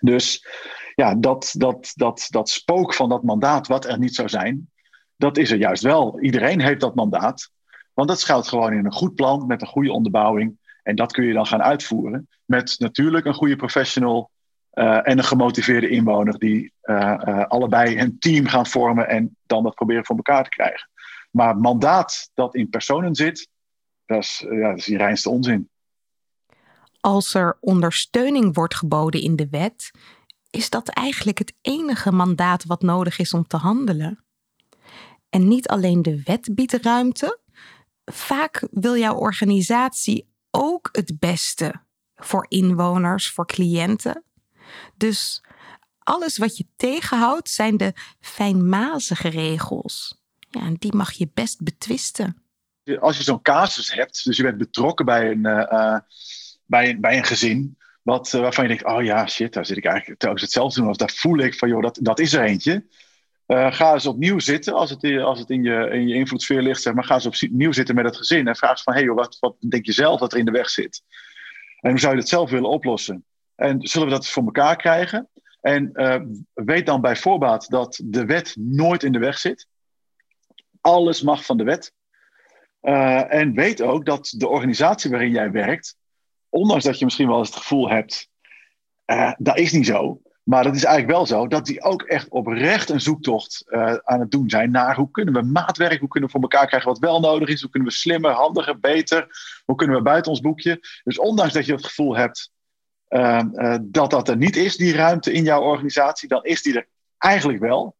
Dus 0.00 0.46
ja, 0.94 1.14
dat, 1.14 1.54
dat, 1.56 1.92
dat, 1.94 2.26
dat 2.28 2.48
spook 2.48 2.94
van 2.94 3.08
dat 3.08 3.22
mandaat, 3.22 3.66
wat 3.66 3.84
er 3.84 3.98
niet 3.98 4.14
zou 4.14 4.28
zijn, 4.28 4.70
dat 5.18 5.36
is 5.36 5.50
er 5.50 5.58
juist 5.58 5.82
wel. 5.82 6.20
Iedereen 6.20 6.60
heeft 6.60 6.80
dat 6.80 6.94
mandaat, 6.94 7.50
want 7.94 8.08
dat 8.08 8.20
schuilt 8.20 8.48
gewoon 8.48 8.72
in 8.72 8.84
een 8.84 8.92
goed 8.92 9.14
plan 9.14 9.46
met 9.46 9.60
een 9.60 9.68
goede 9.68 9.92
onderbouwing. 9.92 10.58
En 10.82 10.96
dat 10.96 11.12
kun 11.12 11.24
je 11.24 11.32
dan 11.32 11.46
gaan 11.46 11.62
uitvoeren 11.62 12.28
met 12.44 12.74
natuurlijk 12.78 13.24
een 13.24 13.34
goede 13.34 13.56
professional 13.56 14.30
uh, 14.72 15.08
en 15.08 15.18
een 15.18 15.24
gemotiveerde 15.24 15.88
inwoner 15.88 16.38
die 16.38 16.72
uh, 16.82 17.20
uh, 17.26 17.44
allebei 17.44 17.98
een 17.98 18.18
team 18.18 18.46
gaan 18.46 18.66
vormen 18.66 19.08
en 19.08 19.36
dan 19.46 19.62
dat 19.62 19.74
proberen 19.74 20.04
voor 20.04 20.16
elkaar 20.16 20.44
te 20.44 20.50
krijgen. 20.50 20.90
Maar 21.30 21.56
mandaat 21.56 22.30
dat 22.34 22.54
in 22.54 22.68
personen 22.68 23.14
zit, 23.14 23.48
dat 24.06 24.18
is, 24.18 24.46
ja, 24.50 24.68
dat 24.68 24.78
is 24.78 24.84
die 24.84 24.96
reinste 24.96 25.30
onzin. 25.30 25.68
Als 27.00 27.34
er 27.34 27.56
ondersteuning 27.60 28.54
wordt 28.54 28.74
geboden 28.74 29.20
in 29.20 29.36
de 29.36 29.48
wet, 29.50 29.90
is 30.50 30.70
dat 30.70 30.88
eigenlijk 30.88 31.38
het 31.38 31.54
enige 31.60 32.12
mandaat 32.12 32.64
wat 32.64 32.82
nodig 32.82 33.18
is 33.18 33.32
om 33.32 33.46
te 33.46 33.56
handelen. 33.56 34.24
En 35.30 35.48
niet 35.48 35.68
alleen 35.68 36.02
de 36.02 36.22
wet 36.24 36.54
biedt 36.54 36.72
ruimte, 36.72 37.38
vaak 38.04 38.68
wil 38.70 38.96
jouw 38.96 39.14
organisatie 39.14 40.28
ook 40.50 40.88
het 40.92 41.18
beste 41.18 41.74
voor 42.16 42.46
inwoners, 42.48 43.30
voor 43.30 43.46
cliënten. 43.46 44.24
Dus 44.96 45.42
alles 45.98 46.38
wat 46.38 46.56
je 46.56 46.66
tegenhoudt 46.76 47.50
zijn 47.50 47.76
de 47.76 47.92
fijnmazige 48.20 49.28
regels. 49.28 50.22
Ja, 50.50 50.60
en 50.60 50.74
die 50.74 50.94
mag 50.94 51.12
je 51.12 51.30
best 51.34 51.62
betwisten. 51.62 52.42
Als 53.00 53.16
je 53.16 53.22
zo'n 53.22 53.42
casus 53.42 53.92
hebt, 53.92 54.24
dus 54.24 54.36
je 54.36 54.42
bent 54.42 54.58
betrokken 54.58 55.04
bij 55.04 55.30
een, 55.30 55.46
uh, 55.46 55.98
bij 56.66 56.88
een, 56.88 57.00
bij 57.00 57.16
een 57.16 57.24
gezin, 57.24 57.76
wat, 58.02 58.32
uh, 58.32 58.40
waarvan 58.40 58.64
je 58.64 58.68
denkt, 58.68 58.84
oh 58.84 59.02
ja, 59.02 59.26
shit, 59.26 59.52
daar 59.52 59.66
zit 59.66 59.76
ik 59.76 59.84
eigenlijk 59.84 60.20
telkens 60.20 60.42
hetzelfde 60.42 60.80
doen. 60.80 60.90
Of 60.90 60.96
daar 60.96 61.10
voel 61.10 61.38
ik 61.38 61.54
van, 61.54 61.68
joh, 61.68 61.82
dat, 61.82 61.98
dat 62.02 62.18
is 62.18 62.32
er 62.32 62.44
eentje. 62.44 62.86
Uh, 63.48 63.72
ga 63.72 63.92
eens 63.92 64.06
opnieuw 64.06 64.38
zitten 64.38 64.74
als 64.74 64.90
het, 64.90 65.20
als 65.20 65.38
het 65.38 65.50
in, 65.50 65.62
je, 65.62 65.88
in 65.90 66.08
je 66.08 66.62
ligt. 66.62 66.82
Zeg 66.82 66.94
maar, 66.94 67.04
ga 67.04 67.14
eens 67.14 67.26
opnieuw 67.26 67.72
zitten 67.72 67.94
met 67.94 68.04
het 68.04 68.16
gezin 68.16 68.48
en 68.48 68.56
vraag 68.56 68.70
eens 68.70 68.82
van: 68.82 68.94
hé, 68.94 69.00
hey, 69.00 69.10
wat, 69.10 69.36
wat 69.40 69.56
denk 69.58 69.86
je 69.86 69.92
zelf 69.92 70.20
dat 70.20 70.32
er 70.32 70.38
in 70.38 70.44
de 70.44 70.50
weg 70.50 70.70
zit? 70.70 71.02
En 71.80 71.90
hoe 71.90 71.98
zou 71.98 72.14
je 72.14 72.20
dat 72.20 72.28
zelf 72.28 72.50
willen 72.50 72.70
oplossen? 72.70 73.24
En 73.54 73.80
zullen 73.80 74.08
we 74.08 74.14
dat 74.14 74.28
voor 74.28 74.44
elkaar 74.44 74.76
krijgen? 74.76 75.28
En 75.60 75.90
uh, 75.94 76.16
weet 76.54 76.86
dan 76.86 77.00
bij 77.00 77.16
voorbaat 77.16 77.68
dat 77.68 78.00
de 78.04 78.24
wet 78.24 78.56
nooit 78.58 79.02
in 79.02 79.12
de 79.12 79.18
weg 79.18 79.38
zit. 79.38 79.66
Alles 80.80 81.22
mag 81.22 81.44
van 81.44 81.56
de 81.56 81.64
wet. 81.64 81.92
Uh, 82.82 83.34
en 83.34 83.54
weet 83.54 83.82
ook 83.82 84.06
dat 84.06 84.34
de 84.36 84.48
organisatie 84.48 85.10
waarin 85.10 85.30
jij 85.30 85.50
werkt, 85.50 85.96
ondanks 86.48 86.84
dat 86.84 86.98
je 86.98 87.04
misschien 87.04 87.28
wel 87.28 87.38
eens 87.38 87.48
het 87.48 87.58
gevoel 87.58 87.90
hebt, 87.90 88.28
dat 89.38 89.58
is 89.58 89.72
niet 89.72 89.86
zo, 89.86 90.20
maar 90.48 90.64
dat 90.64 90.74
is 90.74 90.84
eigenlijk 90.84 91.16
wel 91.16 91.26
zo 91.26 91.46
dat 91.46 91.66
die 91.66 91.82
ook 91.82 92.02
echt 92.02 92.28
oprecht 92.28 92.90
een 92.90 93.00
zoektocht 93.00 93.64
uh, 93.66 93.94
aan 93.94 94.20
het 94.20 94.30
doen 94.30 94.50
zijn 94.50 94.70
naar 94.70 94.96
hoe 94.96 95.10
kunnen 95.10 95.34
we 95.34 95.42
maatwerk, 95.42 96.00
hoe 96.00 96.08
kunnen 96.08 96.30
we 96.30 96.34
voor 96.34 96.50
elkaar 96.50 96.66
krijgen 96.66 96.88
wat 96.88 96.98
wel 96.98 97.20
nodig 97.20 97.48
is, 97.48 97.60
hoe 97.60 97.70
kunnen 97.70 97.88
we 97.88 97.94
slimmer, 97.94 98.30
handiger, 98.30 98.80
beter, 98.80 99.26
hoe 99.64 99.76
kunnen 99.76 99.96
we 99.96 100.02
buiten 100.02 100.30
ons 100.30 100.40
boekje. 100.40 100.80
Dus 101.04 101.18
ondanks 101.18 101.52
dat 101.52 101.66
je 101.66 101.72
het 101.72 101.84
gevoel 101.84 102.16
hebt 102.16 102.52
uh, 103.08 103.40
uh, 103.52 103.76
dat 103.82 104.10
dat 104.10 104.28
er 104.28 104.36
niet 104.36 104.56
is, 104.56 104.76
die 104.76 104.94
ruimte 104.94 105.32
in 105.32 105.44
jouw 105.44 105.62
organisatie, 105.62 106.28
dan 106.28 106.44
is 106.44 106.62
die 106.62 106.76
er 106.76 106.88
eigenlijk 107.18 107.60
wel. 107.60 107.96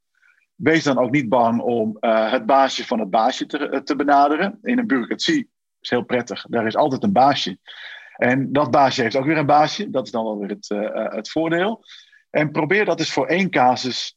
Wees 0.55 0.85
dan 0.85 0.99
ook 0.99 1.11
niet 1.11 1.29
bang 1.29 1.61
om 1.61 1.97
het 2.01 2.47
baasje 2.47 2.87
van 2.87 3.01
het 3.01 3.11
baasje 3.11 3.47
te, 3.47 3.81
te 3.85 3.97
benaderen. 3.97 4.59
In 4.63 4.79
een 4.79 4.87
bureaucratie 4.87 5.51
is 5.81 5.91
heel 5.91 6.05
prettig, 6.05 6.47
daar 6.49 6.67
is 6.67 6.77
altijd 6.77 7.03
een 7.03 7.13
baasje. 7.13 7.59
En 8.17 8.53
dat 8.53 8.71
baasje 8.71 9.03
heeft 9.03 9.17
ook 9.17 9.25
weer 9.25 9.39
een 9.39 9.47
baasje, 9.47 9.91
dat 9.91 10.05
is 10.05 10.13
dan 10.13 10.25
wel 10.25 10.39
weer 10.39 10.49
het, 10.49 10.69
het 11.15 11.31
voordeel. 11.31 11.85
En 12.31 12.51
probeer 12.51 12.85
dat 12.85 12.99
eens 12.99 13.13
voor 13.13 13.27
één 13.27 13.51
casus 13.51 14.17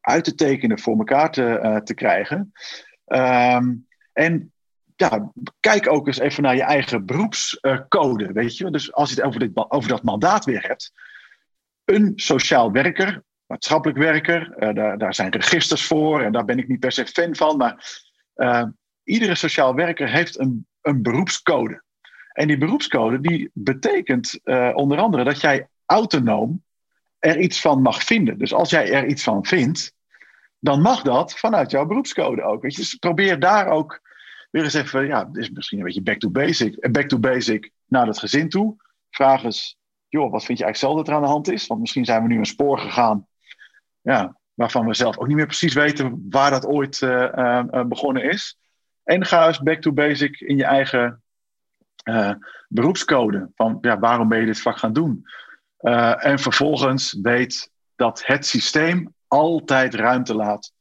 uit 0.00 0.24
te 0.24 0.34
tekenen, 0.34 0.78
voor 0.78 0.98
elkaar 0.98 1.30
te, 1.32 1.60
uh, 1.62 1.76
te 1.76 1.94
krijgen. 1.94 2.52
Um, 3.06 3.86
en 4.12 4.52
ja, 4.96 5.32
kijk 5.60 5.92
ook 5.92 6.06
eens 6.06 6.18
even 6.18 6.42
naar 6.42 6.56
je 6.56 6.62
eigen 6.62 7.06
beroepscode, 7.06 8.32
weet 8.32 8.56
je. 8.56 8.70
Dus 8.70 8.92
als 8.92 9.10
je 9.10 9.14
het 9.16 9.24
over, 9.24 9.40
dit, 9.40 9.70
over 9.70 9.88
dat 9.88 10.02
mandaat 10.02 10.44
weer 10.44 10.62
hebt. 10.62 10.92
Een 11.84 12.12
sociaal 12.16 12.72
werker, 12.72 13.22
maatschappelijk 13.46 13.98
werker, 13.98 14.54
uh, 14.58 14.74
daar, 14.74 14.98
daar 14.98 15.14
zijn 15.14 15.30
registers 15.30 15.86
voor 15.86 16.22
en 16.22 16.32
daar 16.32 16.44
ben 16.44 16.58
ik 16.58 16.68
niet 16.68 16.80
per 16.80 16.92
se 16.92 17.06
fan 17.06 17.36
van. 17.36 17.56
Maar 17.56 17.98
iedere 19.02 19.34
sociaal 19.34 19.74
werker 19.74 20.08
heeft 20.08 20.38
een, 20.38 20.66
een 20.80 21.02
beroepscode. 21.02 21.82
En 22.32 22.46
die 22.46 22.58
beroepscode 22.58 23.20
die 23.20 23.50
betekent 23.52 24.40
onder 24.74 24.98
andere 24.98 25.24
dat 25.24 25.40
jij 25.40 25.68
autonoom 25.86 26.62
er 27.20 27.38
iets 27.38 27.60
van 27.60 27.82
mag 27.82 28.02
vinden. 28.02 28.38
Dus 28.38 28.54
als 28.54 28.70
jij 28.70 28.92
er 28.92 29.06
iets 29.06 29.22
van 29.22 29.44
vindt, 29.44 29.94
dan 30.58 30.80
mag 30.80 31.02
dat 31.02 31.38
vanuit 31.38 31.70
jouw 31.70 31.86
beroepscode 31.86 32.42
ook. 32.42 32.62
Weet 32.62 32.74
je? 32.74 32.80
Dus 32.80 32.94
probeer 32.94 33.38
daar 33.38 33.66
ook 33.66 34.00
weer 34.50 34.64
eens 34.64 34.74
even, 34.74 35.06
ja, 35.06 35.24
dit 35.24 35.42
is 35.42 35.50
misschien 35.50 35.78
een 35.78 35.84
beetje 35.84 36.02
back 36.02 36.18
to 36.18 36.30
basic. 36.30 36.76
Eh, 36.76 36.90
back 36.90 37.08
to 37.08 37.18
basic 37.18 37.70
naar 37.86 38.06
het 38.06 38.18
gezin 38.18 38.48
toe. 38.48 38.76
Vraag 39.10 39.44
eens, 39.44 39.76
joh, 40.08 40.30
wat 40.30 40.44
vind 40.44 40.58
je 40.58 40.64
eigenlijk 40.64 40.76
zelf 40.76 40.96
dat 40.96 41.08
er 41.08 41.14
aan 41.14 41.28
de 41.28 41.32
hand 41.34 41.50
is? 41.50 41.66
Want 41.66 41.80
misschien 41.80 42.04
zijn 42.04 42.22
we 42.22 42.28
nu 42.28 42.38
een 42.38 42.46
spoor 42.46 42.78
gegaan, 42.78 43.26
ja, 44.00 44.36
waarvan 44.54 44.86
we 44.86 44.94
zelf 44.94 45.18
ook 45.18 45.26
niet 45.26 45.36
meer 45.36 45.46
precies 45.46 45.74
weten 45.74 46.26
waar 46.30 46.50
dat 46.50 46.66
ooit 46.66 47.00
uh, 47.00 47.28
uh, 47.36 47.84
begonnen 47.84 48.22
is. 48.22 48.58
En 49.04 49.24
ga 49.24 49.46
eens 49.46 49.62
back 49.62 49.80
to 49.80 49.92
basic 49.92 50.40
in 50.40 50.56
je 50.56 50.64
eigen 50.64 51.22
beroepscode. 52.68 53.50
Van 53.54 53.78
ja, 53.80 53.98
waarom 53.98 54.28
ben 54.28 54.40
je 54.40 54.46
dit 54.46 54.60
vak 54.60 54.78
gaan 54.78 54.92
doen? 54.92 55.24
Uh, 55.82 56.26
en 56.26 56.38
vervolgens 56.38 57.18
weet 57.22 57.70
dat 57.96 58.26
het 58.26 58.46
systeem 58.46 59.14
altijd 59.26 59.94
ruimte 59.94 60.34
laat 60.34 60.72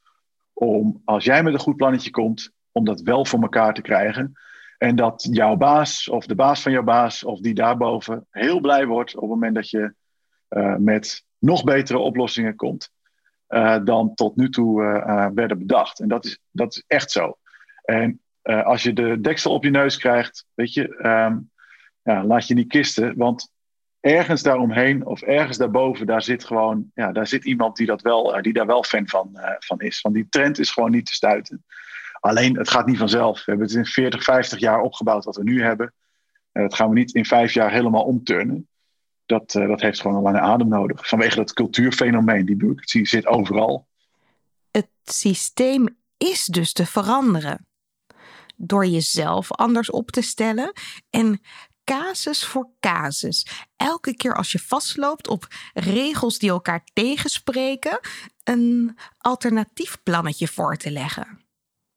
om, 0.54 1.02
als 1.06 1.24
jij 1.24 1.44
met 1.44 1.54
een 1.54 1.60
goed 1.60 1.76
plannetje 1.76 2.10
komt, 2.10 2.52
om 2.72 2.86
dat 2.86 3.02
wel 3.02 3.26
voor 3.26 3.42
elkaar 3.42 3.74
te 3.74 3.82
krijgen. 3.82 4.34
En 4.78 4.96
dat 4.96 5.28
jouw 5.32 5.56
baas 5.56 6.10
of 6.10 6.26
de 6.26 6.36
baas 6.36 6.62
van 6.62 6.72
jouw 6.72 6.84
baas 6.84 7.24
of 7.24 7.40
die 7.40 7.54
daarboven 7.54 8.28
heel 8.30 8.60
blij 8.60 8.86
wordt 8.86 9.16
op 9.16 9.22
het 9.22 9.30
moment 9.30 9.56
dat 9.56 9.70
je 9.70 9.94
uh, 10.50 10.76
met 10.76 11.26
nog 11.38 11.64
betere 11.64 11.98
oplossingen 11.98 12.56
komt 12.56 12.92
uh, 13.50 13.78
dan 13.84 14.14
tot 14.14 14.36
nu 14.36 14.50
toe 14.50 14.82
werden 15.34 15.58
bedacht. 15.58 16.00
En 16.00 16.08
dat 16.08 16.26
is, 16.26 16.40
dat 16.52 16.72
is 16.76 16.84
echt 16.88 17.12
zo. 17.12 17.38
En 17.84 18.22
als 18.42 18.84
je 18.84 18.94
de 18.94 19.22
deksel 19.22 19.54
op 19.54 19.64
je 19.64 19.70
neus 19.70 19.98
krijgt, 19.98 20.46
weet 20.54 20.74
je, 20.74 21.06
um, 21.06 21.52
ja, 22.02 22.24
laat 22.24 22.48
je 22.48 22.54
niet 22.54 22.68
kisten, 22.68 23.18
want 23.18 23.52
ergens 24.00 24.42
daaromheen 24.42 25.06
of 25.06 25.22
ergens 25.22 25.58
daarboven, 25.58 26.06
daar 26.06 26.22
zit 26.22 26.44
gewoon, 26.44 26.92
ja, 26.94 27.12
daar 27.12 27.28
zit 27.28 27.46
iemand 27.46 27.76
die, 27.76 27.86
dat 27.86 28.02
wel, 28.02 28.42
die 28.42 28.54
daar 28.54 28.66
wel 28.66 28.84
fan 28.84 29.08
van, 29.08 29.40
van 29.60 29.80
is. 29.80 30.02
Want 30.02 30.16
die 30.16 30.28
trend 30.30 30.60
is 30.60 30.72
gewoon 30.72 30.92
niet 30.92 31.06
te 31.06 31.14
stuiten. 31.14 31.64
Alleen, 32.20 32.58
het 32.58 32.70
gaat 32.70 32.86
niet 32.86 32.98
vanzelf. 32.98 33.38
We 33.38 33.44
hebben 33.46 33.68
het 33.68 33.76
in 33.76 33.86
40, 33.86 34.24
50 34.24 34.60
jaar 34.60 34.82
opgebouwd 34.82 35.26
wat 35.26 35.36
we 35.36 35.44
nu 35.44 35.64
hebben. 35.64 35.94
En 36.52 36.62
dat 36.62 36.76
gaan 36.76 36.90
we 36.90 36.96
niet 36.96 37.14
in 37.14 37.26
vijf 37.26 37.54
jaar 37.54 37.72
helemaal 37.72 38.04
omturnen. 38.04 38.68
Dat, 39.26 39.52
dat 39.52 39.82
heeft 39.82 40.02
gewoon 40.02 40.18
een 40.18 40.24
lange 40.24 40.40
adem 40.40 40.68
nodig. 40.68 41.08
Vanwege 41.08 41.36
dat 41.36 41.54
cultuurfenomeen. 41.54 42.46
Die 42.46 42.56
bureaucratie 42.56 43.08
zit 43.08 43.28
overal. 43.28 43.88
Het 44.72 44.90
systeem 45.04 45.98
is 46.18 46.46
dus 46.46 46.74
te 46.74 46.86
veranderen. 46.86 47.68
Door 48.56 48.86
jezelf 48.86 49.52
anders 49.52 49.92
op 49.92 50.12
te 50.12 50.22
stellen 50.22 50.74
en 51.10 51.42
casus 51.90 52.46
voor 52.46 52.70
casus. 52.80 53.46
Elke 53.76 54.16
keer 54.16 54.36
als 54.36 54.52
je 54.52 54.60
vastloopt 54.60 55.28
op 55.28 55.48
regels 55.74 56.40
die 56.40 56.50
elkaar 56.50 56.84
tegenspreken, 56.94 58.00
een 58.44 58.98
alternatief 59.18 60.04
plannetje 60.04 60.48
voor 60.48 60.76
te 60.76 60.92
leggen. 60.92 61.42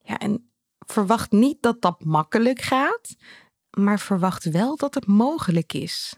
Ja, 0.01 0.17
en 0.17 0.51
verwacht 0.79 1.31
niet 1.31 1.61
dat 1.61 1.81
dat 1.81 2.03
makkelijk 2.03 2.61
gaat, 2.61 3.15
maar 3.77 3.99
verwacht 3.99 4.43
wel 4.43 4.75
dat 4.75 4.93
het 4.93 5.07
mogelijk 5.07 5.73
is. 5.73 6.13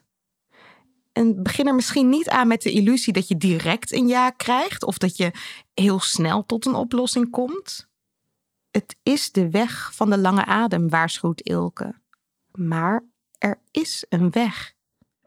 En 1.11 1.43
begin 1.43 1.67
er 1.67 1.75
misschien 1.75 2.09
niet 2.09 2.29
aan 2.29 2.47
met 2.47 2.61
de 2.61 2.71
illusie 2.71 3.13
dat 3.13 3.27
je 3.27 3.37
direct 3.37 3.91
een 3.91 4.07
ja 4.07 4.29
krijgt 4.29 4.83
of 4.83 4.97
dat 4.97 5.17
je 5.17 5.31
heel 5.73 5.99
snel 5.99 6.45
tot 6.45 6.65
een 6.65 6.75
oplossing 6.75 7.29
komt. 7.29 7.87
Het 8.71 8.95
is 9.03 9.31
de 9.31 9.49
weg 9.49 9.95
van 9.95 10.09
de 10.09 10.17
lange 10.17 10.45
adem, 10.45 10.89
waarschuwt 10.89 11.41
Ilke. 11.41 11.95
Maar 12.51 13.03
er 13.37 13.59
is 13.71 14.05
een 14.09 14.31
weg. 14.31 14.73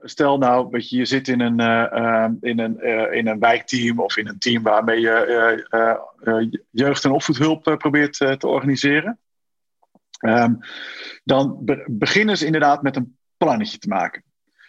Stel 0.03 0.38
nou, 0.38 0.71
dat 0.71 0.90
je, 0.90 1.05
zit 1.05 1.29
in 1.29 1.40
een, 1.40 1.61
uh, 1.61 1.87
uh, 1.92 2.29
in, 2.40 2.59
een, 2.59 2.77
uh, 2.81 3.12
in 3.12 3.27
een 3.27 3.38
wijkteam 3.38 4.01
of 4.01 4.16
in 4.16 4.29
een 4.29 4.38
team 4.38 4.62
waarmee 4.62 5.01
je 5.01 6.64
jeugd- 6.71 7.05
en 7.05 7.11
opvoedhulp 7.11 7.62
probeert 7.79 8.12
te 8.12 8.47
organiseren. 8.47 9.18
Um, 10.21 10.59
dan 11.25 11.64
be 11.64 11.85
beginnen 11.87 12.37
ze 12.37 12.47
inderdaad 12.47 12.83
met 12.83 12.97
een 12.97 13.16
plannetje 13.37 13.79
te 13.79 13.88
maken. 13.88 14.23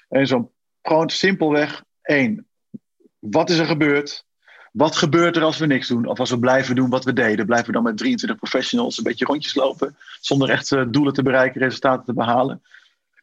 En 0.09 0.27
zo 0.27 0.51
gewoon 0.81 1.09
simpelweg 1.09 1.83
één. 2.01 2.47
Wat 3.19 3.49
is 3.49 3.57
er 3.57 3.65
gebeurd? 3.65 4.25
Wat 4.71 4.95
gebeurt 4.95 5.35
er 5.35 5.43
als 5.43 5.57
we 5.57 5.65
niks 5.65 5.87
doen? 5.87 6.05
Of 6.05 6.19
als 6.19 6.29
we 6.29 6.39
blijven 6.39 6.75
doen 6.75 6.89
wat 6.89 7.03
we 7.03 7.13
deden? 7.13 7.45
Blijven 7.45 7.67
we 7.67 7.73
dan 7.73 7.83
met 7.83 7.97
23 7.97 8.37
professionals 8.37 8.97
een 8.97 9.03
beetje 9.03 9.25
rondjes 9.25 9.55
lopen? 9.55 9.95
Zonder 10.19 10.49
echt 10.49 10.93
doelen 10.93 11.13
te 11.13 11.23
bereiken, 11.23 11.61
resultaten 11.61 12.05
te 12.05 12.13
behalen? 12.13 12.61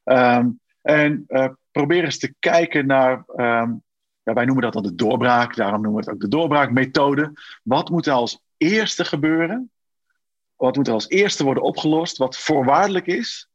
Um, 0.09 0.61
en 0.83 1.25
uh, 1.29 1.49
probeer 1.71 2.05
eens 2.05 2.19
te 2.19 2.35
kijken 2.39 2.87
naar, 2.87 3.25
um, 3.37 3.83
ja, 4.23 4.33
wij 4.33 4.45
noemen 4.45 4.63
dat 4.63 4.73
dan 4.73 4.83
de 4.83 4.95
doorbraak, 4.95 5.57
daarom 5.57 5.83
noemen 5.83 6.01
we 6.01 6.07
het 6.07 6.15
ook 6.15 6.21
de 6.21 6.37
doorbraakmethode. 6.37 7.33
Wat 7.63 7.91
moet 7.91 8.07
er 8.07 8.13
als 8.13 8.41
eerste 8.57 9.05
gebeuren? 9.05 9.71
Wat 10.57 10.77
moet 10.77 10.87
er 10.87 10.93
als 10.93 11.09
eerste 11.09 11.45
worden 11.45 11.63
opgelost? 11.63 12.17
Wat 12.17 12.39
voorwaardelijk 12.39 13.07
is 13.07 13.49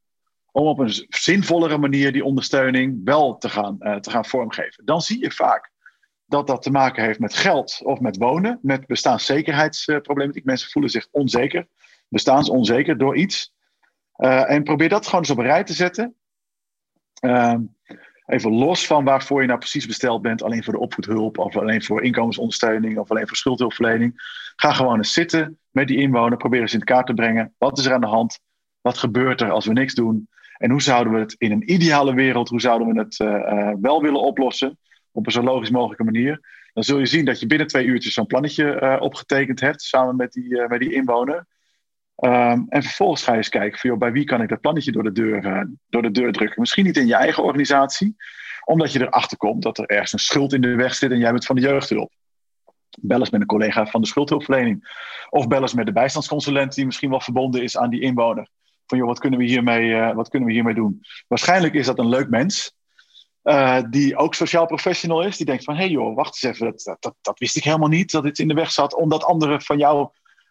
om 0.52 0.66
op 0.66 0.80
een 0.80 1.06
zinvollere 1.10 1.78
manier 1.78 2.12
die 2.12 2.26
ondersteuning 2.26 3.02
wel 3.04 3.38
te 3.38 3.50
gaan, 3.50 3.78
uh, 3.80 3.96
te 3.96 4.10
gaan 4.10 4.26
vormgeven? 4.26 4.86
Dan 4.86 5.02
zie 5.02 5.20
je 5.20 5.32
vaak 5.32 5.72
dat 6.26 6.48
dat 6.48 6.62
te 6.62 6.72
maken 6.72 7.04
heeft 7.04 7.20
met 7.20 7.34
geld 7.34 7.80
of 7.84 8.00
met 8.00 8.18
wonen, 8.18 8.60
met 8.62 8.88
bestaanszekerheidsproblematiek. 8.88 10.46
Mensen 10.46 10.70
voelen 10.70 10.92
zich 10.92 11.08
onzeker, 11.12 11.68
bestaansonzeker 12.08 12.98
door 12.98 13.16
iets. 13.16 13.54
Uh, 14.18 14.52
en 14.52 14.64
probeer 14.64 14.90
dat 14.90 15.06
gewoon 15.06 15.22
eens 15.22 15.30
op 15.30 15.38
een 15.38 15.44
rij 15.44 15.64
te 15.64 15.74
zetten. 15.74 16.16
Uh, 17.22 17.56
even 18.26 18.52
los 18.52 18.88
van 18.88 19.04
waarvoor 19.04 19.42
je 19.42 19.48
nou 19.48 19.60
precies 19.60 19.86
besteld 19.86 20.22
bent, 20.22 20.44
alleen 20.44 20.64
voor 20.64 20.74
de 20.74 20.80
opvoedhulp 20.80 21.38
of 21.38 21.58
alleen 21.58 21.84
voor 21.84 22.04
inkomensondersteuning 22.04 22.98
of 22.98 23.12
alleen 23.12 23.28
voor 23.28 23.38
schuldhulpverlening. 23.38 24.14
Ga 24.56 24.72
gewoon 24.74 24.98
eens 24.98 25.14
zitten 25.14 25.58
met 25.70 25.88
die 25.88 25.98
inwoner, 25.98 26.38
probeer 26.38 26.62
eens 26.62 26.74
in 26.74 26.84
kaart 26.84 27.08
te 27.08 27.14
brengen. 27.14 27.54
Wat 27.58 27.78
is 27.78 27.86
er 27.86 27.94
aan 27.94 28.02
de 28.02 28.08
hand? 28.08 28.40
Wat 28.82 28.98
gebeurt 28.98 29.42
er 29.42 29.52
als 29.52 29.66
we 29.66 29.74
niks 29.74 29.94
doen? 29.94 30.28
En 30.58 30.72
hoe 30.72 30.82
zouden 30.82 31.14
we 31.14 31.20
het 31.20 31.36
in 31.38 31.52
een 31.52 31.72
ideale 31.72 32.14
wereld, 32.14 32.50
hoe 32.50 32.62
zouden 32.62 32.88
we 32.88 33.00
het 33.00 33.20
uh, 33.20 33.28
uh, 33.28 33.74
wel 33.82 34.02
willen 34.02 34.22
oplossen? 34.22 34.78
Op 35.12 35.26
een 35.26 35.32
zo 35.32 35.44
logisch 35.44 35.70
mogelijke 35.70 36.04
manier. 36.04 36.40
Dan 36.74 36.84
zul 36.84 37.00
je 37.00 37.06
zien 37.06 37.26
dat 37.26 37.40
je 37.40 37.46
binnen 37.46 37.68
twee 37.68 37.86
uurtjes 37.86 38.14
zo'n 38.14 38.26
plannetje 38.26 38.82
uh, 38.82 38.96
opgetekend 39.00 39.60
hebt, 39.60 39.82
samen 39.82 40.16
met 40.16 40.32
die, 40.32 40.68
met 40.68 40.80
die 40.80 40.94
inwoner. 40.94 41.46
Um, 42.22 42.66
en 42.70 42.84
vervolgens 42.84 43.24
ga 43.24 43.32
je 43.32 43.38
eens 43.38 43.50
kijken 43.50 43.80
van, 43.80 43.90
joh, 43.90 44.00
bij 44.00 44.12
wie 44.12 44.24
kan 44.24 44.42
ik 44.42 44.50
dat 44.50 44.62
plannetje 44.62 44.92
door 44.92 45.04
de, 45.04 45.12
deur, 45.12 45.46
uh, 45.46 45.62
door 45.90 46.02
de 46.02 46.12
deur 46.12 46.32
drukken. 46.32 46.60
Misschien 46.60 46.86
niet 46.86 46.98
in 46.98 47.08
je 47.08 47.16
eigen 47.16 47.44
organisatie, 47.44 48.16
omdat 48.66 48.92
je 48.92 49.02
erachter 49.02 49.38
komt 49.38 49.64
dat 49.64 49.78
er 49.78 49.86
ergens 49.86 50.14
een 50.14 50.20
schuld 50.20 50.54
in 50.54 50.62
de 50.62 50.76
weg 50.76 50.94
zit 50.94 51.12
en 51.12 51.18
jij 51.18 51.32
bent 51.32 51.46
van 51.46 51.56
de 51.56 51.62
jeugdhulp. 51.62 52.12
Bel 53.00 53.20
eens 53.20 53.30
met 53.30 53.42
een 53.42 53.48
collega 53.48 53.86
van 53.86 54.02
de 54.02 54.08
schuldhulpverlening. 54.08 55.00
Of 55.30 55.48
bel 55.48 55.62
eens 55.62 55.74
met 55.74 55.86
de 55.86 55.92
bijstandsconsulent 55.92 56.76
die 56.76 56.86
misschien 56.86 57.10
wel 57.10 57.22
verbonden 57.22 57.64
is 57.64 57.78
aan 57.78 57.90
die 57.90 58.02
inwoner. 58.02 58.50
Van 58.86 58.98
joh, 58.98 59.08
wat 59.08 59.20
kunnen 59.20 59.40
we 59.40 59.46
hiermee, 59.46 59.90
uh, 59.90 60.14
wat 60.14 60.30
kunnen 60.30 60.48
we 60.48 60.54
hiermee 60.54 60.74
doen? 60.74 61.02
Waarschijnlijk 61.28 61.74
is 61.74 61.86
dat 61.86 62.00
een 62.00 62.10
leuk 62.10 62.30
mens. 62.30 62.74
Uh, 63.44 63.80
die 63.90 64.18
ook 64.18 64.36
sociaal 64.36 64.66
professional 64.66 65.24
is. 65.24 65.38
Die 65.38 65.46
denkt 65.46 65.64
van, 65.64 65.74
hé 65.74 65.82
hey 65.82 65.90
joh, 65.90 66.16
wacht 66.16 66.44
eens 66.44 66.54
even. 66.54 66.66
Dat, 66.66 66.98
dat, 67.00 67.16
dat, 67.22 67.40
wist 67.40 67.56
ik 67.56 67.64
helemaal 67.64 67.88
niet, 67.88 68.12
dat 68.12 68.24
dit 68.24 68.40
in 68.40 68.48
de 68.48 68.54
weg 68.54 68.72
zat. 68.72 68.96
Omdat 68.96 69.24
anderen 69.24 69.62
van 69.62 69.78
jou 69.78 70.10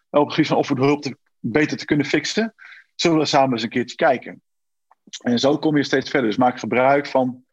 op 0.09 0.29
gebied 0.29 0.47
van 0.47 0.57
opvoedhulp 0.57 1.01
te 1.01 1.17
beter 1.41 1.77
te 1.77 1.85
kunnen 1.85 2.05
fixen, 2.05 2.53
zullen 2.95 3.17
we 3.17 3.25
samen 3.25 3.51
eens 3.51 3.63
een 3.63 3.69
keertje 3.69 3.95
kijken. 3.95 4.41
En 5.23 5.39
zo 5.39 5.57
kom 5.57 5.77
je 5.77 5.83
steeds 5.83 6.09
verder. 6.09 6.29
Dus 6.29 6.39
maak 6.39 6.59
gebruik 6.59 7.07
van, 7.07 7.43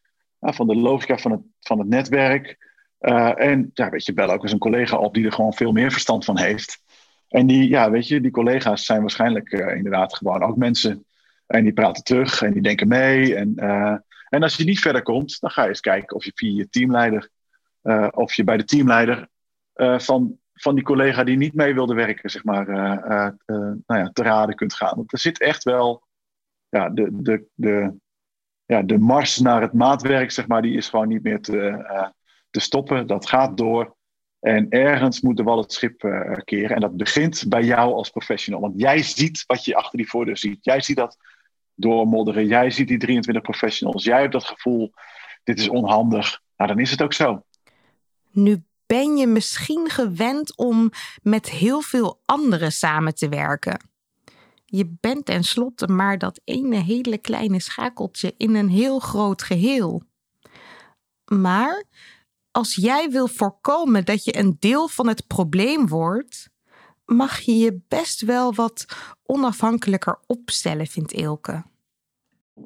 uh, 0.41 0.53
van 0.53 0.67
de 0.67 0.77
logica 0.77 1.19
van 1.19 1.31
het, 1.31 1.41
van 1.61 1.79
het 1.79 1.89
netwerk. 1.89 2.67
Uh, 3.01 3.41
en 3.41 3.71
ja, 3.75 3.91
weet 3.91 4.05
je, 4.05 4.13
bel 4.13 4.31
ook 4.31 4.43
eens 4.43 4.53
een 4.53 4.59
collega 4.59 4.97
op 4.97 5.15
die 5.15 5.27
er 5.27 5.33
gewoon 5.33 5.55
veel 5.55 5.73
meer 5.73 5.93
verstand 5.93 6.25
van 6.25 6.39
heeft. 6.39 6.83
En 7.29 7.47
die, 7.47 7.69
ja, 7.69 7.91
weet 7.91 8.09
je, 8.09 8.21
die 8.21 8.31
collega's 8.31 8.85
zijn 8.85 9.01
waarschijnlijk 9.01 9.53
uh, 9.53 9.77
inderdaad 9.77 10.17
gewoon 10.17 10.43
ook 10.43 10.57
mensen. 10.57 11.05
En 11.47 11.65
die 11.65 11.73
praten 11.73 12.05
terug 12.05 12.43
en 12.43 12.53
die 12.53 12.63
denken 12.63 12.89
mee. 12.89 13.35
En, 13.35 13.55
en 14.29 14.43
als 14.43 14.57
je 14.57 14.65
niet 14.65 14.79
verder 14.79 15.03
komt, 15.03 15.41
dan 15.41 15.51
ga 15.51 15.63
je 15.63 15.69
eens 15.69 15.81
kijken 15.81 16.17
of 16.17 16.25
je 16.25 16.33
via 16.35 16.57
je 16.57 16.69
teamleider, 16.69 17.31
of 18.11 18.35
je 18.35 18.45
bij 18.45 18.57
de 18.57 18.65
teamleider 18.65 19.29
van 19.97 20.39
van 20.61 20.75
die 20.75 20.85
collega 20.85 21.25
die 21.25 21.37
niet 21.37 21.55
mee 21.55 21.75
wilde 21.75 21.95
werken, 21.95 22.31
zeg 22.31 22.45
maar, 22.45 22.69
uh, 22.69 22.77
uh, 22.77 23.29
uh, 23.47 23.57
nou 23.87 24.01
ja, 24.01 24.11
te 24.13 24.23
raden 24.23 24.55
kunt 24.55 24.75
gaan. 24.75 24.97
Want 24.97 25.13
er 25.13 25.19
zit 25.19 25.41
echt 25.41 25.65
wel, 25.65 26.03
ja, 26.69 26.89
de, 26.89 27.09
de, 27.13 27.47
de, 27.55 27.95
ja, 28.65 28.83
de 28.83 28.99
mars 28.99 29.39
naar 29.39 29.61
het 29.61 29.73
maatwerk, 29.73 30.31
zeg 30.31 30.47
maar, 30.47 30.63
die 30.63 30.77
is 30.77 30.89
gewoon 30.89 31.09
niet 31.09 31.23
meer 31.23 31.41
te, 31.41 31.85
te 32.51 32.61
stoppen. 32.61 33.07
Dat 33.07 33.29
gaat 33.29 33.57
door. 33.57 33.97
En 34.41 34.69
ergens 34.69 35.21
moet 35.21 35.37
de 35.37 35.43
wal 35.43 35.59
het 35.59 35.73
schip 35.73 36.03
uh, 36.03 36.37
keren. 36.45 36.75
En 36.75 36.81
dat 36.81 36.97
begint 36.97 37.45
bij 37.49 37.63
jou 37.63 37.93
als 37.93 38.11
professional. 38.11 38.61
Want 38.61 38.81
jij 38.81 39.03
ziet 39.03 39.45
wat 39.47 39.65
je 39.65 39.75
achter 39.75 39.99
die 39.99 40.09
voordeur 40.09 40.37
ziet. 40.37 40.65
Jij 40.65 40.81
ziet 40.81 40.97
dat 40.97 41.17
doormodderen. 41.75 42.47
Jij 42.47 42.71
ziet 42.71 42.89
die 42.89 42.99
23 42.99 43.43
professionals. 43.43 44.05
Jij 44.05 44.21
hebt 44.21 44.33
dat 44.33 44.45
gevoel, 44.45 44.93
dit 45.45 45.59
is 45.59 45.69
onhandig. 45.69 46.41
Nou, 46.57 46.71
dan 46.71 46.81
is 46.81 46.91
het 46.91 47.03
ook 47.03 47.13
zo. 47.13 47.43
Nu 48.31 48.63
ben 48.89 49.17
je 49.17 49.27
misschien 49.27 49.89
gewend 49.89 50.57
om 50.57 50.91
met 51.23 51.51
heel 51.51 51.81
veel 51.81 52.23
anderen 52.25 52.73
samen 52.73 53.15
te 53.15 53.29
werken. 53.29 53.89
Je 54.65 54.97
bent 55.01 55.25
tenslotte 55.25 55.87
maar 55.87 56.19
dat 56.19 56.41
ene 56.45 56.77
hele 56.77 57.19
kleine 57.19 57.61
schakeltje 57.61 58.35
in 58.37 58.55
een 58.55 58.69
heel 58.69 58.99
groot 58.99 59.43
geheel. 59.43 60.03
Maar 61.25 61.85
als 62.51 62.75
jij 62.75 63.11
wil 63.11 63.29
voorkomen 63.29 64.05
dat 64.05 64.25
je 64.25 64.39
een 64.39 64.57
deel 64.59 64.89
van 64.89 65.09
het 65.09 65.27
probleem 65.27 65.89
wordt, 65.89 66.51
mag 67.05 67.39
je 67.39 67.59
je 67.59 67.81
best 67.89 68.21
wel 68.21 68.55
wat 68.55 68.87
onafhankelijker 69.23 70.19
opstellen, 70.27 70.87
vindt 70.87 71.13
Ilke. 71.13 71.65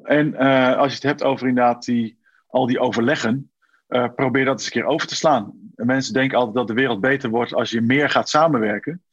En 0.03 0.27
uh, 0.27 0.77
als 0.77 0.87
je 0.87 0.95
het 0.95 1.03
hebt 1.03 1.23
over 1.23 1.47
inderdaad 1.47 1.85
die, 1.85 2.19
al 2.47 2.67
die 2.67 2.79
overleggen, 2.79 3.51
uh, 3.89 4.07
probeer 4.15 4.45
dat 4.45 4.53
eens 4.53 4.65
een 4.65 4.71
keer 4.71 4.85
over 4.85 5.07
te 5.07 5.15
slaan. 5.15 5.62
Mensen 5.75 6.13
denken 6.13 6.37
altijd 6.37 6.55
dat 6.55 6.67
de 6.67 6.73
wereld 6.73 7.01
beter 7.01 7.29
wordt 7.29 7.53
als 7.53 7.71
je 7.71 7.81
meer 7.81 8.09
gaat 8.09 8.29
samenwerken. 8.29 9.03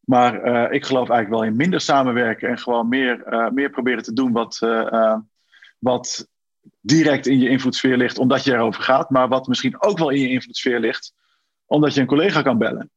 Maar 0.00 0.46
uh, 0.46 0.72
ik 0.72 0.84
geloof 0.84 1.08
eigenlijk 1.10 1.40
wel 1.40 1.50
in 1.50 1.56
minder 1.56 1.80
samenwerken 1.80 2.48
en 2.48 2.58
gewoon 2.58 2.88
meer, 2.88 3.48
meer 3.52 3.70
proberen 3.70 4.02
te 4.02 4.12
doen 4.12 4.32
wat, 4.32 4.58
wat 5.78 6.28
direct 6.80 7.26
in 7.26 7.38
je 7.38 7.48
invloedssfeer 7.48 7.96
ligt 7.96 8.18
omdat 8.18 8.44
je 8.44 8.52
erover 8.52 8.82
gaat, 8.82 9.10
maar 9.10 9.28
wat 9.28 9.46
misschien 9.46 9.82
ook 9.82 9.98
wel 9.98 10.10
in 10.10 10.20
je 10.20 10.28
invloedssfeer 10.28 10.80
ligt 10.80 11.12
omdat 11.66 11.94
je 11.94 12.00
een 12.00 12.06
collega 12.06 12.42
kan 12.42 12.58
bellen. 12.58 12.90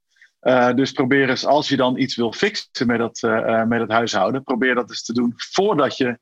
Dus 0.76 0.92
probeer 0.92 1.30
eens, 1.30 1.46
als 1.46 1.70
je 1.70 1.76
dan 1.76 1.98
iets 1.98 2.16
wil 2.16 2.34
fixen 2.34 2.88
met 2.88 3.24
uh, 3.24 3.64
met 3.64 3.80
het 3.80 3.92
huishouden, 3.92 4.44
probeer 4.44 4.76
dat 4.76 4.90
eens 4.90 5.04
te 5.04 5.14
doen 5.14 5.34
voordat 5.36 5.98
je 5.98 6.20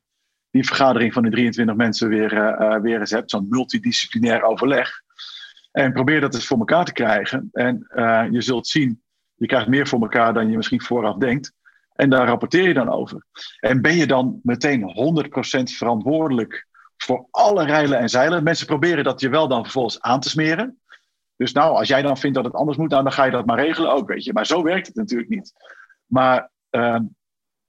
die 0.50 0.66
vergadering 0.66 1.12
van 1.12 1.22
die 1.22 1.32
23 1.32 1.76
mensen 1.76 2.08
weer, 2.08 2.30
weer 2.82 3.00
eens 3.00 3.10
hebt, 3.10 3.30
zo'n 3.30 3.46
multidisciplinair 3.48 4.42
overleg. 4.42 5.04
En 5.76 5.92
probeer 5.92 6.20
dat 6.20 6.34
eens 6.34 6.46
voor 6.46 6.58
elkaar 6.58 6.84
te 6.84 6.92
krijgen. 6.92 7.48
En 7.52 7.86
je 8.30 8.40
zult 8.40 8.66
zien, 8.66 9.02
je 9.34 9.46
krijgt 9.46 9.68
meer 9.68 9.86
voor 9.86 10.00
elkaar 10.00 10.34
dan 10.34 10.50
je 10.50 10.56
misschien 10.56 10.82
vooraf 10.82 11.16
denkt. 11.16 11.52
En 11.96 12.10
daar 12.10 12.26
rapporteer 12.26 12.68
je 12.68 12.74
dan 12.74 12.88
over. 12.88 13.26
En 13.60 13.82
ben 13.82 13.96
je 13.96 14.06
dan 14.06 14.40
meteen 14.42 14.82
100% 14.82 15.76
verantwoordelijk 15.76 16.66
voor 16.96 17.26
alle 17.30 17.64
rijlen 17.64 17.98
en 17.98 18.08
zeilen. 18.08 18.42
Mensen 18.42 18.66
proberen 18.66 19.04
dat 19.04 19.20
je 19.20 19.28
wel 19.28 19.48
dan 19.48 19.62
vervolgens 19.62 20.00
aan 20.00 20.20
te 20.20 20.28
smeren. 20.28 20.80
Dus 21.36 21.52
nou, 21.52 21.76
als 21.76 21.88
jij 21.88 22.02
dan 22.02 22.16
vindt 22.16 22.36
dat 22.36 22.44
het 22.44 22.54
anders 22.54 22.78
moet, 22.78 22.90
nou, 22.90 23.02
dan 23.02 23.12
ga 23.12 23.24
je 23.24 23.30
dat 23.30 23.46
maar 23.46 23.58
regelen 23.58 23.92
ook, 23.92 24.08
weet 24.08 24.24
je. 24.24 24.32
Maar 24.32 24.46
zo 24.46 24.62
werkt 24.62 24.86
het 24.86 24.96
natuurlijk 24.96 25.28
niet. 25.28 25.52
Maar 26.06 26.50
uh, 26.70 26.98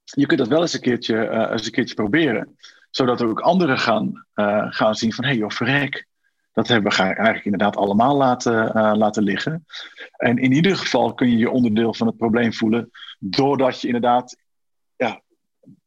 je 0.04 0.26
kunt 0.26 0.38
dat 0.38 0.48
wel 0.48 0.60
eens 0.60 0.74
een 0.74 0.80
keertje, 0.80 1.14
uh, 1.14 1.50
eens 1.50 1.66
een 1.66 1.72
keertje 1.72 1.94
proberen. 1.94 2.56
Zodat 2.90 3.22
ook 3.22 3.40
anderen 3.40 3.78
gaan, 3.78 4.26
uh, 4.34 4.66
gaan 4.68 4.94
zien 4.94 5.12
van, 5.12 5.24
hé 5.24 5.30
hey, 5.30 5.38
joh, 5.38 5.50
verrek. 5.50 6.07
Dat 6.58 6.68
hebben 6.68 6.92
we 6.92 7.02
eigenlijk 7.02 7.44
inderdaad 7.44 7.76
allemaal 7.76 8.16
laten, 8.16 8.76
uh, 8.76 8.92
laten 8.94 9.22
liggen. 9.22 9.64
En 10.16 10.38
in 10.38 10.52
ieder 10.52 10.76
geval 10.76 11.14
kun 11.14 11.30
je 11.30 11.36
je 11.36 11.50
onderdeel 11.50 11.94
van 11.94 12.06
het 12.06 12.16
probleem 12.16 12.52
voelen. 12.52 12.90
Doordat 13.18 13.80
je 13.80 13.86
inderdaad 13.86 14.36
ja, 14.96 15.22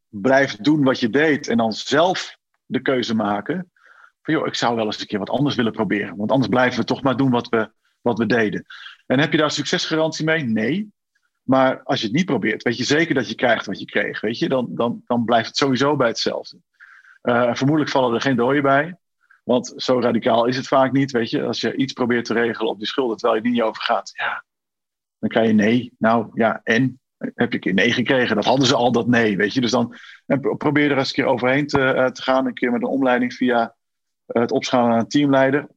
blijft 0.08 0.64
doen 0.64 0.84
wat 0.84 1.00
je 1.00 1.10
deed. 1.10 1.48
En 1.48 1.58
dan 1.58 1.74
zelf 1.74 2.38
de 2.66 2.82
keuze 2.82 3.16
maken. 3.16 3.72
Van 4.22 4.34
joh, 4.34 4.48
ik 4.48 4.56
zou 4.56 4.76
wel 4.76 4.86
eens 4.86 5.00
een 5.00 5.08
keer 5.08 5.20
wat 5.20 5.30
anders 5.30 5.56
willen 5.56 5.72
proberen. 5.72 6.16
Want 6.16 6.32
anders 6.32 6.50
blijven 6.50 6.80
we 6.80 6.86
toch 6.86 7.02
maar 7.02 7.18
doen 7.18 7.32
wat 7.32 7.50
we, 7.50 7.72
wat 8.02 8.18
we 8.18 8.26
deden. 8.26 8.66
En 9.06 9.20
heb 9.20 9.32
je 9.32 9.38
daar 9.38 9.52
succesgarantie 9.52 10.26
mee? 10.26 10.44
Nee. 10.44 10.92
Maar 11.42 11.84
als 11.84 12.00
je 12.00 12.06
het 12.06 12.16
niet 12.16 12.26
probeert, 12.26 12.64
weet 12.64 12.78
je 12.78 12.84
zeker 12.84 13.16
dat 13.16 13.30
je 13.30 13.36
krijgt 13.36 13.66
wat 13.66 13.80
je 13.80 13.86
kreeg. 13.86 14.22
Weet 14.22 14.40
je? 14.40 14.50
Dan, 14.50 14.68
dan, 14.70 15.02
dan 15.06 15.26
blijft 15.26 15.48
het 15.48 15.58
sowieso 15.58 15.96
bij 15.96 16.08
hetzelfde. 16.08 16.58
Uh, 17.24 17.54
vermoedelijk 17.54 17.92
vallen 17.92 18.14
er 18.14 18.22
geen 18.22 18.36
dooien 18.36 18.64
bij. 18.64 18.96
Want 19.44 19.74
zo 19.76 20.00
radicaal 20.00 20.46
is 20.46 20.58
het 20.58 20.68
vaak 20.68 20.92
niet. 20.92 21.12
Weet 21.12 21.30
je? 21.30 21.44
Als 21.44 21.62
je 21.62 21.76
iets 21.76 21.94
probeert 21.94 22.26
te 22.26 22.34
regelen 22.34 22.72
op 22.72 22.78
die 22.78 22.88
schulden 22.88 23.18
terwijl 23.18 23.40
je 23.40 23.46
er 23.46 23.54
niet 23.54 23.62
over 23.62 23.82
gaat, 23.82 24.12
ja, 24.14 24.44
dan 25.20 25.30
krijg 25.30 25.48
je 25.48 25.54
nee. 25.54 25.94
Nou 25.98 26.30
ja, 26.34 26.62
en 26.64 27.02
heb 27.18 27.50
je 27.50 27.54
een 27.54 27.60
keer 27.60 27.74
nee 27.74 27.92
gekregen. 27.92 28.36
Dat 28.36 28.46
hadden 28.46 28.68
ze 28.68 28.76
al, 28.76 28.92
dat 28.92 29.08
nee, 29.08 29.38
weet 29.38 29.54
je. 29.54 29.62
Dus 29.62 29.72
dan 29.72 29.96
probeer 30.58 30.92
er 30.92 30.98
eens 30.98 31.08
een 31.08 31.14
keer 31.14 31.26
overheen 31.26 31.68
te, 31.68 31.80
uh, 31.80 32.06
te 32.06 32.22
gaan. 32.22 32.46
Een 32.46 32.54
keer 32.54 32.72
met 32.72 32.82
een 32.82 32.88
omleiding 32.88 33.34
via 33.34 33.76
uh, 34.28 34.42
het 34.42 34.52
opschalen 34.52 34.90
naar 34.90 35.00
een 35.00 35.08
teamleider. 35.08 35.68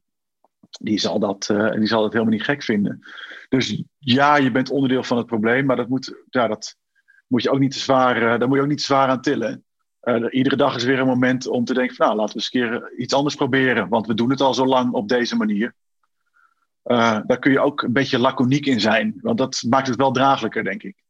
Die 0.69 0.99
zal, 0.99 1.19
dat, 1.19 1.49
uh, 1.51 1.71
die 1.71 1.87
zal 1.87 2.01
dat 2.01 2.13
helemaal 2.13 2.33
niet 2.33 2.43
gek 2.43 2.63
vinden. 2.63 2.99
Dus 3.49 3.83
ja, 3.97 4.35
je 4.35 4.51
bent 4.51 4.69
onderdeel 4.69 5.03
van 5.03 5.17
het 5.17 5.25
probleem. 5.25 5.65
Maar 5.65 5.75
dat 5.75 5.89
moet, 5.89 6.23
ja, 6.29 6.47
dat 6.47 6.75
moet 7.27 7.43
je 7.43 7.51
ook 7.51 7.59
niet 7.59 7.71
te 7.71 7.79
zwaar, 7.79 8.39
daar 8.39 8.47
moet 8.47 8.57
je 8.57 8.63
ook 8.63 8.69
niet 8.69 8.77
te 8.77 8.83
zwaar 8.83 9.07
aan 9.07 9.21
tillen. 9.21 9.64
Iedere 10.29 10.55
dag 10.55 10.75
is 10.75 10.83
weer 10.83 10.99
een 10.99 11.07
moment 11.07 11.47
om 11.47 11.65
te 11.65 11.73
denken: 11.73 11.95
van, 11.95 12.05
nou, 12.05 12.17
laten 12.19 12.35
we 12.35 12.41
eens 12.41 12.53
een 12.53 12.79
keer 12.79 12.93
iets 12.97 13.13
anders 13.13 13.35
proberen. 13.35 13.89
Want 13.89 14.07
we 14.07 14.13
doen 14.13 14.29
het 14.29 14.41
al 14.41 14.53
zo 14.53 14.65
lang 14.65 14.93
op 14.93 15.07
deze 15.07 15.35
manier. 15.35 15.73
daar 16.83 17.39
kun 17.39 17.51
je 17.51 17.59
ook 17.59 17.81
een 17.81 17.93
beetje 17.93 18.19
laconiek 18.19 18.65
in 18.65 18.79
zijn. 18.79 19.19
Want 19.21 19.37
dat 19.37 19.63
maakt 19.69 19.87
het 19.87 19.95
wel 19.95 20.11
draaglijker, 20.11 20.63
denk 20.63 20.83
ik 20.83 21.03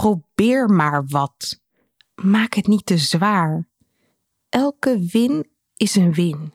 probeer 0.00 0.68
maar 0.68 1.06
wat. 1.06 1.60
Maak 2.14 2.54
het 2.54 2.66
niet 2.66 2.86
te 2.86 2.98
zwaar. 2.98 3.68
Elke 4.48 5.06
win 5.12 5.48
is 5.76 5.94
een 5.94 6.12
win. 6.12 6.52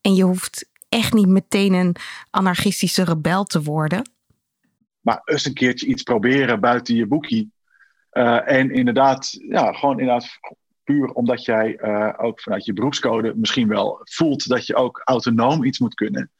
En 0.00 0.14
je 0.14 0.22
hoeft 0.22 0.68
echt 0.88 1.12
niet 1.12 1.28
meteen 1.28 1.72
een 1.72 1.96
anarchistische 2.30 3.04
rebel 3.04 3.44
te 3.44 3.62
worden. 3.62 4.10
Maar 5.00 5.20
eens 5.24 5.44
een 5.44 5.54
keertje 5.54 5.86
iets 5.86 6.02
proberen 6.02 6.60
buiten 6.60 6.94
je 6.94 7.06
boekie. 7.06 7.52
Uh, 8.18 8.50
en 8.50 8.70
inderdaad, 8.70 9.36
ja, 9.48 9.72
gewoon 9.72 10.00
inderdaad 10.00 10.28
puur 10.84 11.10
omdat 11.12 11.44
jij 11.44 11.78
uh, 11.82 12.12
ook 12.16 12.40
vanuit 12.40 12.64
je 12.64 12.72
beroepscode 12.72 13.32
misschien 13.36 13.68
wel 13.68 14.00
voelt 14.04 14.48
dat 14.48 14.66
je 14.66 14.74
ook 14.74 15.02
autonoom 15.04 15.64
iets 15.64 15.78
moet 15.78 15.94
kunnen, 15.94 16.30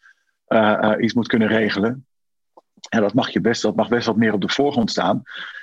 uh, 0.48 0.94
iets 0.98 1.14
moet 1.14 1.26
kunnen 1.26 1.48
regelen. 1.48 2.06
En 2.88 3.00
dat 3.00 3.14
mag 3.14 3.30
je 3.30 3.40
best, 3.40 3.62
dat 3.62 3.76
mag 3.76 3.88
best 3.88 4.06
wat 4.06 4.16
meer 4.16 4.32
op 4.32 4.40
de 4.40 4.48
voorgrond 4.48 4.90
staan. 4.90 5.22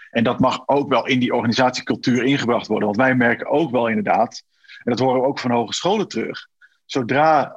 En 0.09 0.24
dat 0.24 0.39
mag 0.39 0.68
ook 0.68 0.89
wel 0.89 1.07
in 1.07 1.20
die 1.20 1.34
organisatiecultuur 1.34 2.24
ingebracht 2.24 2.68
worden. 2.68 2.86
Want 2.86 2.99
wij 2.99 3.16
merken 3.16 3.47
ook 3.47 3.72
wel 3.72 3.88
inderdaad, 3.88 4.43
en 4.84 4.91
dat 4.91 4.99
horen 4.99 5.22
we 5.22 5.28
ook 5.28 5.39
van 5.39 5.51
hogescholen 5.51 6.07
terug. 6.07 6.47
Zodra 6.86 7.55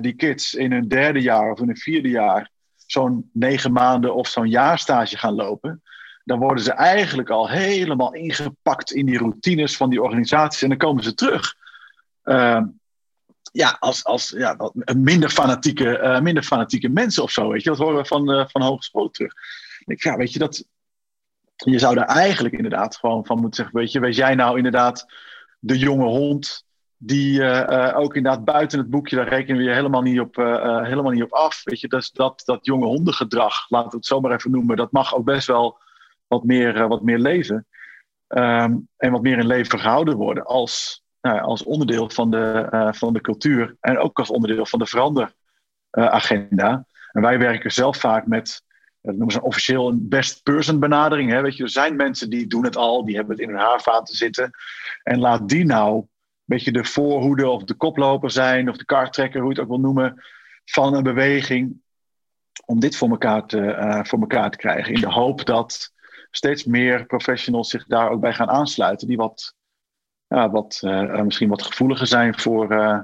die 0.00 0.14
kids 0.14 0.54
in 0.54 0.72
hun 0.72 0.88
derde 0.88 1.20
jaar 1.20 1.50
of 1.50 1.60
in 1.60 1.66
hun 1.66 1.76
vierde 1.76 2.08
jaar 2.08 2.50
zo'n 2.86 3.30
negen 3.32 3.72
maanden 3.72 4.14
of 4.14 4.28
zo'n 4.28 4.48
jaarstage 4.48 5.16
gaan 5.16 5.34
lopen, 5.34 5.82
dan 6.24 6.38
worden 6.38 6.64
ze 6.64 6.72
eigenlijk 6.72 7.30
al 7.30 7.48
helemaal 7.48 8.14
ingepakt 8.14 8.92
in 8.92 9.06
die 9.06 9.18
routines 9.18 9.76
van 9.76 9.90
die 9.90 10.02
organisaties 10.02 10.62
en 10.62 10.68
dan 10.68 10.78
komen 10.78 11.02
ze 11.02 11.14
terug. 11.14 11.54
Uh, 12.24 12.62
ja, 13.52 13.76
als, 13.78 14.04
als 14.04 14.34
ja, 14.36 14.70
minder, 14.96 15.30
fanatieke, 15.30 16.00
uh, 16.02 16.20
minder 16.20 16.42
fanatieke 16.42 16.88
mensen 16.88 17.22
of 17.22 17.30
zo. 17.30 17.48
Weet 17.48 17.62
je? 17.62 17.68
Dat 17.68 17.78
horen 17.78 17.96
we 17.96 18.04
van, 18.04 18.30
uh, 18.30 18.44
van 18.48 18.62
hogeschool 18.62 19.10
terug. 19.10 19.32
Ik, 19.84 20.02
ja, 20.02 20.16
weet 20.16 20.32
je, 20.32 20.38
dat, 20.38 20.64
je 21.56 21.78
zou 21.78 21.94
daar 21.94 22.06
eigenlijk 22.06 22.54
inderdaad 22.54 22.96
gewoon 22.96 23.26
van 23.26 23.40
moeten 23.40 23.56
zeggen: 23.56 23.76
Weet 23.76 23.92
je, 23.92 24.00
wees 24.00 24.16
jij 24.16 24.34
nou 24.34 24.56
inderdaad 24.56 25.06
de 25.58 25.78
jonge 25.78 26.06
hond. 26.06 26.68
Die 27.02 27.40
uh, 27.40 27.92
ook 27.96 28.16
inderdaad 28.16 28.44
buiten 28.44 28.78
het 28.78 28.90
boekje, 28.90 29.16
daar 29.16 29.28
rekenen 29.28 29.56
we 29.56 29.62
je 29.62 29.74
helemaal 29.74 30.02
niet 30.02 30.20
op, 30.20 30.36
helemaal 30.36 31.10
niet 31.10 31.22
op 31.22 31.32
af. 31.32 31.60
Weet 31.64 31.80
je, 31.80 31.88
dus 31.88 32.10
dat, 32.10 32.42
dat 32.44 32.66
jonge 32.66 32.86
hondengedrag, 32.86 33.70
laten 33.70 33.90
we 33.90 33.96
het 33.96 34.06
zo 34.06 34.20
maar 34.20 34.32
even 34.32 34.50
noemen, 34.50 34.76
dat 34.76 34.92
mag 34.92 35.14
ook 35.14 35.24
best 35.24 35.46
wel 35.46 35.78
wat 36.30 36.44
meer, 36.44 36.88
wat 36.88 37.02
meer 37.02 37.18
leven. 37.18 37.66
Um, 38.28 38.88
en 38.96 39.12
wat 39.12 39.22
meer 39.22 39.38
in 39.38 39.46
leven 39.46 39.78
gehouden 39.78 40.16
worden 40.16 40.44
als, 40.44 41.04
als 41.20 41.62
onderdeel 41.62 42.10
van 42.10 42.30
de, 42.30 42.88
van 42.94 43.12
de 43.12 43.20
cultuur. 43.20 43.76
En 43.80 43.98
ook 43.98 44.18
als 44.18 44.30
onderdeel 44.30 44.66
van 44.66 44.78
de 44.78 44.86
veranderagenda. 44.86 46.84
en 47.12 47.22
wij 47.22 47.38
werken 47.38 47.72
zelf 47.72 47.96
vaak 47.96 48.26
met 48.26 48.62
dat 49.02 49.14
noemen 49.14 49.32
ze 49.32 49.42
officieel 49.42 49.88
een 49.88 50.08
best 50.08 50.42
person 50.42 50.80
benadering. 50.80 51.30
Hè? 51.30 51.40
Weet 51.40 51.56
je, 51.56 51.62
er 51.62 51.70
zijn 51.70 51.96
mensen 51.96 52.30
die 52.30 52.46
doen 52.46 52.64
het 52.64 52.76
al, 52.76 53.04
die 53.04 53.16
hebben 53.16 53.36
het 53.36 53.44
in 53.44 53.50
hun 53.50 53.58
haarvaten 53.58 54.16
zitten. 54.16 54.50
En 55.02 55.18
laat 55.18 55.48
die 55.48 55.64
nou 55.64 55.96
een 55.96 56.08
beetje 56.44 56.72
de 56.72 56.84
voorhoede 56.84 57.48
of 57.48 57.64
de 57.64 57.74
koploper 57.74 58.30
zijn, 58.30 58.68
of 58.68 58.76
de 58.76 58.84
kartrekker, 58.84 59.40
hoe 59.40 59.48
je 59.48 59.54
het 59.54 59.64
ook 59.64 59.70
wil 59.70 59.80
noemen, 59.80 60.22
van 60.64 60.94
een 60.94 61.02
beweging. 61.02 61.80
Om 62.64 62.80
dit 62.80 62.96
voor 62.96 63.10
elkaar 63.10 63.46
te, 63.46 64.00
voor 64.06 64.20
elkaar 64.20 64.50
te 64.50 64.56
krijgen. 64.56 64.94
In 64.94 65.00
de 65.00 65.10
hoop 65.10 65.44
dat 65.44 65.92
steeds 66.30 66.64
meer 66.64 67.06
professionals 67.06 67.70
zich 67.70 67.86
daar 67.86 68.10
ook 68.10 68.20
bij 68.20 68.34
gaan 68.34 68.48
aansluiten. 68.48 69.06
Die 69.06 69.16
wat, 69.16 69.54
ja, 70.26 70.50
wat 70.50 70.80
uh, 70.84 71.22
misschien 71.22 71.48
wat 71.48 71.62
gevoeliger 71.62 72.06
zijn 72.06 72.38
voor, 72.38 72.72
uh, 72.72 73.00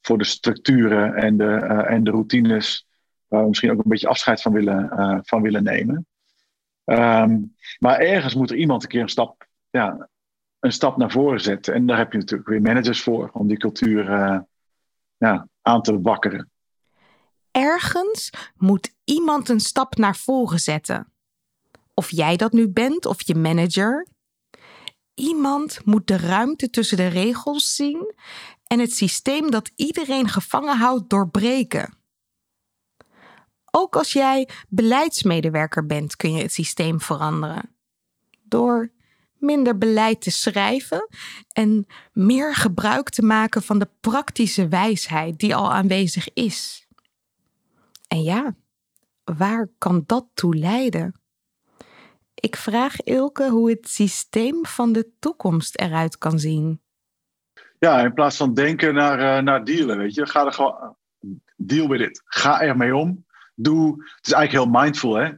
voor 0.00 0.18
de 0.18 0.24
structuren 0.24 1.14
en 1.14 1.36
de, 1.36 1.54
en 1.86 2.04
de 2.04 2.10
routines 2.10 2.86
waar 3.26 3.42
we 3.42 3.48
misschien 3.48 3.70
ook 3.70 3.78
een 3.84 3.90
beetje 3.90 4.08
afscheid 4.08 4.42
van 4.42 4.52
willen, 4.52 5.20
van 5.24 5.42
willen 5.42 5.62
nemen. 5.62 6.06
Um, 6.84 7.54
maar 7.78 7.98
ergens 7.98 8.34
moet 8.34 8.50
er 8.50 8.56
iemand 8.56 8.82
een 8.82 8.88
keer 8.88 9.02
een 9.02 9.08
stap, 9.08 9.46
ja, 9.70 10.08
een 10.60 10.72
stap 10.72 10.96
naar 10.96 11.10
voren 11.10 11.40
zetten. 11.40 11.74
En 11.74 11.86
daar 11.86 11.98
heb 11.98 12.12
je 12.12 12.18
natuurlijk 12.18 12.48
weer 12.48 12.62
managers 12.62 13.02
voor 13.02 13.30
om 13.32 13.46
die 13.46 13.56
cultuur 13.56 14.04
ja, 15.16 15.48
aan 15.62 15.82
te 15.82 16.00
wakkeren. 16.00 16.50
Ergens 17.50 18.30
moet 18.56 18.94
iemand 19.04 19.48
een 19.48 19.60
stap 19.60 19.96
naar 19.96 20.16
voren 20.16 20.58
zetten. 20.58 21.12
Of 21.98 22.10
jij 22.10 22.36
dat 22.36 22.52
nu 22.52 22.68
bent 22.68 23.06
of 23.06 23.22
je 23.22 23.34
manager. 23.34 24.06
Iemand 25.14 25.80
moet 25.84 26.06
de 26.06 26.16
ruimte 26.16 26.70
tussen 26.70 26.96
de 26.96 27.06
regels 27.06 27.74
zien 27.74 28.14
en 28.66 28.78
het 28.78 28.92
systeem 28.92 29.50
dat 29.50 29.70
iedereen 29.76 30.28
gevangen 30.28 30.76
houdt 30.76 31.10
doorbreken. 31.10 31.94
Ook 33.70 33.96
als 33.96 34.12
jij 34.12 34.48
beleidsmedewerker 34.68 35.86
bent, 35.86 36.16
kun 36.16 36.32
je 36.32 36.42
het 36.42 36.52
systeem 36.52 37.00
veranderen. 37.00 37.76
Door 38.42 38.92
minder 39.32 39.78
beleid 39.78 40.20
te 40.20 40.30
schrijven 40.30 41.08
en 41.52 41.86
meer 42.12 42.54
gebruik 42.54 43.08
te 43.08 43.22
maken 43.22 43.62
van 43.62 43.78
de 43.78 43.90
praktische 44.00 44.68
wijsheid 44.68 45.38
die 45.38 45.54
al 45.54 45.72
aanwezig 45.72 46.32
is. 46.32 46.86
En 48.08 48.22
ja, 48.22 48.56
waar 49.24 49.70
kan 49.78 50.02
dat 50.06 50.26
toe 50.34 50.56
leiden? 50.56 51.17
Ik 52.48 52.56
vraag 52.56 53.00
Ilke 53.00 53.48
hoe 53.50 53.70
het 53.70 53.88
systeem 53.88 54.66
van 54.66 54.92
de 54.92 55.10
toekomst 55.18 55.78
eruit 55.78 56.18
kan 56.18 56.38
zien. 56.38 56.80
Ja, 57.78 58.00
in 58.00 58.12
plaats 58.12 58.36
van 58.36 58.54
denken 58.54 58.94
naar, 58.94 59.18
uh, 59.18 59.42
naar 59.42 59.64
dealen, 59.64 59.98
weet 59.98 60.14
je, 60.14 60.26
ga 60.26 60.46
er 60.46 60.52
gewoon 60.52 60.96
deal 61.56 61.88
with 61.88 62.00
it. 62.00 62.22
Ga 62.24 62.60
ermee 62.60 62.96
om. 62.96 63.24
Doe, 63.54 63.90
het 63.90 64.26
is 64.26 64.32
eigenlijk 64.32 64.64
heel 64.64 64.82
mindful, 64.82 65.14
hè? 65.14 65.30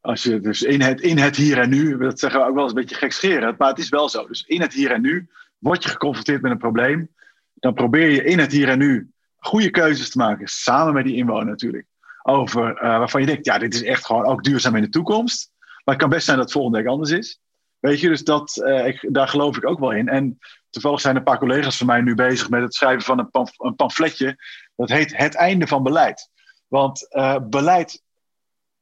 Als 0.00 0.22
je 0.22 0.40
dus 0.40 0.62
in 0.62 0.80
het, 0.80 1.00
in 1.00 1.18
het 1.18 1.36
hier 1.36 1.58
en 1.58 1.70
nu, 1.70 1.98
dat 1.98 2.18
zeggen 2.18 2.40
we 2.40 2.46
ook 2.46 2.54
wel 2.54 2.62
eens 2.62 2.72
een 2.72 2.80
beetje 2.80 2.96
gekscherend, 2.96 3.58
maar 3.58 3.68
het 3.68 3.78
is 3.78 3.88
wel 3.88 4.08
zo. 4.08 4.26
Dus 4.26 4.42
in 4.42 4.60
het 4.60 4.72
hier 4.72 4.90
en 4.90 5.00
nu 5.00 5.28
word 5.58 5.82
je 5.82 5.88
geconfronteerd 5.88 6.42
met 6.42 6.50
een 6.50 6.58
probleem. 6.58 7.08
Dan 7.54 7.74
probeer 7.74 8.08
je 8.08 8.24
in 8.24 8.38
het 8.38 8.52
hier 8.52 8.68
en 8.68 8.78
nu 8.78 9.10
goede 9.36 9.70
keuzes 9.70 10.10
te 10.10 10.18
maken, 10.18 10.48
samen 10.48 10.94
met 10.94 11.04
die 11.04 11.16
inwoner 11.16 11.46
natuurlijk. 11.46 11.86
Over 12.22 12.70
uh, 12.74 12.80
waarvan 12.80 13.20
je 13.20 13.26
denkt, 13.26 13.44
ja, 13.44 13.58
dit 13.58 13.74
is 13.74 13.82
echt 13.82 14.06
gewoon 14.06 14.24
ook 14.24 14.42
duurzaam 14.42 14.76
in 14.76 14.82
de 14.82 14.88
toekomst. 14.88 15.49
Maar 15.90 15.98
het 15.98 16.08
kan 16.08 16.16
best 16.16 16.26
zijn 16.26 16.36
dat 16.36 16.46
het 16.46 16.54
volgende 16.54 16.78
week 16.78 16.88
anders 16.88 17.10
is. 17.10 17.40
Weet 17.78 18.00
je, 18.00 18.08
dus 18.08 18.24
dat, 18.24 18.56
uh, 18.56 18.86
ik, 18.86 19.08
daar 19.08 19.28
geloof 19.28 19.56
ik 19.56 19.66
ook 19.66 19.78
wel 19.78 19.90
in. 19.90 20.08
En 20.08 20.38
toevallig 20.70 21.00
zijn 21.00 21.16
een 21.16 21.22
paar 21.22 21.38
collega's 21.38 21.76
van 21.76 21.86
mij 21.86 22.00
nu 22.00 22.14
bezig 22.14 22.50
met 22.50 22.62
het 22.62 22.74
schrijven 22.74 23.02
van 23.02 23.18
een, 23.18 23.28
een 23.56 23.74
pamfletje. 23.74 24.36
Dat 24.76 24.88
heet 24.88 25.16
Het 25.16 25.34
einde 25.34 25.66
van 25.66 25.82
beleid. 25.82 26.30
Want 26.66 27.06
uh, 27.10 27.36
beleid 27.42 28.02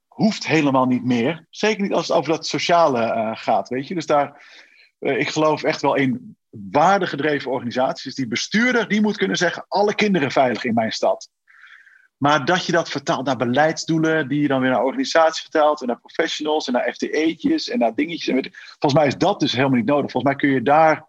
hoeft 0.07 0.47
helemaal 0.47 0.87
niet 0.87 1.05
meer. 1.05 1.47
Zeker 1.51 1.83
niet 1.83 1.93
als 1.93 2.09
het 2.09 2.17
over 2.17 2.33
dat 2.33 2.47
sociale 2.47 3.01
uh, 3.01 3.31
gaat, 3.35 3.69
weet 3.69 3.89
je. 3.89 3.95
Dus 3.95 4.07
daar, 4.07 4.45
ik 4.99 5.29
geloof 5.29 5.63
echt 5.63 5.81
wel 5.81 5.95
in 5.95 6.37
waardegedreven 6.51 7.51
organisaties. 7.51 8.15
Die 8.15 8.29
bestuurder, 8.29 8.89
die 8.89 9.01
moet 9.01 9.17
kunnen 9.17 9.37
zeggen, 9.37 9.65
alle 9.69 9.95
kinderen 9.95 10.31
veilig 10.31 10.65
in 10.65 10.75
mijn 10.75 10.93
stad. 10.93 11.31
Maar 12.19 12.45
dat 12.45 12.67
je 12.67 12.73
dat 12.73 12.91
vertaalt 12.91 13.27
naar 13.27 13.37
beleidsdoelen, 13.37 14.29
die 14.29 14.41
je 14.41 14.49
dan 14.49 14.61
weer 14.61 14.71
naar 14.71 14.85
organisaties 14.85 15.43
vertaalt, 15.43 15.81
en 15.81 15.87
naar 15.87 16.01
professionals, 16.01 16.67
en 16.67 16.73
naar 16.73 16.93
FTE'tjes, 16.93 17.69
en 17.69 17.79
naar 17.79 17.95
dingetjes. 17.95 18.27
En 18.27 18.53
volgens 18.53 18.95
mij 18.95 19.07
is 19.07 19.17
dat 19.17 19.41
dus 19.41 19.53
helemaal 19.53 19.77
niet 19.77 19.87
nodig. 19.87 20.11
Volgens 20.11 20.33
mij 20.33 20.43
kun 20.43 20.51
je 20.51 20.63
daar 20.63 21.07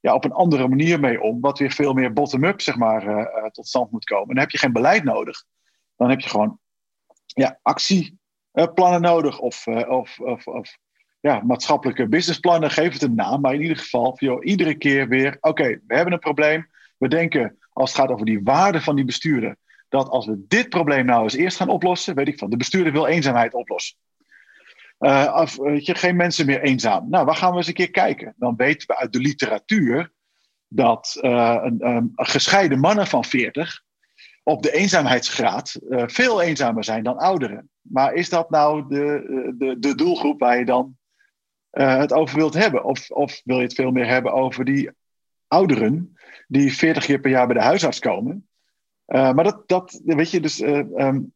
ja, 0.00 0.14
op 0.14 0.24
een 0.24 0.32
andere 0.32 0.68
manier 0.68 1.00
mee 1.00 1.20
om, 1.20 1.40
wat 1.40 1.58
weer 1.58 1.70
veel 1.70 1.92
meer 1.92 2.12
bottom-up, 2.12 2.60
zeg 2.60 2.76
maar, 2.76 3.06
uh, 3.06 3.46
tot 3.46 3.66
stand 3.66 3.90
moet 3.90 4.04
komen. 4.04 4.28
En 4.28 4.34
dan 4.34 4.42
heb 4.42 4.50
je 4.50 4.58
geen 4.58 4.72
beleid 4.72 5.04
nodig. 5.04 5.44
Dan 5.96 6.10
heb 6.10 6.20
je 6.20 6.28
gewoon 6.28 6.58
ja, 7.26 7.58
actieplannen 7.62 9.00
nodig, 9.00 9.38
of, 9.38 9.66
uh, 9.66 9.90
of, 9.90 10.20
of, 10.20 10.46
of 10.46 10.76
ja, 11.20 11.40
maatschappelijke 11.44 12.08
businessplannen, 12.08 12.70
geef 12.70 12.92
het 12.92 13.02
een 13.02 13.14
naam. 13.14 13.40
Maar 13.40 13.54
in 13.54 13.62
ieder 13.62 13.76
geval, 13.76 14.16
joh, 14.18 14.44
iedere 14.44 14.74
keer 14.74 15.08
weer, 15.08 15.36
oké, 15.40 15.80
we 15.86 15.94
hebben 15.94 16.12
een 16.12 16.18
probleem. 16.18 16.70
We 16.98 17.08
denken, 17.08 17.58
als 17.72 17.90
het 17.90 18.00
gaat 18.00 18.10
over 18.10 18.26
die 18.26 18.42
waarde 18.42 18.80
van 18.80 18.96
die 18.96 19.04
bestuurder, 19.04 19.56
dat 19.90 20.08
als 20.08 20.26
we 20.26 20.44
dit 20.48 20.68
probleem 20.68 21.04
nou 21.04 21.22
eens 21.22 21.34
eerst 21.34 21.56
gaan 21.56 21.68
oplossen, 21.68 22.14
weet 22.14 22.28
ik 22.28 22.38
van, 22.38 22.50
de 22.50 22.56
bestuurder 22.56 22.92
wil 22.92 23.06
eenzaamheid 23.06 23.54
oplossen. 23.54 23.96
Uh, 25.00 25.36
of, 25.40 25.56
weet 25.56 25.86
je, 25.86 25.94
geen 25.94 26.16
mensen 26.16 26.46
meer 26.46 26.62
eenzaam. 26.62 27.10
Nou, 27.10 27.24
waar 27.24 27.34
gaan 27.34 27.50
we 27.50 27.56
eens 27.56 27.66
een 27.66 27.74
keer 27.74 27.90
kijken? 27.90 28.34
Dan 28.36 28.56
weten 28.56 28.86
we 28.86 28.96
uit 28.96 29.12
de 29.12 29.20
literatuur 29.20 30.12
dat 30.68 31.18
uh, 31.20 31.58
een, 31.62 32.12
gescheiden 32.14 32.78
mannen 32.78 33.06
van 33.06 33.24
40 33.24 33.82
op 34.42 34.62
de 34.62 34.72
eenzaamheidsgraad 34.72 35.78
uh, 35.88 36.02
veel 36.06 36.42
eenzamer 36.42 36.84
zijn 36.84 37.02
dan 37.02 37.18
ouderen. 37.18 37.70
Maar 37.80 38.12
is 38.12 38.28
dat 38.28 38.50
nou 38.50 38.88
de, 38.88 39.54
de, 39.58 39.78
de 39.78 39.94
doelgroep 39.94 40.40
waar 40.40 40.58
je 40.58 40.64
dan 40.64 40.96
het 41.70 42.12
over 42.12 42.36
wilt 42.36 42.54
hebben? 42.54 42.84
Of, 42.84 43.10
of 43.10 43.40
wil 43.44 43.56
je 43.56 43.62
het 43.62 43.74
veel 43.74 43.90
meer 43.90 44.06
hebben 44.06 44.32
over 44.32 44.64
die 44.64 44.90
ouderen 45.46 46.16
die 46.48 46.74
40 46.74 47.04
keer 47.04 47.20
per 47.20 47.30
jaar 47.30 47.46
bij 47.46 47.56
de 47.56 47.62
huisarts 47.62 47.98
komen? 47.98 48.48
Uh, 49.10 49.32
maar 49.32 49.44
dat, 49.44 49.68
dat, 49.68 50.00
weet 50.04 50.30
je, 50.30 50.40
dus 50.40 50.60
uh, 50.60 50.76
um, 50.76 51.32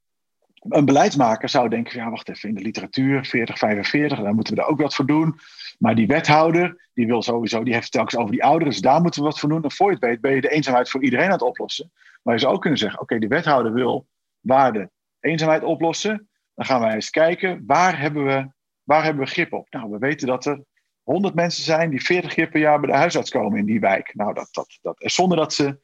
een 0.68 0.84
beleidsmaker 0.84 1.48
zou 1.48 1.68
denken: 1.68 1.98
ja, 1.98 2.10
wacht 2.10 2.28
even, 2.28 2.48
in 2.48 2.54
de 2.54 2.62
literatuur 2.62 3.24
40, 3.24 3.58
45, 3.58 4.20
daar 4.20 4.34
moeten 4.34 4.54
we 4.54 4.60
er 4.60 4.66
ook 4.66 4.80
wat 4.80 4.94
voor 4.94 5.06
doen. 5.06 5.38
Maar 5.78 5.94
die 5.94 6.06
wethouder, 6.06 6.88
die 6.94 7.06
wil 7.06 7.22
sowieso, 7.22 7.62
die 7.62 7.74
heeft 7.74 7.92
telkens 7.92 8.16
over 8.16 8.32
die 8.32 8.44
ouderen, 8.44 8.72
dus 8.72 8.80
daar 8.82 9.00
moeten 9.00 9.20
we 9.20 9.26
wat 9.28 9.38
voor 9.38 9.48
doen. 9.48 9.62
En 9.62 9.72
voor 9.72 9.86
je 9.86 9.94
het 9.94 10.04
weet, 10.04 10.20
ben 10.20 10.34
je 10.34 10.40
de 10.40 10.50
eenzaamheid 10.50 10.90
voor 10.90 11.02
iedereen 11.02 11.26
aan 11.26 11.32
het 11.32 11.42
oplossen. 11.42 11.92
Maar 12.22 12.34
je 12.34 12.40
zou 12.40 12.54
ook 12.54 12.60
kunnen 12.60 12.78
zeggen: 12.78 13.00
oké, 13.00 13.18
die 13.18 13.28
wethouder 13.28 13.72
wil 13.72 14.06
waarde 14.40 14.90
eenzaamheid 15.20 15.62
oplossen. 15.62 16.28
Dan 16.54 16.64
gaan 16.64 16.80
wij 16.80 16.94
eens 16.94 17.10
kijken, 17.10 17.62
waar 17.66 18.00
hebben, 18.00 18.24
we, 18.24 18.48
waar 18.82 19.04
hebben 19.04 19.24
we 19.24 19.30
grip 19.30 19.52
op? 19.52 19.66
Nou, 19.70 19.90
we 19.90 19.98
weten 19.98 20.26
dat 20.26 20.46
er 20.46 20.64
100 21.02 21.34
mensen 21.34 21.64
zijn 21.64 21.90
die 21.90 22.04
40 22.04 22.34
keer 22.34 22.48
per 22.48 22.60
jaar 22.60 22.80
bij 22.80 22.90
de 22.90 22.96
huisarts 22.96 23.30
komen 23.30 23.58
in 23.58 23.64
die 23.64 23.80
wijk. 23.80 24.14
Nou, 24.14 24.34
dat, 24.34 24.48
dat, 24.50 24.78
dat, 24.82 24.96
zonder 24.98 25.36
dat 25.38 25.52
ze 25.52 25.78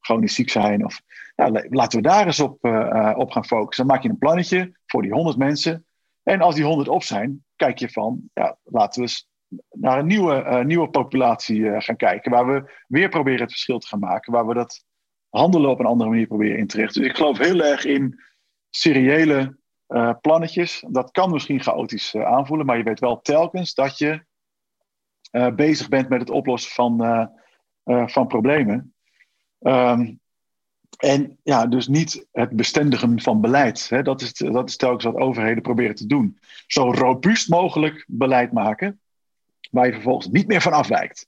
chronisch 0.00 0.34
ziek 0.34 0.50
zijn. 0.50 0.84
Of, 0.84 1.00
nou, 1.36 1.66
laten 1.70 1.98
we 1.98 2.08
daar 2.08 2.26
eens 2.26 2.40
op, 2.40 2.64
uh, 2.64 3.12
op 3.16 3.30
gaan 3.30 3.44
focussen. 3.44 3.86
Dan 3.86 3.94
maak 3.94 4.04
je 4.04 4.10
een 4.10 4.18
plannetje 4.18 4.76
voor 4.86 5.02
die 5.02 5.12
100 5.12 5.36
mensen. 5.36 5.86
En 6.22 6.40
als 6.40 6.54
die 6.54 6.64
100 6.64 6.88
op 6.88 7.02
zijn, 7.02 7.44
kijk 7.56 7.78
je 7.78 7.88
van, 7.88 8.20
ja, 8.34 8.58
laten 8.64 9.02
we 9.02 9.08
eens 9.08 9.28
naar 9.70 9.98
een 9.98 10.06
nieuwe, 10.06 10.44
uh, 10.44 10.64
nieuwe 10.64 10.88
populatie 10.88 11.80
gaan 11.80 11.96
kijken. 11.96 12.30
Waar 12.30 12.46
we 12.46 12.82
weer 12.88 13.08
proberen 13.08 13.40
het 13.40 13.50
verschil 13.50 13.78
te 13.78 13.86
gaan 13.86 13.98
maken. 13.98 14.32
Waar 14.32 14.46
we 14.46 14.54
dat 14.54 14.84
handelen 15.28 15.70
op 15.70 15.78
een 15.78 15.86
andere 15.86 16.10
manier 16.10 16.26
proberen 16.26 16.58
in 16.58 16.66
te 16.66 16.76
richten. 16.76 17.00
Dus 17.00 17.10
ik 17.10 17.16
geloof 17.16 17.38
heel 17.38 17.64
erg 17.64 17.84
in 17.84 18.24
seriële 18.70 19.56
plannetjes. 20.20 20.84
Dat 20.88 21.10
kan 21.10 21.30
misschien 21.30 21.62
chaotisch 21.62 22.16
aanvoelen, 22.16 22.66
maar 22.66 22.76
je 22.76 22.82
weet 22.82 23.00
wel 23.00 23.20
telkens 23.20 23.74
dat 23.74 23.98
je 23.98 24.24
bezig 25.54 25.88
bent 25.88 26.08
met 26.08 26.20
het 26.20 26.30
oplossen 26.30 26.72
van, 26.72 27.30
van 28.06 28.26
problemen. 28.26 28.95
Um, 29.60 30.20
en 30.96 31.38
ja, 31.42 31.66
dus 31.66 31.88
niet 31.88 32.26
het 32.32 32.50
bestendigen 32.50 33.20
van 33.20 33.40
beleid. 33.40 33.88
Hè. 33.88 34.02
Dat, 34.02 34.20
is, 34.20 34.32
dat 34.32 34.68
is 34.68 34.76
telkens 34.76 35.04
wat 35.04 35.16
overheden 35.16 35.62
proberen 35.62 35.94
te 35.94 36.06
doen. 36.06 36.38
Zo 36.66 36.90
robuust 36.92 37.48
mogelijk 37.48 38.04
beleid 38.08 38.52
maken, 38.52 39.00
waar 39.70 39.86
je 39.86 39.92
vervolgens 39.92 40.28
niet 40.28 40.46
meer 40.46 40.60
van 40.60 40.72
afwijkt. 40.72 41.26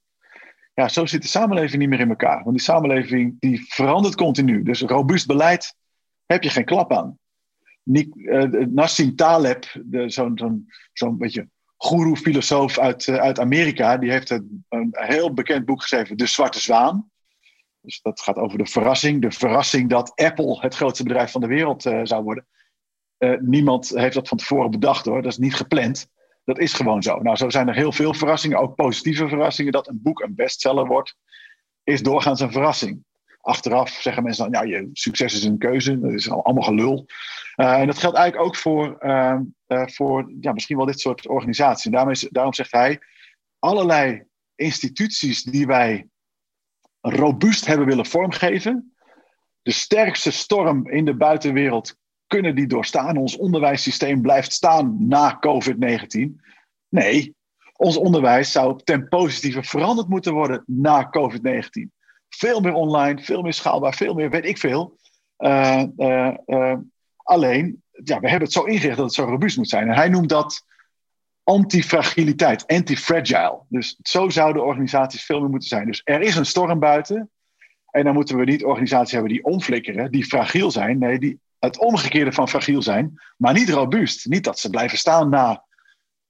Ja, 0.74 0.88
zo 0.88 1.06
zit 1.06 1.22
de 1.22 1.28
samenleving 1.28 1.80
niet 1.80 1.88
meer 1.88 2.00
in 2.00 2.08
elkaar. 2.08 2.42
Want 2.42 2.56
die 2.56 2.64
samenleving 2.64 3.36
die 3.38 3.64
verandert 3.68 4.14
continu. 4.14 4.62
Dus 4.62 4.80
robuust 4.80 5.26
beleid 5.26 5.74
heb 6.26 6.42
je 6.42 6.50
geen 6.50 6.64
klap 6.64 6.92
aan. 6.92 7.18
Uh, 7.82 8.42
Nassim 8.66 9.16
Taleb, 9.16 9.64
zo'n 10.06 10.38
zo 10.38 10.58
zo 10.92 11.12
beetje 11.12 11.48
goeroe-filosoof 11.76 12.78
uit, 12.78 13.06
uh, 13.06 13.16
uit 13.16 13.38
Amerika, 13.38 13.96
die 13.96 14.10
heeft 14.10 14.30
een 14.30 14.88
heel 14.90 15.32
bekend 15.32 15.64
boek 15.64 15.80
geschreven, 15.80 16.16
De 16.16 16.26
Zwarte 16.26 16.60
Zwaan. 16.60 17.10
Dus 17.88 18.00
dat 18.02 18.20
gaat 18.20 18.36
over 18.36 18.58
de 18.58 18.66
verrassing. 18.66 19.22
De 19.22 19.30
verrassing 19.30 19.88
dat 19.90 20.12
Apple 20.14 20.60
het 20.60 20.74
grootste 20.74 21.02
bedrijf 21.02 21.30
van 21.30 21.40
de 21.40 21.46
wereld 21.46 21.86
uh, 21.86 22.00
zou 22.02 22.22
worden. 22.22 22.46
Uh, 23.18 23.38
niemand 23.40 23.88
heeft 23.88 24.14
dat 24.14 24.28
van 24.28 24.38
tevoren 24.38 24.70
bedacht 24.70 25.04
hoor. 25.04 25.22
Dat 25.22 25.32
is 25.32 25.38
niet 25.38 25.54
gepland. 25.54 26.08
Dat 26.44 26.58
is 26.58 26.72
gewoon 26.72 27.02
zo. 27.02 27.18
Nou, 27.18 27.36
zo 27.36 27.50
zijn 27.50 27.68
er 27.68 27.74
heel 27.74 27.92
veel 27.92 28.14
verrassingen, 28.14 28.58
ook 28.58 28.74
positieve 28.74 29.28
verrassingen. 29.28 29.72
Dat 29.72 29.88
een 29.88 30.02
boek 30.02 30.20
een 30.20 30.34
bestseller 30.34 30.86
wordt, 30.86 31.16
is 31.84 32.02
doorgaans 32.02 32.40
een 32.40 32.52
verrassing. 32.52 33.04
Achteraf 33.40 33.90
zeggen 33.90 34.22
mensen 34.22 34.52
dan, 34.52 34.68
ja, 34.68 34.76
je 34.76 34.90
succes 34.92 35.34
is 35.34 35.44
een 35.44 35.58
keuze. 35.58 36.00
Dat 36.00 36.12
is 36.12 36.30
allemaal 36.30 36.62
gelul. 36.62 37.06
Uh, 37.56 37.80
en 37.80 37.86
dat 37.86 37.98
geldt 37.98 38.16
eigenlijk 38.16 38.48
ook 38.48 38.56
voor, 38.56 38.96
voor 39.66 40.32
ja, 40.40 40.52
misschien 40.52 40.76
wel 40.76 40.86
dit 40.86 41.00
soort 41.00 41.28
organisaties. 41.28 41.84
En 41.84 41.92
daarom, 41.92 42.10
is, 42.10 42.28
daarom 42.30 42.54
zegt 42.54 42.72
hij, 42.72 42.98
allerlei 43.58 44.22
instituties 44.54 45.42
die 45.42 45.66
wij 45.66 46.08
robuust 47.00 47.66
hebben 47.66 47.86
willen 47.86 48.06
vormgeven. 48.06 48.92
De 49.62 49.72
sterkste 49.72 50.30
storm 50.30 50.88
in 50.88 51.04
de 51.04 51.16
buitenwereld 51.16 51.96
kunnen 52.26 52.54
die 52.54 52.66
doorstaan. 52.66 53.16
Ons 53.16 53.36
onderwijssysteem 53.36 54.22
blijft 54.22 54.52
staan 54.52 55.08
na 55.08 55.38
COVID-19. 55.46 56.40
Nee, 56.88 57.34
ons 57.76 57.96
onderwijs 57.96 58.52
zou 58.52 58.80
ten 58.84 59.08
positieve 59.08 59.62
veranderd 59.62 60.08
moeten 60.08 60.32
worden 60.32 60.62
na 60.66 61.10
COVID-19. 61.10 61.68
Veel 62.28 62.60
meer 62.60 62.72
online, 62.72 63.22
veel 63.22 63.42
meer 63.42 63.52
schaalbaar, 63.52 63.94
veel 63.94 64.14
meer 64.14 64.30
weet 64.30 64.44
ik 64.44 64.58
veel. 64.58 64.96
Uh, 65.38 65.82
uh, 65.96 66.34
uh, 66.46 66.76
alleen, 67.16 67.82
ja, 67.90 68.20
we 68.20 68.28
hebben 68.28 68.48
het 68.48 68.52
zo 68.52 68.64
ingericht 68.64 68.96
dat 68.96 69.06
het 69.06 69.14
zo 69.14 69.24
robuust 69.24 69.56
moet 69.56 69.68
zijn. 69.68 69.88
En 69.88 69.94
hij 69.94 70.08
noemt 70.08 70.28
dat 70.28 70.64
antifragiliteit, 71.48 72.66
anti-fragile. 72.66 73.60
Dus 73.68 73.98
zo 74.02 74.28
zouden 74.28 74.64
organisaties 74.64 75.24
veel 75.24 75.40
meer 75.40 75.50
moeten 75.50 75.68
zijn. 75.68 75.86
Dus 75.86 76.00
er 76.04 76.20
is 76.20 76.36
een 76.36 76.46
storm 76.46 76.78
buiten. 76.78 77.30
En 77.90 78.04
dan 78.04 78.14
moeten 78.14 78.36
we 78.36 78.44
niet 78.44 78.64
organisaties 78.64 79.12
hebben 79.12 79.32
die 79.32 79.44
omflikkeren, 79.44 80.10
die 80.10 80.24
fragiel 80.24 80.70
zijn. 80.70 80.98
Nee, 80.98 81.18
die 81.18 81.40
het 81.58 81.78
omgekeerde 81.78 82.32
van 82.32 82.48
fragiel 82.48 82.82
zijn, 82.82 83.20
maar 83.36 83.52
niet 83.52 83.68
robuust. 83.68 84.26
Niet 84.26 84.44
dat 84.44 84.58
ze 84.58 84.70
blijven 84.70 84.98
staan 84.98 85.28
na, 85.28 85.64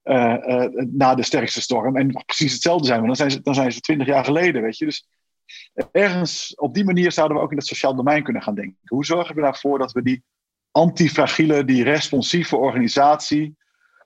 uh, 0.04 0.64
na 0.86 1.14
de 1.14 1.22
sterkste 1.22 1.60
storm 1.60 1.96
en 1.96 2.24
precies 2.26 2.52
hetzelfde 2.52 2.86
zijn, 2.86 2.98
want 2.98 3.08
dan 3.08 3.16
zijn 3.16 3.30
ze, 3.30 3.42
dan 3.42 3.54
zijn 3.54 3.72
ze 3.72 3.80
twintig 3.80 4.06
jaar 4.06 4.24
geleden, 4.24 4.62
weet 4.62 4.78
je. 4.78 4.84
Dus 4.84 5.08
ergens 5.92 6.54
op 6.54 6.74
die 6.74 6.84
manier 6.84 7.12
zouden 7.12 7.36
we 7.36 7.42
ook 7.42 7.50
in 7.50 7.56
het 7.56 7.66
sociaal 7.66 7.94
domein 7.94 8.22
kunnen 8.22 8.42
gaan 8.42 8.54
denken. 8.54 8.78
Hoe 8.84 9.04
zorgen 9.04 9.34
we 9.34 9.42
ervoor 9.42 9.78
dat 9.78 9.92
we 9.92 10.02
die 10.02 10.22
antifragiele, 10.70 11.64
die 11.64 11.84
responsieve 11.84 12.56
organisatie 12.56 13.56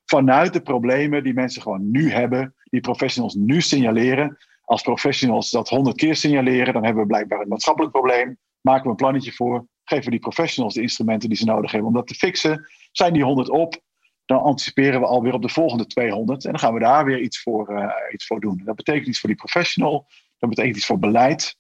vanuit 0.05 0.53
de 0.53 0.63
problemen 0.63 1.25
die 1.25 1.35
mensen 1.35 1.63
gewoon 1.63 1.91
nu 1.91 2.11
hebben, 2.11 2.55
die 2.65 2.81
professionals 2.81 3.35
nu 3.35 3.61
signaleren. 3.61 4.37
Als 4.65 4.83
professionals 4.83 5.51
dat 5.51 5.69
honderd 5.69 5.97
keer 5.97 6.17
signaleren, 6.17 6.73
dan 6.73 6.85
hebben 6.85 7.03
we 7.03 7.09
blijkbaar 7.09 7.41
een 7.41 7.49
maatschappelijk 7.49 7.93
probleem. 7.93 8.39
Maken 8.61 8.85
we 8.85 8.91
een 8.91 8.97
plannetje 8.97 9.33
voor, 9.33 9.67
geven 9.85 10.05
we 10.05 10.11
die 10.11 10.21
professionals 10.21 10.75
de 10.75 10.81
instrumenten 10.81 11.29
die 11.29 11.39
ze 11.39 11.45
nodig 11.45 11.71
hebben 11.71 11.89
om 11.89 11.95
dat 11.95 12.07
te 12.07 12.15
fixen. 12.15 12.67
Zijn 12.93 13.13
die 13.13 13.25
100 13.25 13.49
op, 13.49 13.81
dan 14.25 14.41
anticiperen 14.41 15.01
we 15.01 15.07
alweer 15.07 15.35
op 15.35 15.43
de 15.43 15.49
volgende 15.49 15.87
200 15.87 16.45
en 16.45 16.51
dan 16.51 16.61
gaan 16.61 16.75
we 16.75 16.81
daar 16.81 17.05
weer 17.05 17.21
iets 17.21 17.43
voor, 17.43 17.71
uh, 17.71 17.93
iets 18.13 18.27
voor 18.27 18.41
doen. 18.41 18.63
Dat 18.65 18.77
betekent 18.77 19.07
iets 19.07 19.21
voor 19.21 19.29
die 19.29 19.39
professional, 19.39 20.07
dat 20.39 20.49
betekent 20.49 20.77
iets 20.77 20.87
voor 20.87 20.99
beleid 20.99 21.57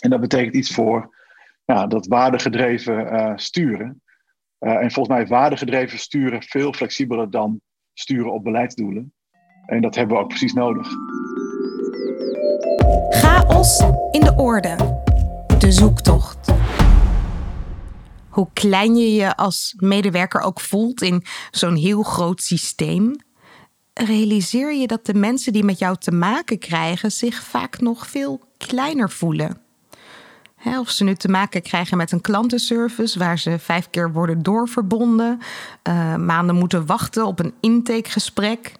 en 0.00 0.10
dat 0.10 0.20
betekent 0.20 0.54
iets 0.54 0.74
voor 0.74 1.16
ja, 1.64 1.86
dat 1.86 2.06
waardegedreven 2.06 3.12
uh, 3.12 3.32
sturen. 3.36 4.02
Uh, 4.60 4.72
en 4.72 4.90
volgens 4.90 5.16
mij 5.16 5.26
waardegedreven 5.26 5.98
sturen 5.98 6.42
veel 6.42 6.72
flexibeler 6.72 7.30
dan 7.30 7.60
sturen 7.94 8.32
op 8.32 8.44
beleidsdoelen. 8.44 9.12
En 9.66 9.80
dat 9.80 9.94
hebben 9.94 10.16
we 10.16 10.22
ook 10.22 10.28
precies 10.28 10.52
nodig. 10.52 10.88
Chaos 13.10 13.80
in 14.10 14.20
de 14.20 14.34
orde. 14.36 14.76
De 15.58 15.72
zoektocht. 15.72 16.52
Hoe 18.28 18.48
klein 18.52 18.96
je 18.96 19.12
je 19.12 19.36
als 19.36 19.74
medewerker 19.76 20.40
ook 20.40 20.60
voelt 20.60 21.02
in 21.02 21.22
zo'n 21.50 21.76
heel 21.76 22.02
groot 22.02 22.42
systeem, 22.42 23.16
realiseer 23.94 24.74
je 24.74 24.86
dat 24.86 25.06
de 25.06 25.14
mensen 25.14 25.52
die 25.52 25.64
met 25.64 25.78
jou 25.78 25.96
te 25.96 26.10
maken 26.10 26.58
krijgen 26.58 27.12
zich 27.12 27.42
vaak 27.42 27.80
nog 27.80 28.06
veel 28.06 28.40
kleiner 28.56 29.10
voelen. 29.10 29.67
Of 30.64 30.90
ze 30.90 31.04
nu 31.04 31.14
te 31.14 31.28
maken 31.28 31.62
krijgen 31.62 31.96
met 31.96 32.12
een 32.12 32.20
klantenservice 32.20 33.18
waar 33.18 33.38
ze 33.38 33.58
vijf 33.58 33.90
keer 33.90 34.12
worden 34.12 34.42
doorverbonden, 34.42 35.38
uh, 35.88 36.16
maanden 36.16 36.54
moeten 36.54 36.86
wachten 36.86 37.26
op 37.26 37.38
een 37.38 37.54
intakegesprek, 37.60 38.72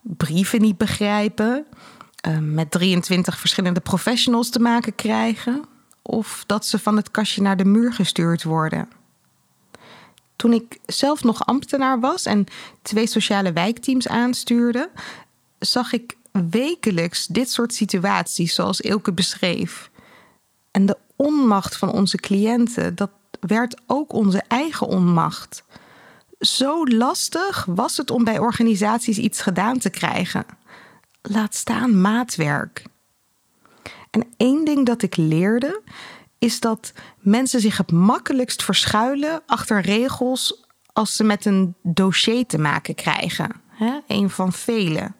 brieven 0.00 0.60
niet 0.60 0.78
begrijpen, 0.78 1.66
uh, 2.28 2.38
met 2.38 2.70
23 2.70 3.38
verschillende 3.38 3.80
professionals 3.80 4.50
te 4.50 4.60
maken 4.60 4.94
krijgen, 4.94 5.64
of 6.02 6.44
dat 6.46 6.66
ze 6.66 6.78
van 6.78 6.96
het 6.96 7.10
kastje 7.10 7.42
naar 7.42 7.56
de 7.56 7.64
muur 7.64 7.92
gestuurd 7.92 8.42
worden. 8.42 8.88
Toen 10.36 10.52
ik 10.52 10.78
zelf 10.86 11.24
nog 11.24 11.46
ambtenaar 11.46 12.00
was 12.00 12.26
en 12.26 12.46
twee 12.82 13.06
sociale 13.06 13.52
wijkteams 13.52 14.08
aanstuurde, 14.08 14.90
zag 15.58 15.92
ik 15.92 16.16
wekelijks 16.50 17.26
dit 17.26 17.50
soort 17.50 17.74
situaties 17.74 18.54
zoals 18.54 18.80
Ilke 18.80 19.12
beschreef. 19.12 19.90
En 20.70 20.86
de 20.86 20.96
onmacht 21.16 21.76
van 21.76 21.92
onze 21.92 22.16
cliënten, 22.16 22.94
dat 22.94 23.10
werd 23.40 23.80
ook 23.86 24.12
onze 24.12 24.42
eigen 24.48 24.86
onmacht. 24.86 25.64
Zo 26.38 26.86
lastig 26.86 27.64
was 27.64 27.96
het 27.96 28.10
om 28.10 28.24
bij 28.24 28.38
organisaties 28.38 29.18
iets 29.18 29.40
gedaan 29.40 29.78
te 29.78 29.90
krijgen. 29.90 30.44
Laat 31.22 31.54
staan 31.54 32.00
maatwerk. 32.00 32.84
En 34.10 34.26
één 34.36 34.64
ding 34.64 34.86
dat 34.86 35.02
ik 35.02 35.16
leerde 35.16 35.82
is 36.38 36.60
dat 36.60 36.92
mensen 37.18 37.60
zich 37.60 37.76
het 37.76 37.92
makkelijkst 37.92 38.62
verschuilen 38.62 39.42
achter 39.46 39.80
regels 39.80 40.64
als 40.92 41.16
ze 41.16 41.24
met 41.24 41.44
een 41.44 41.74
dossier 41.82 42.46
te 42.46 42.58
maken 42.58 42.94
krijgen. 42.94 43.50
Hè? 43.68 43.98
Een 44.06 44.30
van 44.30 44.52
vele. 44.52 45.12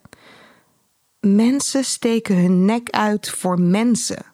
Mensen 1.21 1.85
steken 1.85 2.37
hun 2.37 2.65
nek 2.65 2.91
uit 2.91 3.31
voor 3.31 3.61
mensen. 3.61 4.25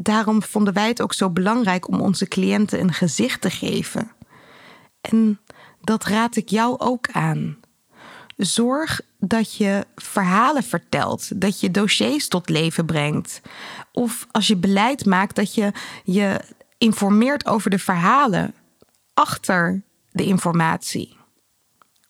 Daarom 0.00 0.42
vonden 0.42 0.74
wij 0.74 0.88
het 0.88 1.02
ook 1.02 1.14
zo 1.14 1.30
belangrijk 1.30 1.88
om 1.88 2.00
onze 2.00 2.28
cliënten 2.28 2.80
een 2.80 2.92
gezicht 2.92 3.40
te 3.40 3.50
geven. 3.50 4.12
En 5.00 5.40
dat 5.80 6.04
raad 6.04 6.36
ik 6.36 6.48
jou 6.48 6.78
ook 6.78 7.08
aan. 7.12 7.56
Zorg 8.36 9.00
dat 9.18 9.56
je 9.56 9.86
verhalen 9.96 10.62
vertelt, 10.62 11.40
dat 11.40 11.60
je 11.60 11.70
dossiers 11.70 12.28
tot 12.28 12.48
leven 12.48 12.86
brengt. 12.86 13.40
Of 13.92 14.26
als 14.30 14.46
je 14.46 14.56
beleid 14.56 15.04
maakt, 15.06 15.36
dat 15.36 15.54
je 15.54 15.72
je 16.04 16.40
informeert 16.78 17.46
over 17.46 17.70
de 17.70 17.78
verhalen 17.78 18.54
achter 19.14 19.82
de 20.12 20.24
informatie. 20.24 21.16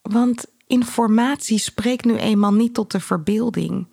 Want 0.03 0.47
informatie 0.67 1.59
spreekt 1.59 2.05
nu 2.05 2.17
eenmaal 2.17 2.53
niet 2.53 2.75
tot 2.75 2.91
de 2.93 3.01
verbeelding. 3.01 3.87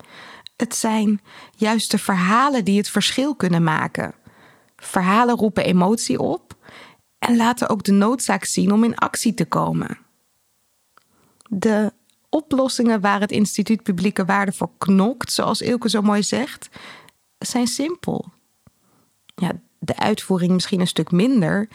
Het 0.56 0.76
zijn 0.76 1.20
juist 1.56 1.90
de 1.90 1.98
verhalen 1.98 2.64
die 2.64 2.76
het 2.76 2.88
verschil 2.88 3.34
kunnen 3.34 3.62
maken. 3.62 4.14
Verhalen 4.76 5.36
roepen 5.36 5.64
emotie 5.64 6.18
op 6.18 6.56
en 7.18 7.36
laten 7.36 7.68
ook 7.68 7.84
de 7.84 7.92
noodzaak 7.92 8.44
zien 8.44 8.72
om 8.72 8.84
in 8.84 8.96
actie 8.96 9.34
te 9.34 9.44
komen. 9.44 9.98
De 11.48 11.92
oplossingen 12.28 13.00
waar 13.00 13.20
het 13.20 13.30
instituut 13.30 13.82
publieke 13.82 14.24
waarde 14.24 14.52
voor 14.52 14.70
knokt, 14.78 15.32
zoals 15.32 15.60
Ilke 15.60 15.88
zo 15.88 16.02
mooi 16.02 16.22
zegt, 16.22 16.68
zijn 17.38 17.66
simpel. 17.66 18.32
Ja, 19.34 19.52
de 19.78 19.96
uitvoering 19.96 20.52
misschien 20.52 20.80
een 20.80 20.86
stuk 20.86 21.10
minder, 21.10 21.68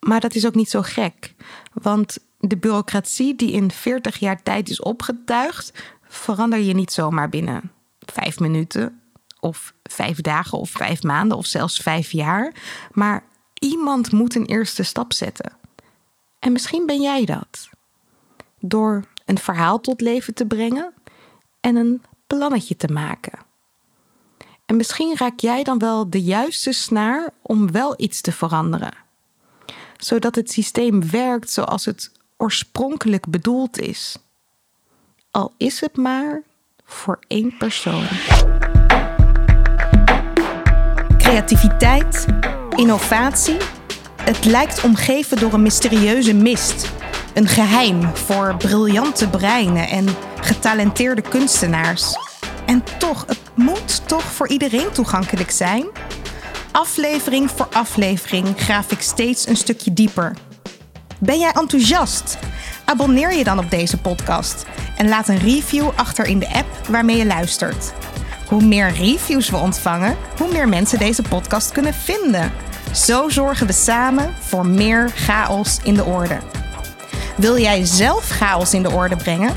maar 0.00 0.20
dat 0.20 0.34
is 0.34 0.46
ook 0.46 0.54
niet 0.54 0.70
zo 0.70 0.82
gek. 0.82 1.34
Want 1.72 2.18
de 2.38 2.56
bureaucratie 2.56 3.34
die 3.34 3.52
in 3.52 3.70
40 3.70 4.16
jaar 4.16 4.42
tijd 4.42 4.68
is 4.68 4.80
opgetuigd, 4.80 5.72
verander 6.08 6.58
je 6.58 6.74
niet 6.74 6.92
zomaar 6.92 7.28
binnen 7.28 7.74
vijf 8.12 8.38
minuten 8.38 9.00
of 9.40 9.74
vijf 9.82 10.20
dagen 10.20 10.58
of 10.58 10.70
vijf 10.70 11.02
maanden 11.02 11.36
of 11.36 11.46
zelfs 11.46 11.78
vijf 11.78 12.10
jaar. 12.10 12.54
Maar 12.92 13.24
iemand 13.54 14.12
moet 14.12 14.34
een 14.34 14.46
eerste 14.46 14.82
stap 14.82 15.12
zetten. 15.12 15.52
En 16.38 16.52
misschien 16.52 16.86
ben 16.86 17.00
jij 17.00 17.24
dat. 17.24 17.68
Door 18.60 19.04
een 19.24 19.38
verhaal 19.38 19.80
tot 19.80 20.00
leven 20.00 20.34
te 20.34 20.46
brengen 20.46 20.92
en 21.60 21.76
een 21.76 22.02
plannetje 22.26 22.76
te 22.76 22.88
maken. 22.88 23.38
En 24.66 24.76
misschien 24.76 25.16
raak 25.16 25.40
jij 25.40 25.62
dan 25.62 25.78
wel 25.78 26.10
de 26.10 26.22
juiste 26.22 26.72
snaar 26.72 27.30
om 27.42 27.72
wel 27.72 27.94
iets 27.96 28.20
te 28.20 28.32
veranderen, 28.32 28.92
zodat 29.96 30.34
het 30.34 30.50
systeem 30.50 31.10
werkt 31.10 31.50
zoals 31.50 31.84
het 31.84 32.12
oorspronkelijk 32.36 33.26
bedoeld 33.30 33.78
is. 33.78 34.18
Al 35.30 35.52
is 35.56 35.80
het 35.80 35.96
maar 35.96 36.42
voor 36.86 37.18
één 37.26 37.56
persoon. 37.58 38.04
Creativiteit, 41.18 42.26
innovatie. 42.76 43.56
Het 44.22 44.44
lijkt 44.44 44.84
omgeven 44.84 45.38
door 45.38 45.52
een 45.52 45.62
mysterieuze 45.62 46.34
mist 46.34 46.94
een 47.36 47.48
geheim 47.48 48.16
voor 48.16 48.56
briljante 48.56 49.28
breinen 49.28 49.88
en 49.88 50.06
getalenteerde 50.40 51.22
kunstenaars. 51.22 52.14
En 52.66 52.82
toch, 52.98 53.24
het 53.26 53.40
moet 53.54 54.08
toch 54.08 54.22
voor 54.22 54.48
iedereen 54.48 54.90
toegankelijk 54.92 55.50
zijn? 55.50 55.86
Aflevering 56.72 57.50
voor 57.50 57.68
aflevering 57.72 58.46
graaf 58.56 58.92
ik 58.92 59.00
steeds 59.00 59.46
een 59.46 59.56
stukje 59.56 59.92
dieper. 59.92 60.36
Ben 61.18 61.38
jij 61.38 61.50
enthousiast? 61.52 62.38
Abonneer 62.84 63.34
je 63.34 63.44
dan 63.44 63.58
op 63.58 63.70
deze 63.70 63.98
podcast 63.98 64.64
en 64.96 65.08
laat 65.08 65.28
een 65.28 65.38
review 65.38 65.88
achter 65.94 66.26
in 66.26 66.38
de 66.38 66.52
app 66.52 66.66
waarmee 66.88 67.16
je 67.16 67.26
luistert. 67.26 67.92
Hoe 68.48 68.64
meer 68.64 68.92
reviews 68.92 69.50
we 69.50 69.56
ontvangen, 69.56 70.16
hoe 70.38 70.52
meer 70.52 70.68
mensen 70.68 70.98
deze 70.98 71.22
podcast 71.22 71.72
kunnen 71.72 71.94
vinden. 71.94 72.52
Zo 72.92 73.28
zorgen 73.28 73.66
we 73.66 73.72
samen 73.72 74.34
voor 74.40 74.66
meer 74.66 75.10
chaos 75.14 75.78
in 75.82 75.94
de 75.94 76.04
orde. 76.04 76.38
Wil 77.36 77.58
jij 77.58 77.84
zelf 77.84 78.28
chaos 78.28 78.74
in 78.74 78.82
de 78.82 78.90
orde 78.90 79.16
brengen? 79.16 79.54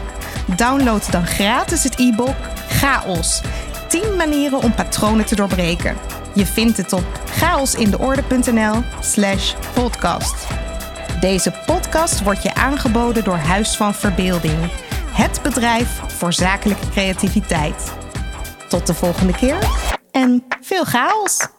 Download 0.55 1.11
dan 1.11 1.25
gratis 1.25 1.83
het 1.83 1.99
e-book 1.99 2.35
Chaos. 2.67 3.41
10 3.87 4.15
manieren 4.15 4.61
om 4.61 4.73
patronen 4.73 5.25
te 5.25 5.35
doorbreken. 5.35 5.95
Je 6.33 6.45
vindt 6.45 6.77
het 6.77 6.93
op 6.93 7.21
chaosindeorde.nl/slash 7.25 9.53
podcast. 9.73 10.47
Deze 11.19 11.53
podcast 11.65 12.23
wordt 12.23 12.43
je 12.43 12.53
aangeboden 12.53 13.23
door 13.23 13.37
Huis 13.37 13.77
van 13.77 13.93
Verbeelding, 13.93 14.71
het 15.19 15.41
bedrijf 15.43 16.01
voor 16.07 16.33
zakelijke 16.33 16.89
creativiteit. 16.89 17.93
Tot 18.69 18.87
de 18.87 18.93
volgende 18.93 19.33
keer 19.33 19.57
en 20.11 20.45
veel 20.61 20.83
chaos! 20.83 21.58